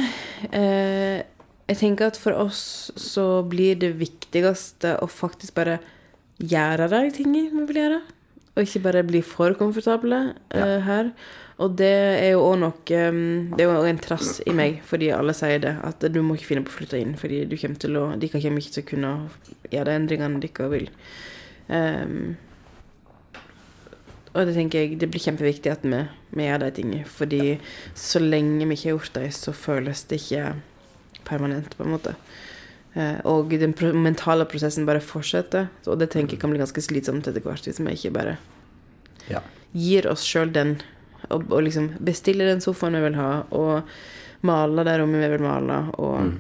eh, 0.53 1.21
Jeg 1.69 1.79
tenker 1.79 2.11
at 2.11 2.19
for 2.21 2.37
oss 2.37 2.93
så 2.99 3.43
blir 3.49 3.79
det 3.81 3.95
viktigste 4.01 4.97
å 5.01 5.09
faktisk 5.09 5.55
bare 5.59 5.79
gjøre 6.43 6.89
de 6.91 7.13
tingene 7.15 7.53
vi 7.53 7.69
vil 7.71 7.85
gjøre. 7.85 8.01
Og 8.53 8.67
ikke 8.67 8.83
bare 8.85 9.07
bli 9.07 9.23
for 9.25 9.55
komfortable 9.57 10.35
eh, 10.53 10.79
her. 10.85 11.13
Og 11.63 11.77
det 11.79 11.93
er 11.93 12.31
jo 12.33 12.43
òg 12.43 12.57
noe 12.63 13.01
um, 13.13 13.51
Det 13.53 13.63
er 13.63 13.69
jo 13.69 13.87
en 13.87 14.01
trass 14.03 14.41
i 14.49 14.55
meg, 14.57 14.81
fordi 14.89 15.13
alle 15.15 15.35
sier 15.37 15.61
det, 15.63 15.75
at 15.85 16.05
du 16.11 16.19
må 16.25 16.37
ikke 16.37 16.49
finne 16.51 16.65
på 16.67 16.73
å 16.73 16.79
flytte 16.81 17.01
inn, 17.01 17.13
fordi 17.21 17.45
du 17.49 17.57
kommer 17.61 17.83
til 17.83 17.99
å 18.01 18.07
De 18.19 18.31
kommer 18.33 18.65
ikke 18.65 18.77
til 18.79 18.85
å 18.85 18.89
kunne 18.89 19.13
gjøre 19.71 19.91
de 19.91 19.99
endringene 20.01 20.43
dere 20.43 20.71
vil. 20.73 20.89
Um, 21.69 22.35
og 24.33 24.47
det 24.49 24.55
tenker 24.57 24.81
jeg 24.85 24.99
det 25.01 25.11
blir 25.13 25.21
kjempeviktig 25.21 25.73
at 25.73 25.83
vi, 25.85 25.99
vi 26.33 26.47
gjør 26.47 26.63
de 26.65 26.71
tingene. 26.79 27.09
Fordi 27.09 27.59
så 27.99 28.23
lenge 28.23 28.65
vi 28.65 28.79
ikke 28.79 28.89
har 28.89 28.97
gjort 28.97 29.17
det, 29.19 29.27
så 29.37 29.53
føles 29.53 30.05
det 30.09 30.23
ikke 30.23 30.55
permanent, 31.29 31.77
på 31.77 31.85
en 31.85 31.93
måte. 31.93 32.15
Eh, 32.95 33.21
og 33.29 33.53
den 33.61 33.75
mentale 34.03 34.47
prosessen 34.49 34.89
bare 34.89 35.05
fortsetter. 35.05 35.69
Og 35.87 36.01
det 36.01 36.11
tenker 36.15 36.37
jeg 36.37 36.43
kan 36.43 36.53
bli 36.53 36.61
ganske 36.63 36.85
slitsomt 36.85 37.29
etter 37.29 37.45
hvert, 37.45 37.69
hvis 37.69 37.81
vi 37.81 37.93
ikke 37.97 38.15
bare 38.17 38.39
Ja. 39.29 39.41
gir 39.73 40.09
oss 40.11 40.25
sjøl 40.27 40.53
den. 40.53 40.81
Og, 41.31 41.45
og 41.53 41.63
liksom 41.63 41.93
bestiller 42.03 42.49
den 42.51 42.61
sofaen 42.61 42.97
vi 42.97 43.05
vil 43.05 43.15
ha, 43.21 43.45
og 43.53 43.83
maler 44.43 44.85
det 44.85 44.99
rommet 45.01 45.23
vi 45.23 45.29
vil 45.37 45.45
male. 45.45 45.79
Og, 45.99 46.17
og, 46.19 46.33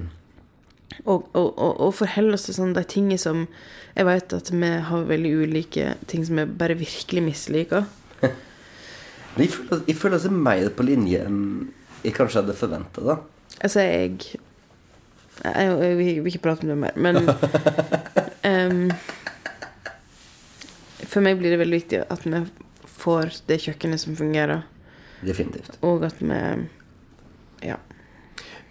og, 1.05 1.28
og, 1.34 1.59
og 1.59 1.95
forholde 1.97 2.36
oss 2.36 2.47
til 2.49 2.57
sånn 2.57 2.74
de 2.76 2.84
tingene 2.88 3.18
som 3.20 3.47
Jeg 3.97 4.07
vet 4.09 4.32
at 4.32 4.49
vi 4.53 4.70
har 4.88 5.03
veldig 5.09 5.32
ulike 5.43 5.95
ting 6.09 6.24
som 6.24 6.38
vi 6.40 6.47
bare 6.47 6.78
virkelig 6.80 7.22
misliker. 7.26 7.84
Jeg 9.32 9.49
føler, 9.49 9.82
jeg 9.88 9.97
føler 9.97 10.20
seg 10.20 10.32
mer 10.36 10.66
på 10.76 10.84
linje 10.84 11.22
enn 11.24 11.38
jeg 12.03 12.12
kanskje 12.12 12.43
hadde 12.43 12.57
forventa, 12.59 13.01
da. 13.07 13.14
Altså, 13.64 13.80
jeg 13.80 14.18
Jeg, 15.43 15.70
jeg, 15.80 15.97
vil 15.97 16.26
ikke 16.28 16.43
prate 16.45 16.66
om 16.66 16.68
det 16.68 16.76
mer, 16.82 16.99
men 17.01 17.16
um, 18.53 18.82
For 21.09 21.24
meg 21.24 21.40
blir 21.40 21.55
det 21.55 21.62
veldig 21.62 21.78
viktig 21.80 22.03
at 22.12 22.26
vi 22.28 22.43
får 22.84 23.32
det 23.49 23.61
kjøkkenet 23.64 24.03
som 24.05 24.18
fungerer, 24.20 24.66
Definitivt. 25.24 25.78
og 25.80 26.05
at 26.05 26.20
vi. 26.20 26.43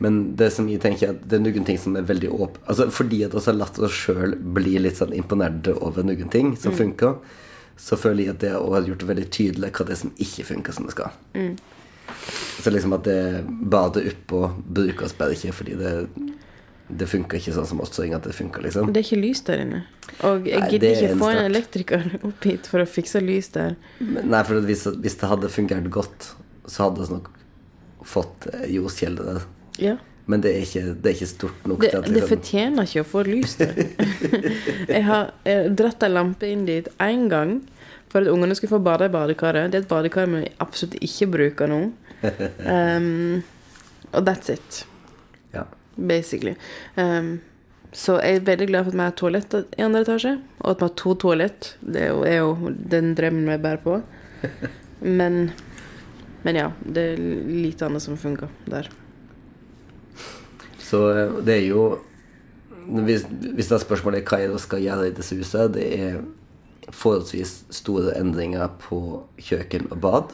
Men 0.02 0.22
det 0.40 0.50
som 0.56 0.66
jeg 0.70 0.82
tenker 0.82 1.14
at 1.14 1.22
det 1.30 1.38
er 1.38 1.44
noen 1.44 1.66
ting 1.68 1.78
som 1.78 1.96
er 2.00 2.08
veldig 2.10 2.32
åp... 2.34 2.58
Altså 2.66 2.88
Fordi 2.90 3.22
at 3.28 3.36
vi 3.38 3.44
har 3.46 3.58
latt 3.58 3.78
oss 3.86 3.94
sjøl 3.94 4.34
bli 4.56 4.80
litt 4.82 4.98
sånn 4.98 5.14
imponerte 5.14 5.76
over 5.78 6.08
noen 6.08 6.32
ting 6.34 6.56
som 6.58 6.74
funker, 6.74 7.20
så 7.78 7.98
føler 7.98 8.26
jeg 8.26 8.36
at 8.36 8.42
det 8.42 8.56
har 8.56 8.88
gjort 8.90 9.04
det 9.04 9.10
veldig 9.12 9.28
tydelig 9.34 9.72
hva 9.78 9.86
det 9.86 9.96
er 9.96 10.02
som 10.02 10.14
ikke 10.26 10.48
funker 10.50 10.78
som 10.78 10.90
det 10.90 10.96
skal. 10.96 11.14
Så 12.62 12.74
liksom 12.74 12.98
at 12.98 13.06
det 13.06 13.22
bader 13.46 14.10
oppå 14.12 14.48
brukes 14.66 15.14
bare 15.18 15.38
ikke 15.38 15.54
fordi 15.62 15.78
det 15.80 15.94
det 16.92 17.08
funker 17.08 17.40
ikke 17.40 17.54
sånn 17.56 17.68
som 17.70 17.82
oss 17.84 17.94
så 17.96 18.04
at 18.04 18.26
det 18.28 18.34
funker, 18.36 18.64
liksom. 18.66 18.90
Det 18.92 19.00
er 19.00 19.06
ikke 19.06 19.22
lys 19.22 19.42
der 19.48 19.62
inne. 19.64 19.82
Og 20.28 20.48
jeg 20.50 20.66
gidder 20.74 20.90
er 20.90 20.98
ikke 20.98 21.14
en 21.14 21.22
få 21.22 21.30
en 21.32 21.44
elektriker 21.46 22.10
opp 22.28 22.48
hit 22.48 22.68
for 22.68 22.84
å 22.84 22.88
fikse 22.90 23.22
lys 23.24 23.52
der. 23.56 23.78
Men, 24.02 24.28
nei, 24.34 24.42
for 24.48 24.60
hvis, 24.68 24.84
hvis 25.04 25.16
det 25.22 25.30
hadde 25.32 25.52
fungert 25.54 25.88
godt, 25.94 26.32
så 26.68 26.90
hadde 26.90 27.06
vi 27.06 27.16
nok 27.16 27.32
fått 28.12 28.50
eh, 28.52 28.68
jordskjelvet 28.76 29.30
der. 29.30 29.48
Ja. 29.80 29.98
Men 30.30 30.44
det 30.44 30.52
er 30.54 30.66
ikke, 30.66 30.84
det 31.02 31.10
er 31.10 31.16
ikke 31.18 31.28
stort 31.28 31.68
nok 31.68 31.82
Det, 31.82 31.92
det 31.92 32.14
liksom, 32.14 32.30
fortjener 32.30 32.88
ikke 32.88 33.04
å 33.04 33.10
få 33.10 33.24
lys 33.28 33.56
der. 33.60 33.80
jeg 34.96 35.04
har 35.08 35.32
eh, 35.50 35.68
dratt 35.76 36.06
ei 36.06 36.12
lampe 36.12 36.48
inn 36.48 36.64
dit 36.68 36.88
én 37.02 37.28
gang 37.32 37.58
for 38.12 38.22
at 38.22 38.32
ungene 38.32 38.56
skulle 38.56 38.76
få 38.76 38.82
bade 38.84 39.08
i 39.08 39.14
badekaret. 39.14 39.72
Det 39.72 39.80
er 39.80 39.86
et 39.86 39.92
badekar 39.92 40.30
vi 40.32 40.44
absolutt 40.64 41.00
ikke 41.04 41.30
bruker 41.36 41.72
nå. 41.72 41.82
Um, 42.22 43.42
og 44.16 44.28
that's 44.28 44.52
it, 44.54 44.84
ja. 45.56 45.66
basically. 45.96 46.56
Um, 46.96 47.40
så 47.92 48.20
jeg 48.24 48.40
er 48.40 48.48
veldig 48.48 48.68
glad 48.70 48.86
for 48.86 48.94
at 48.94 49.00
vi 49.00 49.04
har 49.04 49.18
toalett 49.20 49.56
i 49.60 49.84
andre 49.84 50.04
etasje, 50.06 50.38
og 50.62 50.70
at 50.72 50.80
vi 50.80 50.88
har 50.88 50.96
to 51.02 51.16
toalett. 51.26 51.74
Det 51.82 52.06
er 52.06 52.14
jo, 52.14 52.22
er 52.28 52.38
jo 52.40 52.72
den 52.94 53.12
drømmen 53.20 53.52
vi 53.52 53.60
bærer 53.64 53.84
på. 53.84 54.00
Men, 55.02 55.48
men 56.46 56.58
ja, 56.60 56.68
det 56.86 57.04
er 57.14 57.22
lite 57.50 57.88
annet 57.88 58.04
som 58.04 58.20
funker 58.22 58.52
der. 58.70 58.86
Så 60.92 61.02
eh, 61.16 61.36
det 61.46 61.58
er 61.62 61.68
jo 61.70 61.84
Hvis, 62.82 63.24
hvis 63.30 63.68
det 63.70 63.76
er 63.78 63.84
spørsmålet 63.84 64.26
hva 64.28 64.40
er 64.42 64.50
det 64.52 64.60
skal 64.60 64.82
gjøre 64.82 65.08
i 65.08 65.12
dette 65.14 65.36
huset, 65.38 65.74
det 65.76 65.84
er 65.96 66.16
forholdsvis 66.90 67.52
store 67.72 68.16
endringer 68.18 68.72
på 68.82 69.22
kjøkken 69.38 69.86
og 69.94 70.00
bad. 70.02 70.34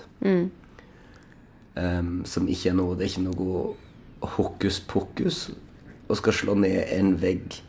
Em, 1.77 2.23
som 2.25 2.47
ikke 2.49 2.71
er 2.71 2.77
noe 2.79 2.95
Det 2.95 3.05
er 3.05 3.11
ikke 3.11 3.25
noe 3.27 3.75
hokus 4.37 4.79
pokus. 4.79 5.41
Og 6.07 6.17
skal 6.21 6.33
slå 6.33 6.55
ned 6.57 6.87
en 6.95 7.13
vegg 7.21 7.59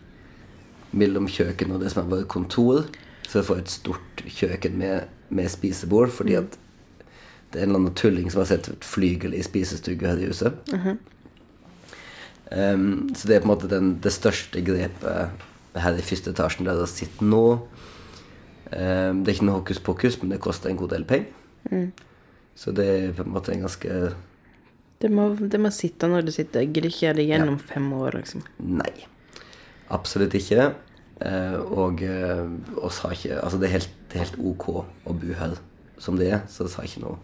mellom 0.96 1.26
kjøkken 1.28 1.74
og 1.74 1.82
det 1.82 1.90
som 1.92 2.04
er 2.04 2.14
vårt 2.14 2.30
kontor. 2.30 2.86
Så 3.28 3.42
vi 3.42 3.48
får 3.50 3.64
et 3.64 3.74
stort 3.74 4.24
kjøkken 4.24 4.78
med, 4.78 5.10
med 5.28 5.50
spisebord. 5.52 6.14
Fordi 6.14 6.38
at 6.38 6.56
det 7.52 7.58
er 7.60 7.66
en 7.66 7.74
eller 7.74 7.82
annen 7.82 7.98
tulling 7.98 8.30
som 8.30 8.44
har 8.44 8.52
sett 8.54 8.70
et 8.70 8.84
flygel 8.84 9.34
i 9.34 9.42
spisestua 9.44 10.14
her 10.14 10.22
i 10.22 10.30
huset. 10.30 10.54
Em, 12.50 13.08
så 13.14 13.28
det 13.28 13.36
er 13.36 13.44
på 13.44 13.48
en 13.48 13.52
måte 13.52 13.70
den, 13.70 13.94
det 14.02 14.12
største 14.14 14.62
grepet 14.64 15.44
her 15.78 15.98
i 15.98 16.04
første 16.04 16.32
etasjen 16.32 16.68
der 16.68 16.78
det 16.80 16.88
sitter 16.90 17.28
nå. 17.28 17.44
Um, 18.68 19.22
det 19.24 19.30
er 19.30 19.36
ikke 19.36 19.48
noe 19.48 19.60
hokus 19.60 19.80
pokus, 19.84 20.18
men 20.20 20.32
det 20.32 20.42
koster 20.44 20.70
en 20.70 20.80
god 20.80 20.92
del 20.92 21.06
penger. 21.08 21.92
Så 22.58 22.72
det 22.74 22.88
er 22.88 23.14
på 23.16 23.24
en 23.24 23.32
måte 23.36 23.52
en 23.54 23.64
ganske 23.66 24.10
Det 24.98 25.10
må, 25.12 25.28
det 25.38 25.60
må 25.60 25.70
sitte 25.70 26.08
når 26.10 26.26
det 26.26 26.34
sitter. 26.34 26.64
Jeg 26.64 26.72
gidder 26.72 26.90
ikke 26.90 27.04
gjøre 27.06 27.18
det 27.20 27.28
gjennom 27.28 27.58
fem 27.62 27.86
år, 27.94 28.18
liksom. 28.18 28.42
Nei. 28.58 28.92
Absolutt 29.94 30.34
ikke. 30.34 30.72
Uh, 31.18 31.56
og 31.74 32.02
uh, 32.02 32.46
oss 32.86 33.00
har 33.02 33.14
ikke 33.16 33.40
Altså, 33.40 33.58
det 33.58 33.68
er, 33.68 33.76
helt, 33.78 33.96
helt 34.14 34.36
ok 34.38 34.68
å 34.78 35.14
bo 35.14 35.34
her 35.38 35.56
som 35.98 36.18
det 36.18 36.28
er, 36.30 36.44
så 36.46 36.66
vi 36.66 36.74
har 36.76 36.86
ikke 36.86 37.02
noe 37.02 37.16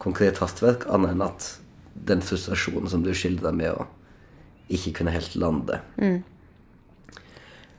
konkret 0.00 0.38
hastverk, 0.40 0.86
annet 0.92 1.12
enn 1.12 1.24
at 1.24 1.48
den 2.08 2.22
frustrasjonen 2.24 2.88
som 2.88 3.02
du 3.04 3.10
skildrer 3.16 3.52
med 3.56 3.72
å 3.76 3.84
ikke 4.68 4.92
kunne 4.98 5.14
helt 5.14 5.36
lande. 5.38 5.80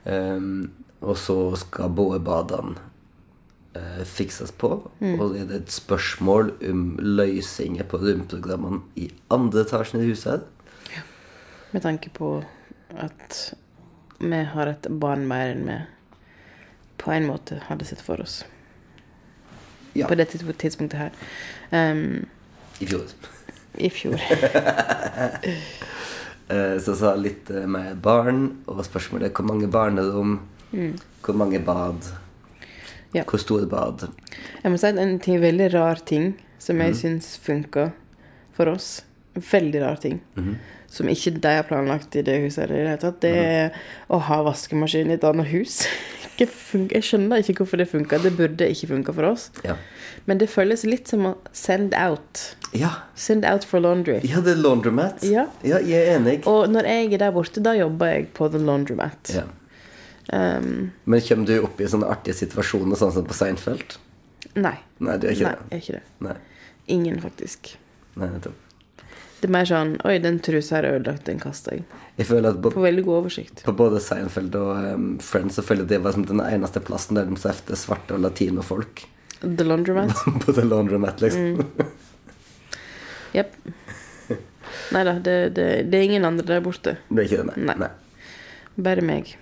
Um, 0.04 0.70
og 1.00 1.18
så 1.20 1.36
skal 1.60 1.92
både 1.94 2.18
badene 2.24 2.78
eh, 3.76 4.04
fikses 4.08 4.50
på, 4.58 4.70
og 4.88 5.34
det 5.34 5.44
er 5.44 5.52
et 5.60 5.72
spørsmål 5.72 6.50
om 6.70 6.84
løsninger 6.98 7.86
på 7.86 8.00
romprogrammene 8.02 8.80
i 8.98 9.10
andre 9.30 9.62
etasjen 9.66 10.02
i 10.02 10.08
huset. 10.08 10.46
Med 11.70 11.84
tanke 11.84 12.10
på 12.10 12.32
at 12.96 13.54
vi 14.18 14.42
har 14.52 14.72
et 14.72 14.88
barn 14.90 15.26
mer 15.28 15.52
enn 15.52 15.66
vi 15.68 15.78
på 16.98 17.12
en 17.14 17.28
måte 17.28 17.60
hadde 17.68 17.86
sett 17.86 18.02
for 18.02 18.18
oss. 18.24 18.40
Ja, 19.94 20.08
På 20.08 20.14
det 20.18 20.28
tidspunktet 20.32 20.98
her. 20.98 21.12
Um, 21.70 22.26
i 22.80 22.86
fjor. 22.86 23.06
I 23.78 23.90
fjor. 23.90 24.18
Eh, 26.48 26.78
Så 26.80 26.94
sa 26.96 27.14
litt 27.14 27.50
eh, 27.50 27.66
med 27.66 28.00
barn, 28.02 28.62
og 28.66 28.80
spørsmålet 28.86 29.28
er 29.28 29.34
hvor 29.36 29.44
mange 29.48 29.68
barnerom, 29.68 30.38
hvor 31.24 31.34
mange 31.36 31.58
bad, 31.64 32.08
Ja. 33.14 33.22
hvor 33.24 33.38
store 33.40 33.66
bad. 33.66 34.08
Jeg 34.62 34.72
må 34.72 34.78
si 34.78 34.86
at 34.86 34.98
en 35.00 35.18
ting, 35.18 35.40
veldig 35.40 35.72
rar 35.74 35.96
ting 36.04 36.34
som 36.58 36.78
jeg 36.80 36.94
syns 36.94 37.38
funka 37.40 37.90
for 38.52 38.68
oss, 38.68 39.02
veldig 39.34 39.80
rar 39.82 39.96
ting, 39.96 40.20
som 40.90 41.06
ikke 41.08 41.40
de 41.40 41.48
har 41.48 41.62
planlagt 41.68 42.16
i 42.16 42.22
det 42.22 42.40
huset, 42.42 42.64
i 42.70 42.74
det 42.74 42.86
hele 42.86 42.96
tatt, 42.98 43.20
det 43.20 43.32
er 43.36 43.72
å 44.10 44.18
ha 44.20 44.42
vaskemaskin 44.42 45.10
i 45.10 45.14
et 45.14 45.24
annet 45.24 45.46
hus. 45.52 45.86
Jeg 46.38 47.02
skjønner 47.02 47.40
ikke 47.42 47.64
hvorfor 47.64 47.80
det 47.80 47.88
funka. 47.90 48.18
Det 48.22 48.30
burde 48.36 48.68
ikke 48.70 48.86
funka 48.92 49.12
for 49.12 49.26
oss. 49.32 49.48
Ja. 49.64 49.74
Men 50.28 50.38
det 50.42 50.50
føles 50.52 50.82
litt 50.84 51.08
som 51.08 51.24
å 51.24 51.34
send 51.56 51.94
out. 51.96 52.42
ja. 52.76 52.90
Send 53.16 53.46
out 53.48 53.64
for 53.64 53.80
laundry. 53.80 54.18
Ja, 54.28 54.42
det 54.44 54.52
er 54.58 54.60
laundromat. 54.60 55.22
Ja. 55.24 55.46
jeg 55.64 55.88
er 55.96 56.18
enig. 56.18 56.42
Og 56.46 56.68
når 56.70 56.84
jeg 56.90 57.14
er 57.16 57.22
der 57.24 57.32
borte, 57.32 57.62
da 57.64 57.72
jobber 57.78 58.12
jeg 58.12 58.28
på 58.36 58.50
the 58.52 58.60
laundromat. 58.60 59.32
Ja. 59.34 59.46
Um, 60.32 60.90
Men 61.08 61.20
kommer 61.24 61.46
du 61.48 61.54
opp 61.64 61.80
i 61.80 61.88
sånne 61.88 62.10
artige 62.12 62.36
situasjoner, 62.36 62.98
sånn 63.00 63.14
som 63.16 63.24
på 63.24 63.36
Seinfeld? 63.36 63.96
nei. 64.58 64.76
Nei, 65.00 65.14
du 65.16 65.28
er 65.28 65.32
ikke 65.36 65.46
Nei, 65.48 65.54
det. 65.54 65.68
jeg 65.70 65.78
er 65.78 65.82
ikke 65.84 65.96
det. 65.98 66.04
Nei. 66.26 66.36
Ingen, 66.94 67.20
faktisk. 67.22 67.70
Nei, 68.18 68.28
nettopp. 68.34 68.64
Det 69.38 69.46
er 69.46 69.52
mer 69.54 69.68
sånn 69.70 69.92
Oi, 70.08 70.16
den 70.18 70.40
trusa 70.42 70.80
er 70.80 70.88
ødelagt, 70.96 71.24
den 71.28 71.38
kaster 71.38 71.76
jeg. 71.78 71.84
Jeg 72.18 72.26
føler 72.26 72.50
at 72.50 72.58
på, 72.64 72.72
på 72.74 72.82
veldig 72.82 73.04
god 73.06 73.20
oversikt. 73.20 73.62
på 73.64 73.74
både 73.78 74.00
Seinfeld 74.02 74.56
og 74.58 74.72
um, 74.98 75.04
Friends 75.22 75.54
så 75.60 75.62
føler 75.62 75.84
jeg 75.86 75.92
det 75.94 76.00
var 76.04 76.16
som 76.16 76.24
den 76.26 76.42
eneste 76.42 76.82
plassen 76.82 77.16
der 77.20 77.28
de 77.30 77.38
trefte 77.38 77.78
svarte 77.78 78.16
og 78.18 78.24
latinofolk. 78.26 79.04
The 79.40 79.64
laundromat. 79.64 80.14
på 80.44 80.52
The 80.52 80.64
Laundromat, 80.64 81.20
liksom. 81.20 81.62
Jepp. 83.32 83.54
Nei 84.92 85.02
da, 85.04 85.12
det, 85.20 85.36
det, 85.56 85.66
det 85.92 85.98
er 85.98 86.06
ingen 86.08 86.24
andre 86.24 86.46
der 86.48 86.64
borte. 86.64 86.96
Det 87.08 87.22
er 87.22 87.28
ikke 87.28 87.44
det, 87.44 87.58
nei. 87.68 87.76
Nei. 87.84 87.90
Bare 88.88 89.04
meg. 89.04 89.34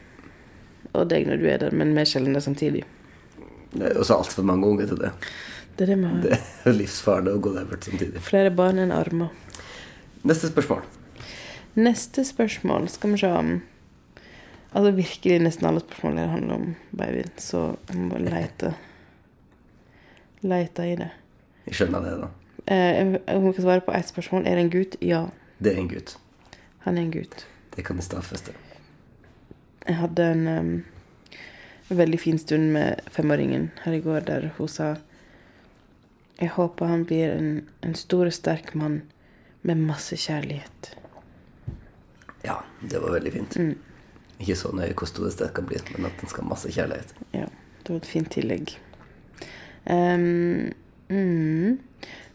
Og 0.92 1.06
deg 1.10 1.28
når 1.28 1.40
du 1.40 1.46
er 1.50 1.62
der, 1.62 1.76
men 1.76 1.94
mer 1.96 2.08
sjelden 2.08 2.36
det 2.36 2.42
samtidig. 2.44 2.82
Det 3.72 3.90
er 3.90 4.00
også 4.00 4.18
altfor 4.20 4.46
mange 4.48 4.68
unger 4.68 4.90
til 4.90 5.00
det. 5.00 5.12
Det 5.76 5.86
er 5.86 5.92
det 5.92 5.98
med. 6.00 6.20
Det 6.24 6.38
er 6.64 6.76
livsfarlig 6.76 7.36
å 7.36 7.40
gå 7.44 7.52
der 7.54 7.68
bort 7.68 7.86
samtidig. 7.86 8.22
Flere 8.24 8.52
barn 8.56 8.80
enn 8.82 8.94
armer. 8.96 9.32
Neste 10.26 10.50
spørsmål. 10.50 10.84
Neste 11.76 12.24
spørsmål 12.24 12.88
skal 12.88 13.12
vi 13.12 13.22
se 13.24 13.32
om 13.32 13.56
Altså 14.76 14.90
virkelig 14.92 15.36
nesten 15.40 15.64
alle 15.70 15.80
spørsmål 15.80 16.18
handler 16.28 16.54
om 16.58 16.64
babyen, 16.98 17.30
så 17.40 17.60
jeg 17.88 18.00
må 18.10 18.18
lete 18.26 18.74
Lete 20.46 20.86
i 20.86 20.96
det. 20.98 21.10
Jeg 21.66 21.80
skjønner 21.80 22.04
det, 22.06 22.14
da. 22.22 22.28
Eh, 22.66 23.00
om 23.36 23.46
vi 23.46 23.52
kan 23.56 23.64
svare 23.64 23.82
på 23.86 23.94
ett 23.94 24.08
spørsmål. 24.10 24.46
Er 24.46 24.58
det 24.58 24.64
en 24.66 24.70
gutt? 24.70 24.96
Ja, 25.02 25.26
Det 25.58 25.72
er 25.72 25.80
en 25.80 25.88
gutt. 25.88 26.16
han 26.84 26.98
er 26.98 27.02
en 27.02 27.10
gutt. 27.10 27.46
Det 27.76 27.84
kan 27.84 27.96
jeg 27.96 28.04
stadfeste. 28.04 28.52
Jeg 29.86 29.96
hadde 29.96 30.22
en 30.32 30.46
um, 30.48 30.84
veldig 31.88 32.20
fin 32.20 32.38
stund 32.38 32.72
med 32.72 33.00
femåringen 33.10 33.70
her 33.84 33.92
i 33.92 34.00
går, 34.00 34.20
der 34.20 34.50
hun 34.58 34.68
sa 34.68 34.96
Jeg 36.40 36.48
håper 36.48 36.86
han 36.86 37.04
blir 37.04 37.32
en, 37.32 37.68
en 37.82 37.94
stor 37.94 38.26
og 38.26 38.32
sterk 38.32 38.74
mann 38.74 39.02
med 39.62 39.76
masse 39.76 40.16
kjærlighet. 40.16 40.96
Ja, 42.44 42.58
det 42.82 43.00
var 43.02 43.14
veldig 43.16 43.32
fint. 43.32 43.56
Mm. 43.56 43.78
Ikke 44.38 44.56
så 44.56 44.70
nøye 44.76 44.92
hvor 44.94 45.08
stor 45.08 45.30
det 45.30 45.54
kan 45.54 45.66
bli, 45.66 45.78
men 45.96 46.10
at 46.10 46.20
han 46.20 46.28
skal 46.28 46.44
ha 46.44 46.50
masse 46.50 46.70
kjærlighet. 46.70 47.14
Ja, 47.32 47.46
det 47.82 47.88
var 47.88 47.96
et 47.96 48.10
fint 48.10 48.30
tillegg. 48.30 48.76
Em, 49.86 50.72
mm. 51.10 51.78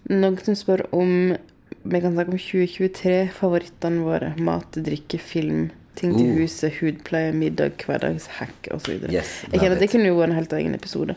Noen 0.09 0.37
som 0.43 0.55
spør 0.55 0.85
om 0.95 1.37
vi 1.83 1.99
kan 2.01 2.13
snakke 2.13 2.31
om 2.35 2.37
2023-favorittene 2.41 4.03
våre. 4.05 4.33
Mat, 4.39 4.71
drikke, 4.85 5.19
film, 5.19 5.69
ting 5.95 6.13
til 6.15 6.29
Uh. 6.31 6.37
huset, 6.41 6.73
hudpleie, 6.79 7.33
middag, 7.33 7.71
hverdagshack 7.85 8.69
osv. 8.71 8.99
Yes, 9.11 9.43
Jeg 9.51 9.59
kjenner 9.61 9.75
at 9.77 9.79
det 9.83 9.89
kunne 9.91 10.07
jo 10.07 10.17
vært 10.19 10.29
en 10.31 10.35
helt 10.39 10.53
egen 10.53 10.75
episode. 10.75 11.15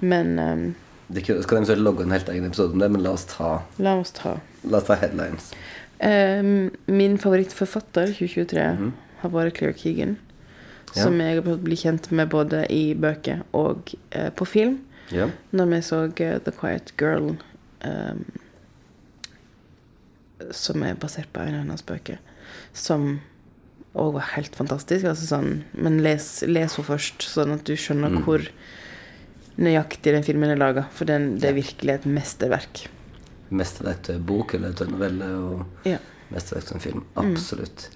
Men 0.00 0.38
um, 0.38 0.74
Det 1.12 1.24
kunne- 1.26 1.42
skal 1.42 1.58
eventuelt 1.58 1.82
logge 1.82 2.02
en 2.04 2.10
helt 2.10 2.28
egen 2.28 2.44
episode 2.44 2.72
om 2.72 2.78
det, 2.78 2.90
men 2.90 3.02
la 3.02 3.10
oss 3.12 3.24
ta, 3.24 3.62
la 3.78 3.96
oss 4.00 4.10
ta. 4.12 4.36
la 4.64 4.78
oss 4.78 4.84
ta 4.84 4.94
headlines. 4.96 5.52
Um, 6.02 6.70
min 6.88 7.16
favorittforfatter 7.18 8.06
2023 8.14 8.72
Mhm. 8.78 8.92
har 9.22 9.30
vært 9.30 9.54
Claire 9.58 9.74
Keegan. 9.74 10.16
Ja. 10.96 11.02
Som 11.04 11.18
jeg 11.20 11.34
har 11.42 11.56
blitt 11.56 11.80
kjent 11.80 12.10
med 12.12 12.28
både 12.28 12.66
i 12.70 12.94
bøker 12.94 13.42
og 13.54 13.94
uh, 14.16 14.30
på 14.30 14.44
film. 14.46 14.80
Ja. 15.12 15.28
når 15.52 15.66
vi 15.74 15.80
så 15.84 16.02
eh, 16.08 16.38
The 16.42 16.52
Quiet 16.56 16.92
Girl, 17.00 17.34
um, 17.84 18.24
som 20.50 20.82
er 20.82 20.96
basert 20.98 21.30
på 21.32 21.42
en 21.44 21.54
av 21.54 21.62
hennes 21.64 21.84
bøker, 21.86 22.18
som 22.74 23.20
òg 23.94 24.14
var 24.16 24.30
helt 24.34 24.56
fantastisk. 24.56 25.04
Altså 25.06 25.28
sånn, 25.28 25.50
men 25.76 26.00
les, 26.04 26.26
les 26.48 26.72
henne 26.78 26.86
først, 26.88 27.22
sånn 27.28 27.52
at 27.54 27.64
du 27.68 27.74
skjønner 27.78 28.16
hvor 28.24 28.44
nøyaktig 29.60 30.14
den 30.16 30.24
filmen 30.26 30.50
er 30.54 30.60
laga. 30.60 30.86
For 30.96 31.08
den, 31.08 31.34
det 31.42 31.50
er 31.52 31.58
virkelig 31.60 31.94
et 31.98 32.08
mesterverk. 32.08 32.86
Mesterverk 33.52 34.00
til 34.08 34.22
bok 34.32 34.54
eller 34.56 34.72
til 34.78 34.90
novelle 34.94 35.28
og 35.44 35.88
Ja. 35.88 35.98
mesterverk 36.32 36.72
en 36.74 36.80
film. 36.88 37.04
Absolutt. 37.20 37.90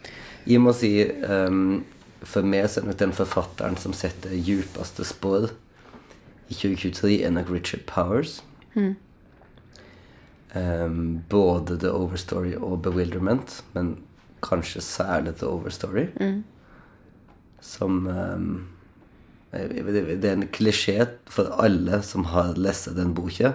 Jeg 0.47 0.61
må 0.62 0.71
si 0.77 0.93
um, 1.27 1.81
For 2.27 2.45
meg 2.47 2.69
så 2.71 2.81
er 2.81 2.87
nok 2.91 2.99
den 3.01 3.12
forfatteren 3.17 3.77
som 3.81 3.93
setter 3.97 4.31
djupeste 4.37 5.05
spor 5.09 5.49
i 6.49 6.55
2023, 6.55 7.22
er 7.24 7.30
nok 7.34 7.51
Richard 7.51 7.86
Powers. 7.88 8.42
Ehm, 10.55 11.22
både 11.28 11.78
The 11.80 11.90
Overstory 11.90 12.55
og 12.55 12.82
Bewilderment, 12.82 13.64
men 13.74 13.97
kanskje 14.42 14.80
særlig 14.80 15.36
The 15.40 15.47
Overstory. 15.47 16.07
Som 17.61 18.07
um, 18.07 18.68
Det 19.53 20.24
er 20.24 20.32
en 20.32 20.49
klisjé 20.53 21.07
for 21.26 21.49
alle 21.62 22.03
som 22.03 22.24
har 22.24 22.55
lest 22.57 22.90
den 22.97 23.14
boka. 23.14 23.53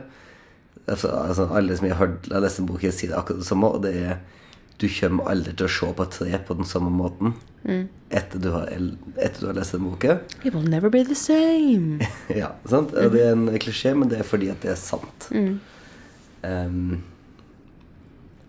Altså, 0.88 1.08
altså 1.08 1.46
alle 1.54 1.78
som 1.78 1.88
jeg 1.88 1.96
har 1.96 2.18
har 2.32 2.42
lest 2.42 2.58
den 2.58 2.68
boka, 2.68 2.92
sier 2.92 3.16
akkurat 3.18 3.40
det 3.40 3.48
samme. 3.48 3.68
Og 3.68 3.84
det 3.84 3.96
er 3.96 4.18
du 4.82 4.88
kommer 4.90 5.30
aldri 5.30 5.54
til 5.54 5.68
å 5.68 5.70
se 5.70 5.94
på 5.94 6.04
et 6.04 6.16
tre 6.16 6.38
på 6.48 6.58
den 6.58 6.66
samme 6.66 6.90
måten 6.90 7.36
etter, 7.64 8.40
du 8.40 8.50
har, 8.50 8.70
etter 9.18 9.40
du 9.40 9.48
har 9.48 9.58
lest 9.58 9.76
den 9.76 9.84
boka. 9.86 10.18
It 10.44 10.54
will 10.54 10.68
never 10.70 10.90
be 10.90 11.04
the 11.06 11.16
same. 11.16 12.08
ja, 12.42 12.54
sant? 12.66 12.94
Mm. 12.94 13.12
det 13.14 13.24
er 13.24 13.36
en 13.36 13.48
klisjé, 13.62 13.94
men 13.96 14.10
det 14.12 14.22
er 14.22 14.28
fordi 14.28 14.50
at 14.52 14.64
det 14.66 14.74
er 14.74 14.80
sant. 14.80 15.30
Ehm, 16.42 17.04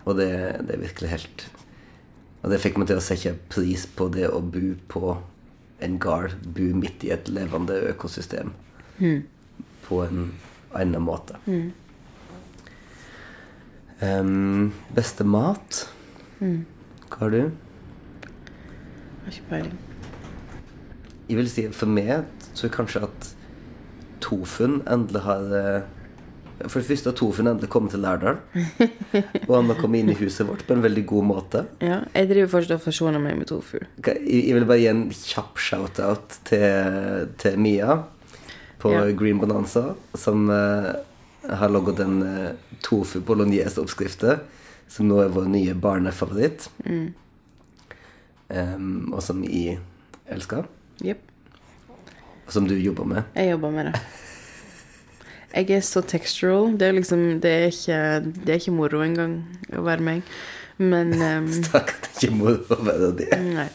og 0.05 0.17
det, 0.19 0.31
det 0.67 0.75
er 0.75 0.81
virkelig 0.81 1.11
helt 1.13 1.45
Og 2.43 2.51
det 2.51 2.59
fikk 2.59 2.81
meg 2.81 2.89
til 2.91 2.99
å 2.99 3.05
sette 3.05 3.37
pris 3.53 3.85
på 3.87 4.09
det 4.11 4.25
å 4.27 4.41
bo 4.43 4.73
på 4.91 5.13
en 5.83 5.99
gard. 6.03 6.35
Bo 6.43 6.73
midt 6.75 7.05
i 7.07 7.13
et 7.15 7.29
levende 7.31 7.77
økosystem. 7.93 8.51
På 9.85 10.01
en 10.03 10.33
annen 10.75 11.05
måte. 11.07 11.39
Um, 14.03 14.73
beste 14.97 15.23
mat? 15.23 15.85
Hva 16.41 17.21
har 17.21 17.31
du? 17.31 17.72
Har 19.25 19.33
ikke 19.33 19.49
peiling. 19.51 19.79
Jeg 21.29 21.39
vil 21.39 21.51
si 21.51 21.65
For 21.73 21.91
meg 21.91 22.29
så 22.53 22.71
kanskje 22.73 23.05
at 23.07 23.29
Tofun 24.23 24.81
endelig 24.91 25.23
har 25.25 25.53
eh, 25.59 26.67
For 26.67 26.79
det 26.79 26.89
første 26.91 27.11
har 27.11 27.17
Tofun 27.19 27.51
endelig 27.51 27.71
kommet 27.73 27.95
til 27.95 28.03
Lærdal. 28.05 28.41
og 29.49 29.55
han 29.57 29.71
har 29.73 29.79
kommet 29.81 30.03
inn 30.03 30.13
i 30.13 30.19
huset 30.19 30.47
vårt 30.47 30.65
på 30.67 30.77
en 30.77 30.85
veldig 30.85 31.05
god 31.11 31.29
måte. 31.31 31.65
Ja, 31.83 32.03
jeg 32.15 32.31
driver 32.31 32.53
fortsatt 32.57 32.77
og 32.79 32.85
forsoner 32.87 33.23
meg 33.23 33.39
med 33.41 33.51
tofu. 33.51 33.79
Jeg 34.07 34.55
vil 34.55 34.69
bare 34.69 34.83
gi 34.83 34.91
en 34.91 35.07
kjapp 35.17 35.59
shout-out 35.59 36.37
til, 36.47 37.31
til 37.43 37.59
Mia 37.59 38.03
på 38.83 38.93
Ja. 38.93 39.07
Green 39.15 39.39
Bonanza, 39.39 39.95
som 40.19 40.49
uh, 40.51 40.91
har 41.47 41.71
laget 41.71 42.01
en 42.03 42.17
uh, 42.23 42.79
tofu 42.83 43.21
bolognese-oppskrift 43.27 44.25
som 44.93 45.09
nå 45.09 45.21
er 45.23 45.33
vår 45.33 45.47
nye 45.51 45.75
barnefavoritt. 45.79 46.69
Em, 48.53 49.13
og 49.13 49.23
som 49.25 49.41
jeg 49.47 49.79
elsker. 50.29 50.67
Yep. 51.05 51.23
Og 52.47 52.53
som 52.53 52.69
du 52.69 52.75
jobber 52.77 53.09
med. 53.09 53.23
Jeg 53.39 53.55
jobber 53.55 53.71
med 53.71 53.91
det. 53.91 54.01
Jeg 55.53 55.71
er 55.77 55.85
så 55.85 56.01
textural. 56.01 56.73
Det 56.81 56.89
er 56.89 56.97
liksom 56.97 57.41
Det 57.41 57.51
er 57.51 57.65
ikke, 57.69 57.99
det 58.45 58.49
er 58.49 58.61
ikke 58.61 58.77
moro 58.77 59.03
engang 59.05 59.39
å 59.77 59.85
være 59.85 60.05
meg. 60.05 60.23
Men 60.81 61.13
um, 61.21 61.49
Takk 61.73 61.95
at 61.95 62.09
det 62.09 62.29
ikke 62.29 62.37
må 62.37 62.55
være 62.69 63.13
det. 63.19 63.31
Nei. 63.41 63.69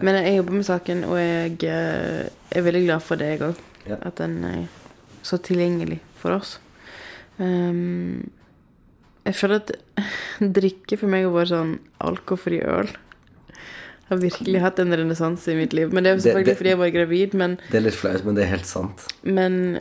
Men 0.00 0.16
jeg 0.22 0.38
jobber 0.38 0.56
med 0.56 0.66
saken, 0.66 1.04
og 1.04 1.18
jeg 1.20 1.56
eh, 1.68 2.30
er 2.56 2.64
veldig 2.64 2.82
glad 2.86 3.04
for 3.04 3.20
det, 3.20 3.34
jeg 3.34 3.42
òg. 3.50 3.58
Ja. 3.86 3.98
At 4.08 4.20
den 4.20 4.38
er 4.48 4.62
så 5.26 5.36
tilgjengelig 5.44 6.00
for 6.16 6.38
oss. 6.38 6.56
Um, 7.36 8.30
jeg 9.26 9.36
føler 9.36 9.60
at 9.60 9.72
drikke 10.58 10.96
for 11.00 11.12
meg 11.12 11.26
har 11.26 11.34
vært 11.34 11.52
sånn 11.52 11.76
alkoholfri 12.00 12.62
øl. 12.64 12.90
Jeg 14.10 14.16
har 14.18 14.22
virkelig 14.24 14.60
hatt 14.64 14.78
en 14.82 14.90
renessanse 14.98 15.52
i 15.52 15.54
mitt 15.54 15.72
liv. 15.72 15.92
Men 15.94 16.02
det 16.02 16.10
er 16.10 16.16
jo 16.16 16.22
selvfølgelig 16.24 16.44
det- 16.50 16.58
fordi 16.58 16.70
jeg 16.72 16.78
var 16.78 16.90
gravid, 16.90 17.34
men, 17.34 17.58
Det 17.70 17.76
er 17.78 17.80
litt 17.84 17.94
flaut, 17.94 18.24
men 18.24 18.34
det 18.34 18.42
er 18.42 18.48
helt 18.50 18.66
sant. 18.66 19.06
men 19.22 19.80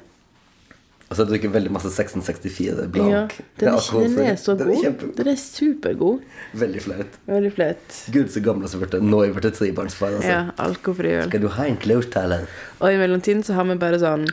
Og 1.10 1.18
så 1.18 1.26
drikker 1.26 1.50
jeg 1.50 1.54
veldig 1.54 1.72
masse 1.72 1.90
1664 1.90 2.84
ja, 2.84 2.86
blank. 2.86 3.34
den, 3.58 3.70
er, 3.70 3.80
den 3.98 4.20
er 4.28 4.36
så 4.38 4.56
Den 4.56 4.70
er 4.70 4.92
god. 4.92 5.16
Den 5.16 5.28
er 5.28 5.36
supergod. 5.36 6.22
Veldig 6.54 6.82
flaut. 6.82 7.18
Veldig 7.26 7.52
flaut. 7.56 7.96
Gud, 8.12 8.28
så 8.30 8.44
gammel 8.46 8.70
som 8.70 8.80
ble 8.80 9.02
Nå 9.02 9.24
er 9.24 9.32
jeg 9.32 9.36
blitt 9.40 9.58
trebarnsfar, 9.58 10.14
altså. 10.20 10.30
Ja, 10.30 10.52
alkoholfri 10.60 11.16
øl. 11.24 11.28
Skal 11.32 11.42
du 11.42 11.48
ha 11.48 11.66
en 11.66 11.78
klaustaler? 11.78 12.46
Og 12.80 12.94
i 12.94 12.98
mellomtiden 13.02 13.42
så 13.44 13.56
har 13.56 13.66
vi 13.66 13.80
bare 13.82 13.98
sånn 13.98 14.28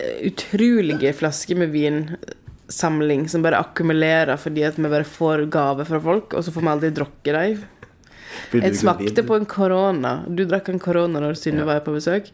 eh, 0.00 0.30
utrolige 0.30 1.12
flasker 1.12 1.58
med 1.60 1.70
vinsamling 1.76 3.28
som 3.28 3.42
bare 3.42 3.60
akkumulerer 3.60 4.40
fordi 4.40 4.64
at 4.64 4.76
vi 4.80 4.88
bare 4.88 5.04
får 5.04 5.44
gaver 5.50 5.84
fra 5.84 6.00
folk, 6.00 6.32
og 6.32 6.42
så 6.42 6.50
får 6.50 6.62
vi 6.62 6.68
aldri 6.68 6.90
drukke 7.02 7.36
dem. 7.36 7.62
Jeg 8.52 8.76
smakte 8.80 9.24
på 9.26 9.38
en 9.38 9.48
korona. 9.48 10.22
Du 10.28 10.44
drakk 10.48 10.70
en 10.72 10.82
korona 10.82 11.22
når 11.22 11.38
Synne 11.40 11.66
var 11.68 11.82
på 11.86 11.94
besøk, 11.96 12.30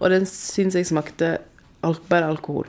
og 0.00 0.12
den 0.12 0.26
syns 0.28 0.76
jeg 0.78 0.88
smakte 0.88 1.38
alt, 1.86 2.02
bare 2.10 2.28
alkohol. 2.30 2.68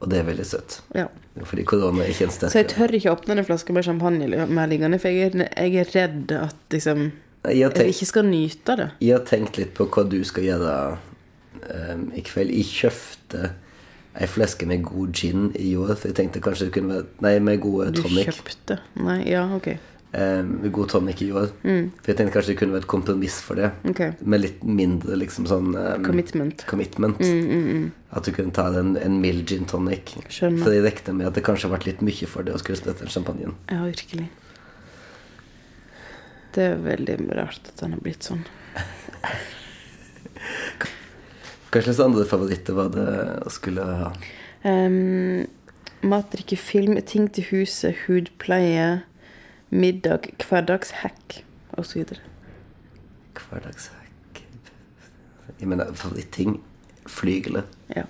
Og 0.00 0.08
det 0.08 0.20
er 0.20 0.28
veldig 0.30 0.46
søtt. 0.48 0.80
Ja. 0.96 1.08
Fordi 1.44 1.64
korona 1.68 2.04
er 2.04 2.12
ikke 2.12 2.26
en 2.28 2.32
Så 2.36 2.62
jeg 2.62 2.70
tør 2.72 2.94
ikke 2.96 3.12
åpne 3.12 3.36
den 3.36 3.46
flaska 3.46 3.72
med 3.72 3.84
champagne 3.84 4.46
mer 4.48 4.70
liggende, 4.70 4.98
for 4.98 5.12
jeg 5.12 5.30
er, 5.34 5.48
jeg 5.56 5.82
er 5.84 5.92
redd 5.94 6.32
at 6.36 6.56
liksom 6.72 7.10
Jeg 7.44 7.70
tenkt, 7.72 7.78
jeg 7.78 7.94
ikke 7.94 8.06
skal 8.06 8.24
nyte 8.28 8.76
det. 8.76 8.90
jeg 9.00 9.12
har 9.16 9.24
tenkt 9.24 9.58
litt 9.58 9.74
på 9.76 9.86
hva 9.88 10.04
du 10.04 10.18
skal 10.24 10.44
gjøre 10.44 10.74
um, 11.68 12.08
i 12.16 12.24
kveld. 12.24 12.52
Jeg 12.52 12.68
kjøpte 12.68 13.52
ei 14.20 14.26
flaske 14.26 14.66
med 14.66 14.82
god 14.84 15.12
gin 15.14 15.50
i 15.54 15.76
år, 15.76 15.94
for 15.94 16.10
jeg 16.10 16.16
tenkte 16.18 16.42
kanskje 16.42 16.68
det 16.68 16.74
kunne 16.74 16.96
være 16.96 17.06
Nei, 17.24 17.38
med 17.38 17.60
god 17.62 17.94
Du 17.94 18.02
kjøpte 18.02 18.80
Nei, 18.98 19.22
ja, 19.30 19.44
ok. 19.54 19.70
Um, 20.10 20.56
god 20.74 20.88
tonic 20.90 21.20
i 21.22 21.28
år. 21.30 21.52
For 21.62 22.10
jeg 22.10 22.16
tenkte 22.18 22.32
kanskje 22.34 22.50
det 22.50 22.58
kunne 22.58 22.74
være 22.74 22.82
et 22.82 22.90
kompromiss 22.90 23.36
for 23.46 23.60
det. 23.60 23.68
Okay. 23.92 24.16
Med 24.26 24.42
litt 24.42 24.64
mindre 24.66 25.14
liksom 25.20 25.46
sånn 25.46 25.68
um, 25.76 26.02
Commitment. 26.02 26.64
commitment. 26.66 27.20
At 28.10 28.26
du 28.26 28.32
kunne 28.34 28.50
ta 28.56 28.64
en, 28.80 28.96
en 28.98 29.20
mild 29.22 29.44
gin 29.46 29.68
tonic. 29.70 30.16
Skjønner. 30.26 30.64
For 30.64 30.74
jeg 30.74 30.82
regner 30.88 31.14
med 31.20 31.28
at 31.30 31.38
det 31.38 31.44
kanskje 31.46 31.68
har 31.68 31.76
vært 31.76 31.86
litt 31.86 32.02
mye 32.02 32.26
for 32.32 32.42
det 32.42 32.56
å 32.56 32.58
skulle 32.58 32.80
sprette 32.80 33.04
den 33.06 33.12
champagnen. 33.14 33.54
Ja, 33.70 33.84
virkelig. 33.86 34.26
Det 36.56 36.64
er 36.72 36.82
veldig 36.82 37.16
rart 37.38 37.70
at 37.70 37.78
den 37.78 37.94
har 37.94 38.02
blitt 38.02 38.26
sånn. 38.26 38.42
Hva 41.70 41.84
slags 41.86 42.00
andre 42.02 42.24
favoritter 42.26 42.74
var 42.74 42.90
det 42.96 43.06
å 43.46 43.52
skulle 43.54 43.84
ha? 43.86 44.08
Um, 44.66 45.44
mat, 46.02 46.26
drikke, 46.34 46.58
film, 46.58 46.98
ting 47.06 47.28
til 47.30 47.46
huset, 47.52 47.94
hudpleie, 48.08 49.04
middag, 49.70 50.30
hverdagshack 50.48 51.44
osv. 51.78 52.04
Hverdagshack 53.38 54.42
Jeg 55.60 55.68
mener 55.68 55.92
favoritting 55.94 56.60
flygelet. 57.06 57.64
Ja. 57.96 58.04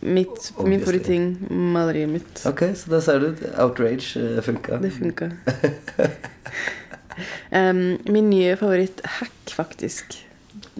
Mitt, 0.00 0.52
min 0.64 0.80
favoritting, 0.80 1.36
maleriet 1.50 2.08
mitt. 2.08 2.42
Ok, 2.46 2.62
så 2.76 2.90
da 2.90 3.00
ser 3.02 3.20
du. 3.20 3.46
Outrage 3.58 4.20
eh, 4.20 4.42
funka. 4.44 4.78
Det 4.82 4.92
funka. 4.94 5.30
um, 7.58 7.98
min 8.04 8.30
nye 8.30 8.56
favoritt-hack, 8.56 9.50
faktisk 9.50 10.22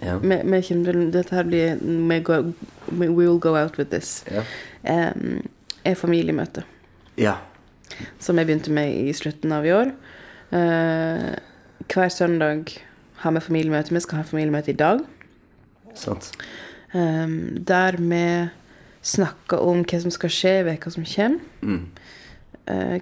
Ja. 0.01 0.19
Med, 0.19 0.45
med 0.45 1.11
Dette 1.11 1.35
her 1.35 1.43
blir 1.43 1.75
med 1.81 2.23
go, 2.23 2.53
We 2.91 3.09
will 3.09 3.39
go 3.39 3.55
out 3.57 3.77
with 3.77 3.89
this. 3.89 4.23
Ja. 4.31 4.43
Um, 5.11 5.47
er 5.83 5.95
familiemøte. 5.95 6.63
ja. 7.17 7.33
som 8.19 8.37
jeg 8.37 8.45
begynte 8.45 8.71
med 8.71 9.07
i 9.07 9.13
slutten 9.13 9.51
av 9.51 9.65
i 9.65 9.71
år. 9.71 9.91
Eh, 10.51 11.33
hver 11.87 12.09
søndag 12.09 12.63
har 13.15 13.31
vi 13.31 13.39
familiemøte. 13.39 13.93
Vi 13.93 13.99
skal 13.99 14.17
ha 14.17 14.23
familiemøte 14.23 14.71
i 14.71 14.77
dag. 14.77 14.99
Sant. 15.95 16.31
Um, 16.93 17.57
der 17.67 17.91
vi 17.97 18.49
snakker 19.01 19.57
om 19.57 19.83
hva 19.83 19.99
som 20.01 20.11
skal 20.11 20.29
skje 20.31 20.59
i 20.59 20.75
uka 20.75 20.89
som 20.93 21.05
kommer. 21.05 21.39
Mm. 21.61 21.87
Uh, 22.67 22.99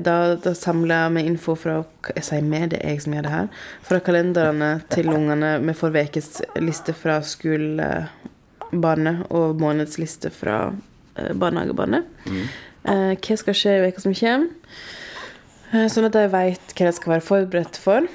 da, 0.00 0.36
da 0.40 0.54
samler 0.56 1.10
vi 1.12 1.26
info 1.28 1.54
fra 1.54 1.84
Jeg 2.14 2.24
sier 2.24 2.42
med, 2.42 2.70
det 2.70 2.78
er 2.80 2.88
jeg 2.90 3.02
som 3.02 3.14
gjør 3.14 3.22
det 3.22 3.32
her. 3.32 3.48
Fra 3.82 3.98
kalenderne 3.98 4.80
til 4.90 5.08
ungene. 5.12 5.60
Vi 5.64 5.72
får 5.72 5.96
ukesliste 5.96 6.92
fra 6.92 7.22
skolebarnet 7.22 9.26
og 9.30 9.60
månedsliste 9.60 10.30
fra 10.30 10.72
barnehagebarnet. 11.14 11.40
barnehagebarnet. 11.40 12.04
Uh, 12.86 13.16
hva 13.16 13.36
skal 13.36 13.54
skje 13.56 13.76
i 13.76 13.88
uka 13.88 14.00
som 14.00 14.14
kommer. 14.14 14.48
Eh, 15.76 15.88
sånn 15.92 16.06
at 16.08 16.14
de 16.16 16.22
veit 16.32 16.72
hva 16.76 16.86
de 16.88 16.92
skal 16.96 17.12
være 17.16 17.24
forberedt 17.26 17.76
for. 17.82 18.06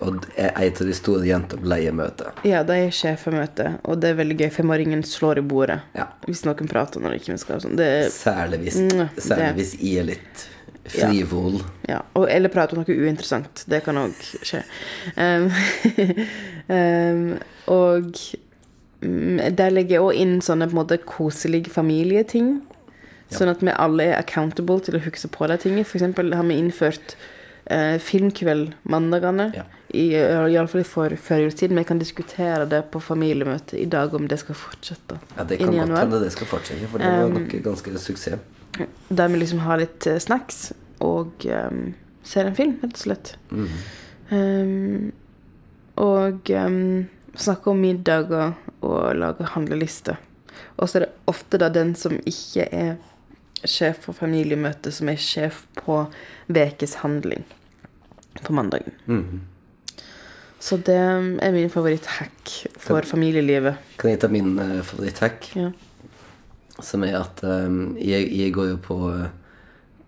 Og 0.00 0.26
er 0.38 0.52
ei 0.56 0.68
av 0.70 0.78
de 0.86 0.94
store 0.94 1.24
jentene 1.26 1.58
på 1.62 1.66
leiemøte. 1.72 2.28
Ja, 2.46 2.60
de 2.66 2.76
er 2.84 2.92
sjefemøte, 2.94 3.72
og 3.84 3.98
det 4.02 4.12
er 4.12 4.20
veldig 4.20 4.36
gøy. 4.38 4.50
for 4.52 4.62
Femåringen 4.62 5.02
slår 5.04 5.38
i 5.40 5.42
bordet 5.42 5.80
Ja. 5.96 6.06
hvis 6.26 6.44
noen 6.46 6.68
prater 6.70 7.00
når 7.02 7.10
de 7.16 7.18
ikke 7.18 7.38
skal. 7.38 7.58
Sånn. 7.60 7.74
Det 7.76 7.86
er, 7.86 8.08
Særlig 8.14 8.60
hvis, 8.62 8.76
Mm, 8.78 9.08
særlig 9.18 9.38
det- 9.38 9.56
hvis 9.56 9.74
jeg 9.80 9.98
er 9.98 10.04
litt 10.04 10.48
frivol. 10.88 11.60
ja. 11.88 12.00
og, 12.14 12.28
eller 12.30 12.48
prater 12.48 12.78
om 12.78 12.84
noe 12.86 12.96
uinteressant. 12.96 13.64
Det 13.68 13.82
kan 13.84 13.96
òg 13.96 14.14
skje. 14.42 14.62
Um, 15.16 15.50
um, 16.68 17.38
og 17.66 18.14
mm, 19.02 19.54
der 19.56 19.70
legger 19.70 19.98
jeg 19.98 20.00
òg 20.06 20.14
inn 20.14 20.38
sånne 20.40 20.68
på 20.70 20.76
en 20.78 20.86
måte 20.86 20.98
koselige 21.04 21.70
familieting. 21.70 22.62
Sånn 23.32 23.50
at 23.52 23.60
vi 23.64 23.72
alle 23.74 24.06
er 24.08 24.18
accountable 24.18 24.80
til 24.84 24.96
å 24.96 25.02
huske 25.04 25.28
på 25.32 25.48
de 25.50 25.58
tingene. 25.60 25.84
Eksempel 25.84 26.32
har 26.32 26.46
vi 26.48 26.56
innført 26.56 27.16
eh, 27.68 27.98
filmkveld 28.00 28.72
mandagene. 28.88 29.50
Ja. 29.56 29.66
I, 29.88 30.04
Iallfall 30.16 30.84
for 30.84 31.12
førjulstiden. 31.28 31.78
Vi 31.80 31.84
kan 31.88 32.00
diskutere 32.00 32.66
det 32.68 32.82
på 32.92 33.00
familiemøtet 33.00 33.78
i 33.80 33.86
dag, 33.88 34.14
om 34.14 34.28
det 34.28 34.40
skal 34.42 34.56
fortsette. 34.58 35.20
Ja, 35.36 35.44
det 35.44 35.60
kan 35.60 35.72
godt 35.72 35.98
hende 35.98 36.22
det 36.24 36.32
skal 36.34 36.50
fortsette, 36.50 36.88
for 36.92 37.00
det 37.00 37.12
var 37.12 37.28
Um, 37.28 37.38
nok 37.38 37.56
ganske 37.64 37.94
suksess. 37.98 38.40
Der 39.08 39.28
vi 39.32 39.40
liksom 39.40 39.62
har 39.64 39.80
litt 39.80 40.06
eh, 40.06 40.20
snacks 40.22 40.72
og 41.04 41.46
um, 41.48 41.94
ser 42.22 42.48
en 42.48 42.56
film, 42.56 42.76
rett 42.82 42.96
og 42.96 43.04
slett. 43.06 43.36
Mhm. 43.50 43.78
Um, 44.28 45.12
og 45.98 46.50
um, 46.52 47.08
snakker 47.34 47.72
om 47.72 47.80
middager 47.80 48.52
og 48.84 49.16
lager 49.16 49.54
handlelister. 49.54 50.18
Og 50.76 50.88
så 50.88 50.98
er 50.98 51.06
det 51.06 51.14
ofte 51.30 51.58
da 51.58 51.70
den 51.72 51.94
som 51.98 52.18
ikke 52.28 52.68
er 52.70 52.98
sjef 53.64 54.04
for 54.06 54.16
familiemøtet, 54.16 54.94
som 54.94 55.08
er 55.08 55.20
sjef 55.20 55.64
på 55.78 56.04
vekes 56.46 57.00
handling 57.02 57.44
på 58.42 58.52
mandagen. 58.52 58.92
Mhm. 59.06 59.40
Så 60.60 60.76
det 60.76 60.94
er 60.98 61.52
min 61.54 61.70
favoritthack 61.70 62.50
for 62.82 63.06
familielivet. 63.06 63.78
Kan 63.98 64.10
jeg 64.10 64.20
ta 64.20 64.28
min 64.28 64.56
uh, 64.58 64.80
favoritthack? 64.82 65.52
Ja. 65.54 65.70
Som 66.82 67.04
er 67.06 67.14
at 67.20 67.42
um, 67.46 67.96
jeg, 67.98 68.26
jeg 68.34 68.54
går 68.54 68.72
jo 68.72 68.78
på, 68.82 68.96
eh, 69.10 69.30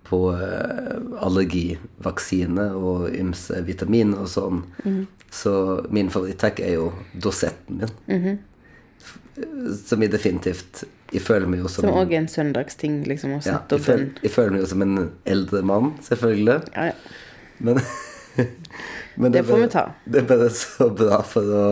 på 0.07 0.19
uh, 0.35 1.23
allergivaksine 1.23 2.67
og 2.75 3.09
ymse 3.15 3.63
vitamin 3.67 4.15
og 4.15 4.27
sånn. 4.31 4.65
Mhm. 4.85 5.07
Så 5.31 5.53
min 5.95 6.11
favoritthack 6.11 6.59
er 6.67 6.75
jo 6.75 6.93
dosetten 7.15 7.77
min. 7.79 7.91
Mm 8.07 8.25
-hmm. 8.25 8.39
Som 9.87 10.03
jeg 10.03 10.13
definitivt 10.13 10.85
Jeg 11.13 11.23
føler 11.27 11.51
meg 11.51 11.63
jo 11.65 11.69
som, 11.69 11.85
Som 11.87 11.97
òg 11.99 12.13
er 12.15 12.21
en 12.23 12.29
søndagsting, 12.31 13.01
liksom, 13.09 13.33
å 13.35 13.41
ja, 13.43 13.59
jeg, 13.71 13.83
føler, 13.83 14.07
jeg 14.23 14.31
føler 14.31 14.55
meg 14.55 14.63
jo 14.63 14.71
som 14.71 14.85
en 14.87 15.11
eldre 15.27 15.63
mann, 15.67 15.93
selvfølgelig. 16.07 16.61
Ja, 16.77 16.91
ja. 16.93 17.17
Men, 17.59 17.81
men 19.21 19.33
Det 19.35 19.43
er 19.43 19.49
får 19.49 19.63
vi 19.65 19.71
ta. 19.75 19.85
Det 20.15 20.23
bare 20.31 20.51
så 20.55 20.87
bra 20.97 21.19
for 21.27 21.51
å 21.51 21.65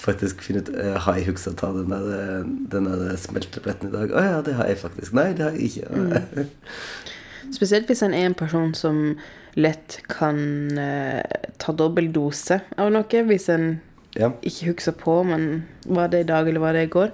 faktisk 0.00 0.40
finne 0.46 0.62
ut 0.64 0.70
uh, 0.72 0.96
Har 1.04 1.18
jeg 1.20 1.28
huska 1.28 1.52
å 1.52 1.58
ta 1.60 1.68
den 1.76 1.92
der, 1.92 2.06
eh, 2.16 2.48
den 2.72 2.88
der 2.88 3.18
smeltepletten 3.20 3.90
i 3.90 3.92
dag? 3.92 4.14
Å 4.16 4.24
ja, 4.24 4.38
det 4.46 4.56
har 4.56 4.70
jeg 4.72 4.80
faktisk. 4.80 5.12
Nei, 5.18 5.28
det 5.36 5.44
har 5.44 5.58
jeg 5.58 5.74
ikke. 5.74 5.92
Mm. 5.92 6.48
Spesielt 7.56 7.90
hvis 7.90 8.02
en 8.06 8.14
er 8.16 8.28
en 8.30 8.36
person 8.38 8.72
som 8.78 9.00
lett 9.58 10.00
kan 10.08 10.40
uh, 10.78 11.20
ta 11.60 11.74
dobbel 11.76 12.10
dose 12.14 12.60
av 12.80 12.92
noe. 12.94 13.24
Hvis 13.30 13.48
en 13.52 13.70
Ja. 14.16 14.32
ikke 14.42 14.72
husker 14.72 14.94
på, 14.98 15.12
men 15.22 15.64
var 15.86 16.08
det 16.10 16.24
i 16.24 16.26
dag 16.26 16.48
eller 16.48 16.60
var 16.64 16.74
det 16.74 16.88
i 16.88 16.90
går? 16.90 17.12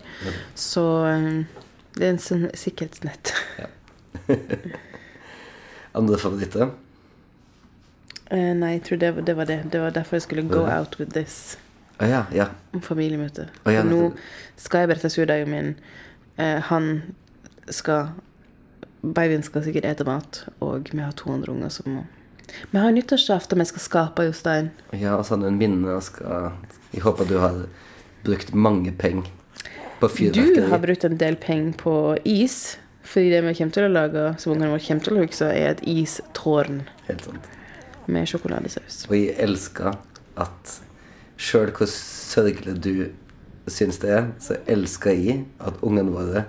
Så 0.57 0.85
eh, 1.05 1.43
det 1.97 2.05
er 2.07 2.11
en 2.14 2.18
sånn 2.22 2.47
sikkerhetsnett. 2.55 3.32
Andre 5.97 6.18
favoritter? 6.20 6.70
Uh, 8.26 8.53
nei, 8.59 8.72
jeg 8.76 8.82
tror 8.88 8.99
det 9.01 9.11
var, 9.16 9.22
det 9.28 9.36
var 9.38 9.49
det. 9.49 9.59
Det 9.72 9.80
var 9.80 9.94
derfor 9.94 10.18
jeg 10.18 10.24
skulle 10.26 10.42
go 10.51 10.64
Ja. 10.66 10.80
out 10.80 10.99
with 10.99 11.12
this 11.14 11.57
Ah, 11.99 12.07
ja, 12.11 12.24
ja. 12.34 12.47
familiemøte. 12.82 13.49
Ah, 13.64 13.70
ja, 13.72 13.82
nå 13.82 14.12
skal 14.61 14.80
jeg 14.84 14.88
berette 14.90 15.09
surdagen 15.11 15.49
min. 15.51 15.70
Uh, 16.38 16.61
han 16.68 17.03
skal 17.70 18.09
Babyen 19.07 19.42
skal 19.47 19.62
sikkert 19.62 19.84
ete 19.86 20.05
mat, 20.05 20.42
og 20.61 20.88
vi 20.92 20.99
har 20.99 21.12
200 21.12 21.49
unger 21.53 21.68
som 21.70 21.92
må 21.94 22.05
Vi 22.72 22.78
har 22.78 22.90
nyttårsaften 22.92 23.59
vi 23.59 23.64
skal 23.64 23.80
skape, 23.84 24.24
Jostein. 24.26 24.70
Ja, 24.92 25.16
og 25.16 25.24
sånn 25.26 25.44
en 25.47 25.59
minne 25.59 26.01
skal 26.03 26.53
Jeg 26.92 27.03
håper 27.03 27.24
du 27.28 27.38
har 27.38 27.66
brukt 28.24 28.53
mange 28.55 28.90
penger 28.92 29.30
på 30.01 30.11
Du 30.32 30.66
har 30.70 30.82
brukt 30.82 31.05
en 31.05 31.18
del 31.18 31.36
penger 31.36 31.76
på 31.80 31.94
is. 32.24 32.78
Fordi 33.07 33.30
det 33.30 33.44
vi 33.44 33.55
kommer 33.55 33.76
til 33.76 33.86
å 33.86 33.92
lage, 33.92 34.22
som 34.42 34.53
ungene 34.53 34.72
våre 34.72 34.82
kommer 34.82 35.07
til 35.07 35.14
å 35.14 35.22
huske, 35.22 35.47
er 35.47 35.76
et 35.76 35.82
istårn 35.86 36.80
Helt 37.07 37.22
sant. 37.22 37.44
med 38.11 38.26
sjokoladesaus. 38.26 39.05
Og 39.07 39.14
jeg 39.14 39.36
elsker 39.44 39.94
at 40.42 40.72
sjøl 41.38 41.70
hvor 41.76 41.90
sørgelig 41.92 42.74
du 42.82 43.70
syns 43.70 44.01
det 44.03 44.11
er, 44.11 44.26
så 44.42 44.59
elsker 44.66 45.14
jeg 45.14 45.44
at 45.62 45.78
ungene 45.86 46.11
våre 46.14 46.44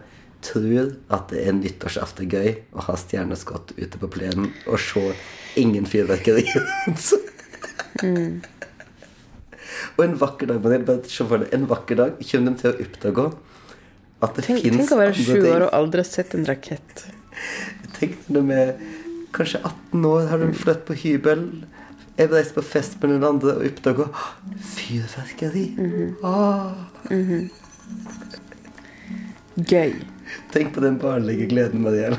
tror 0.45 0.95
at 1.13 1.29
det 1.29 1.45
er 1.45 1.53
nyttårsaften 1.57 2.29
gøy 2.29 2.55
å 2.73 2.87
ha 2.87 2.97
stjerneskudd 2.97 3.75
ute 3.77 4.01
på 4.01 4.09
plenen 4.17 4.49
og 4.65 4.81
se 4.81 5.11
ingen 5.61 5.85
fyrverkeri. 5.89 6.45
Og 9.97 10.03
en 10.05 10.17
vakker 10.21 10.51
dag, 10.51 10.63
deg, 10.63 11.47
en 11.53 11.67
vakker 11.69 11.99
dag 11.99 12.19
kommer 12.31 12.51
de 12.51 12.61
til 12.61 12.71
å 12.71 12.85
oppdage 12.85 13.27
at 14.25 14.37
det 14.37 14.45
fins 14.47 14.63
tenk 14.65 14.93
å 14.95 14.97
være 14.97 15.13
sju 15.13 15.43
år 15.45 15.67
og 15.67 15.73
aldri 15.77 16.01
ha 16.01 16.07
sett 16.09 16.33
en 16.33 16.45
rakett. 16.47 17.03
Tenk 17.99 18.17
når 18.33 18.47
de 18.47 18.55
er 18.57 18.71
kanskje 19.35 19.61
18 19.61 20.07
år, 20.09 20.23
har 20.31 20.41
de 20.41 20.47
flyttet 20.57 20.87
på 20.87 20.97
hybel. 21.03 21.43
Jeg 22.17 22.31
reiste 22.31 22.57
på 22.57 22.63
fest 22.65 22.97
med 23.01 23.13
noen 23.13 23.27
andre 23.29 23.53
og 23.59 23.67
oppdaga 23.67 24.07
fyrverkeri. 24.73 25.67
ah, 26.25 26.73
Gøy. 29.57 29.93
tenk 30.53 30.73
på 30.73 30.81
den 30.81 30.97
barnlige 31.01 31.45
gleden, 31.49 31.85
Marielle. 31.85 32.17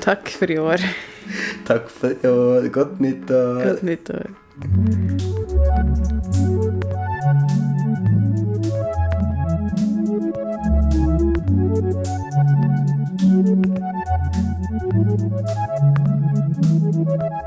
Takk 0.00 0.32
for 0.32 0.48
i 0.52 0.56
år. 0.60 0.84
Takk 1.66 1.90
for 1.90 2.08
i 2.08 2.26
år. 2.26 2.68
Godt 2.68 3.00
nyttår. 3.00 3.64
Godt 3.64 3.82
nyttår. 3.82 4.26
Thank 16.98 17.42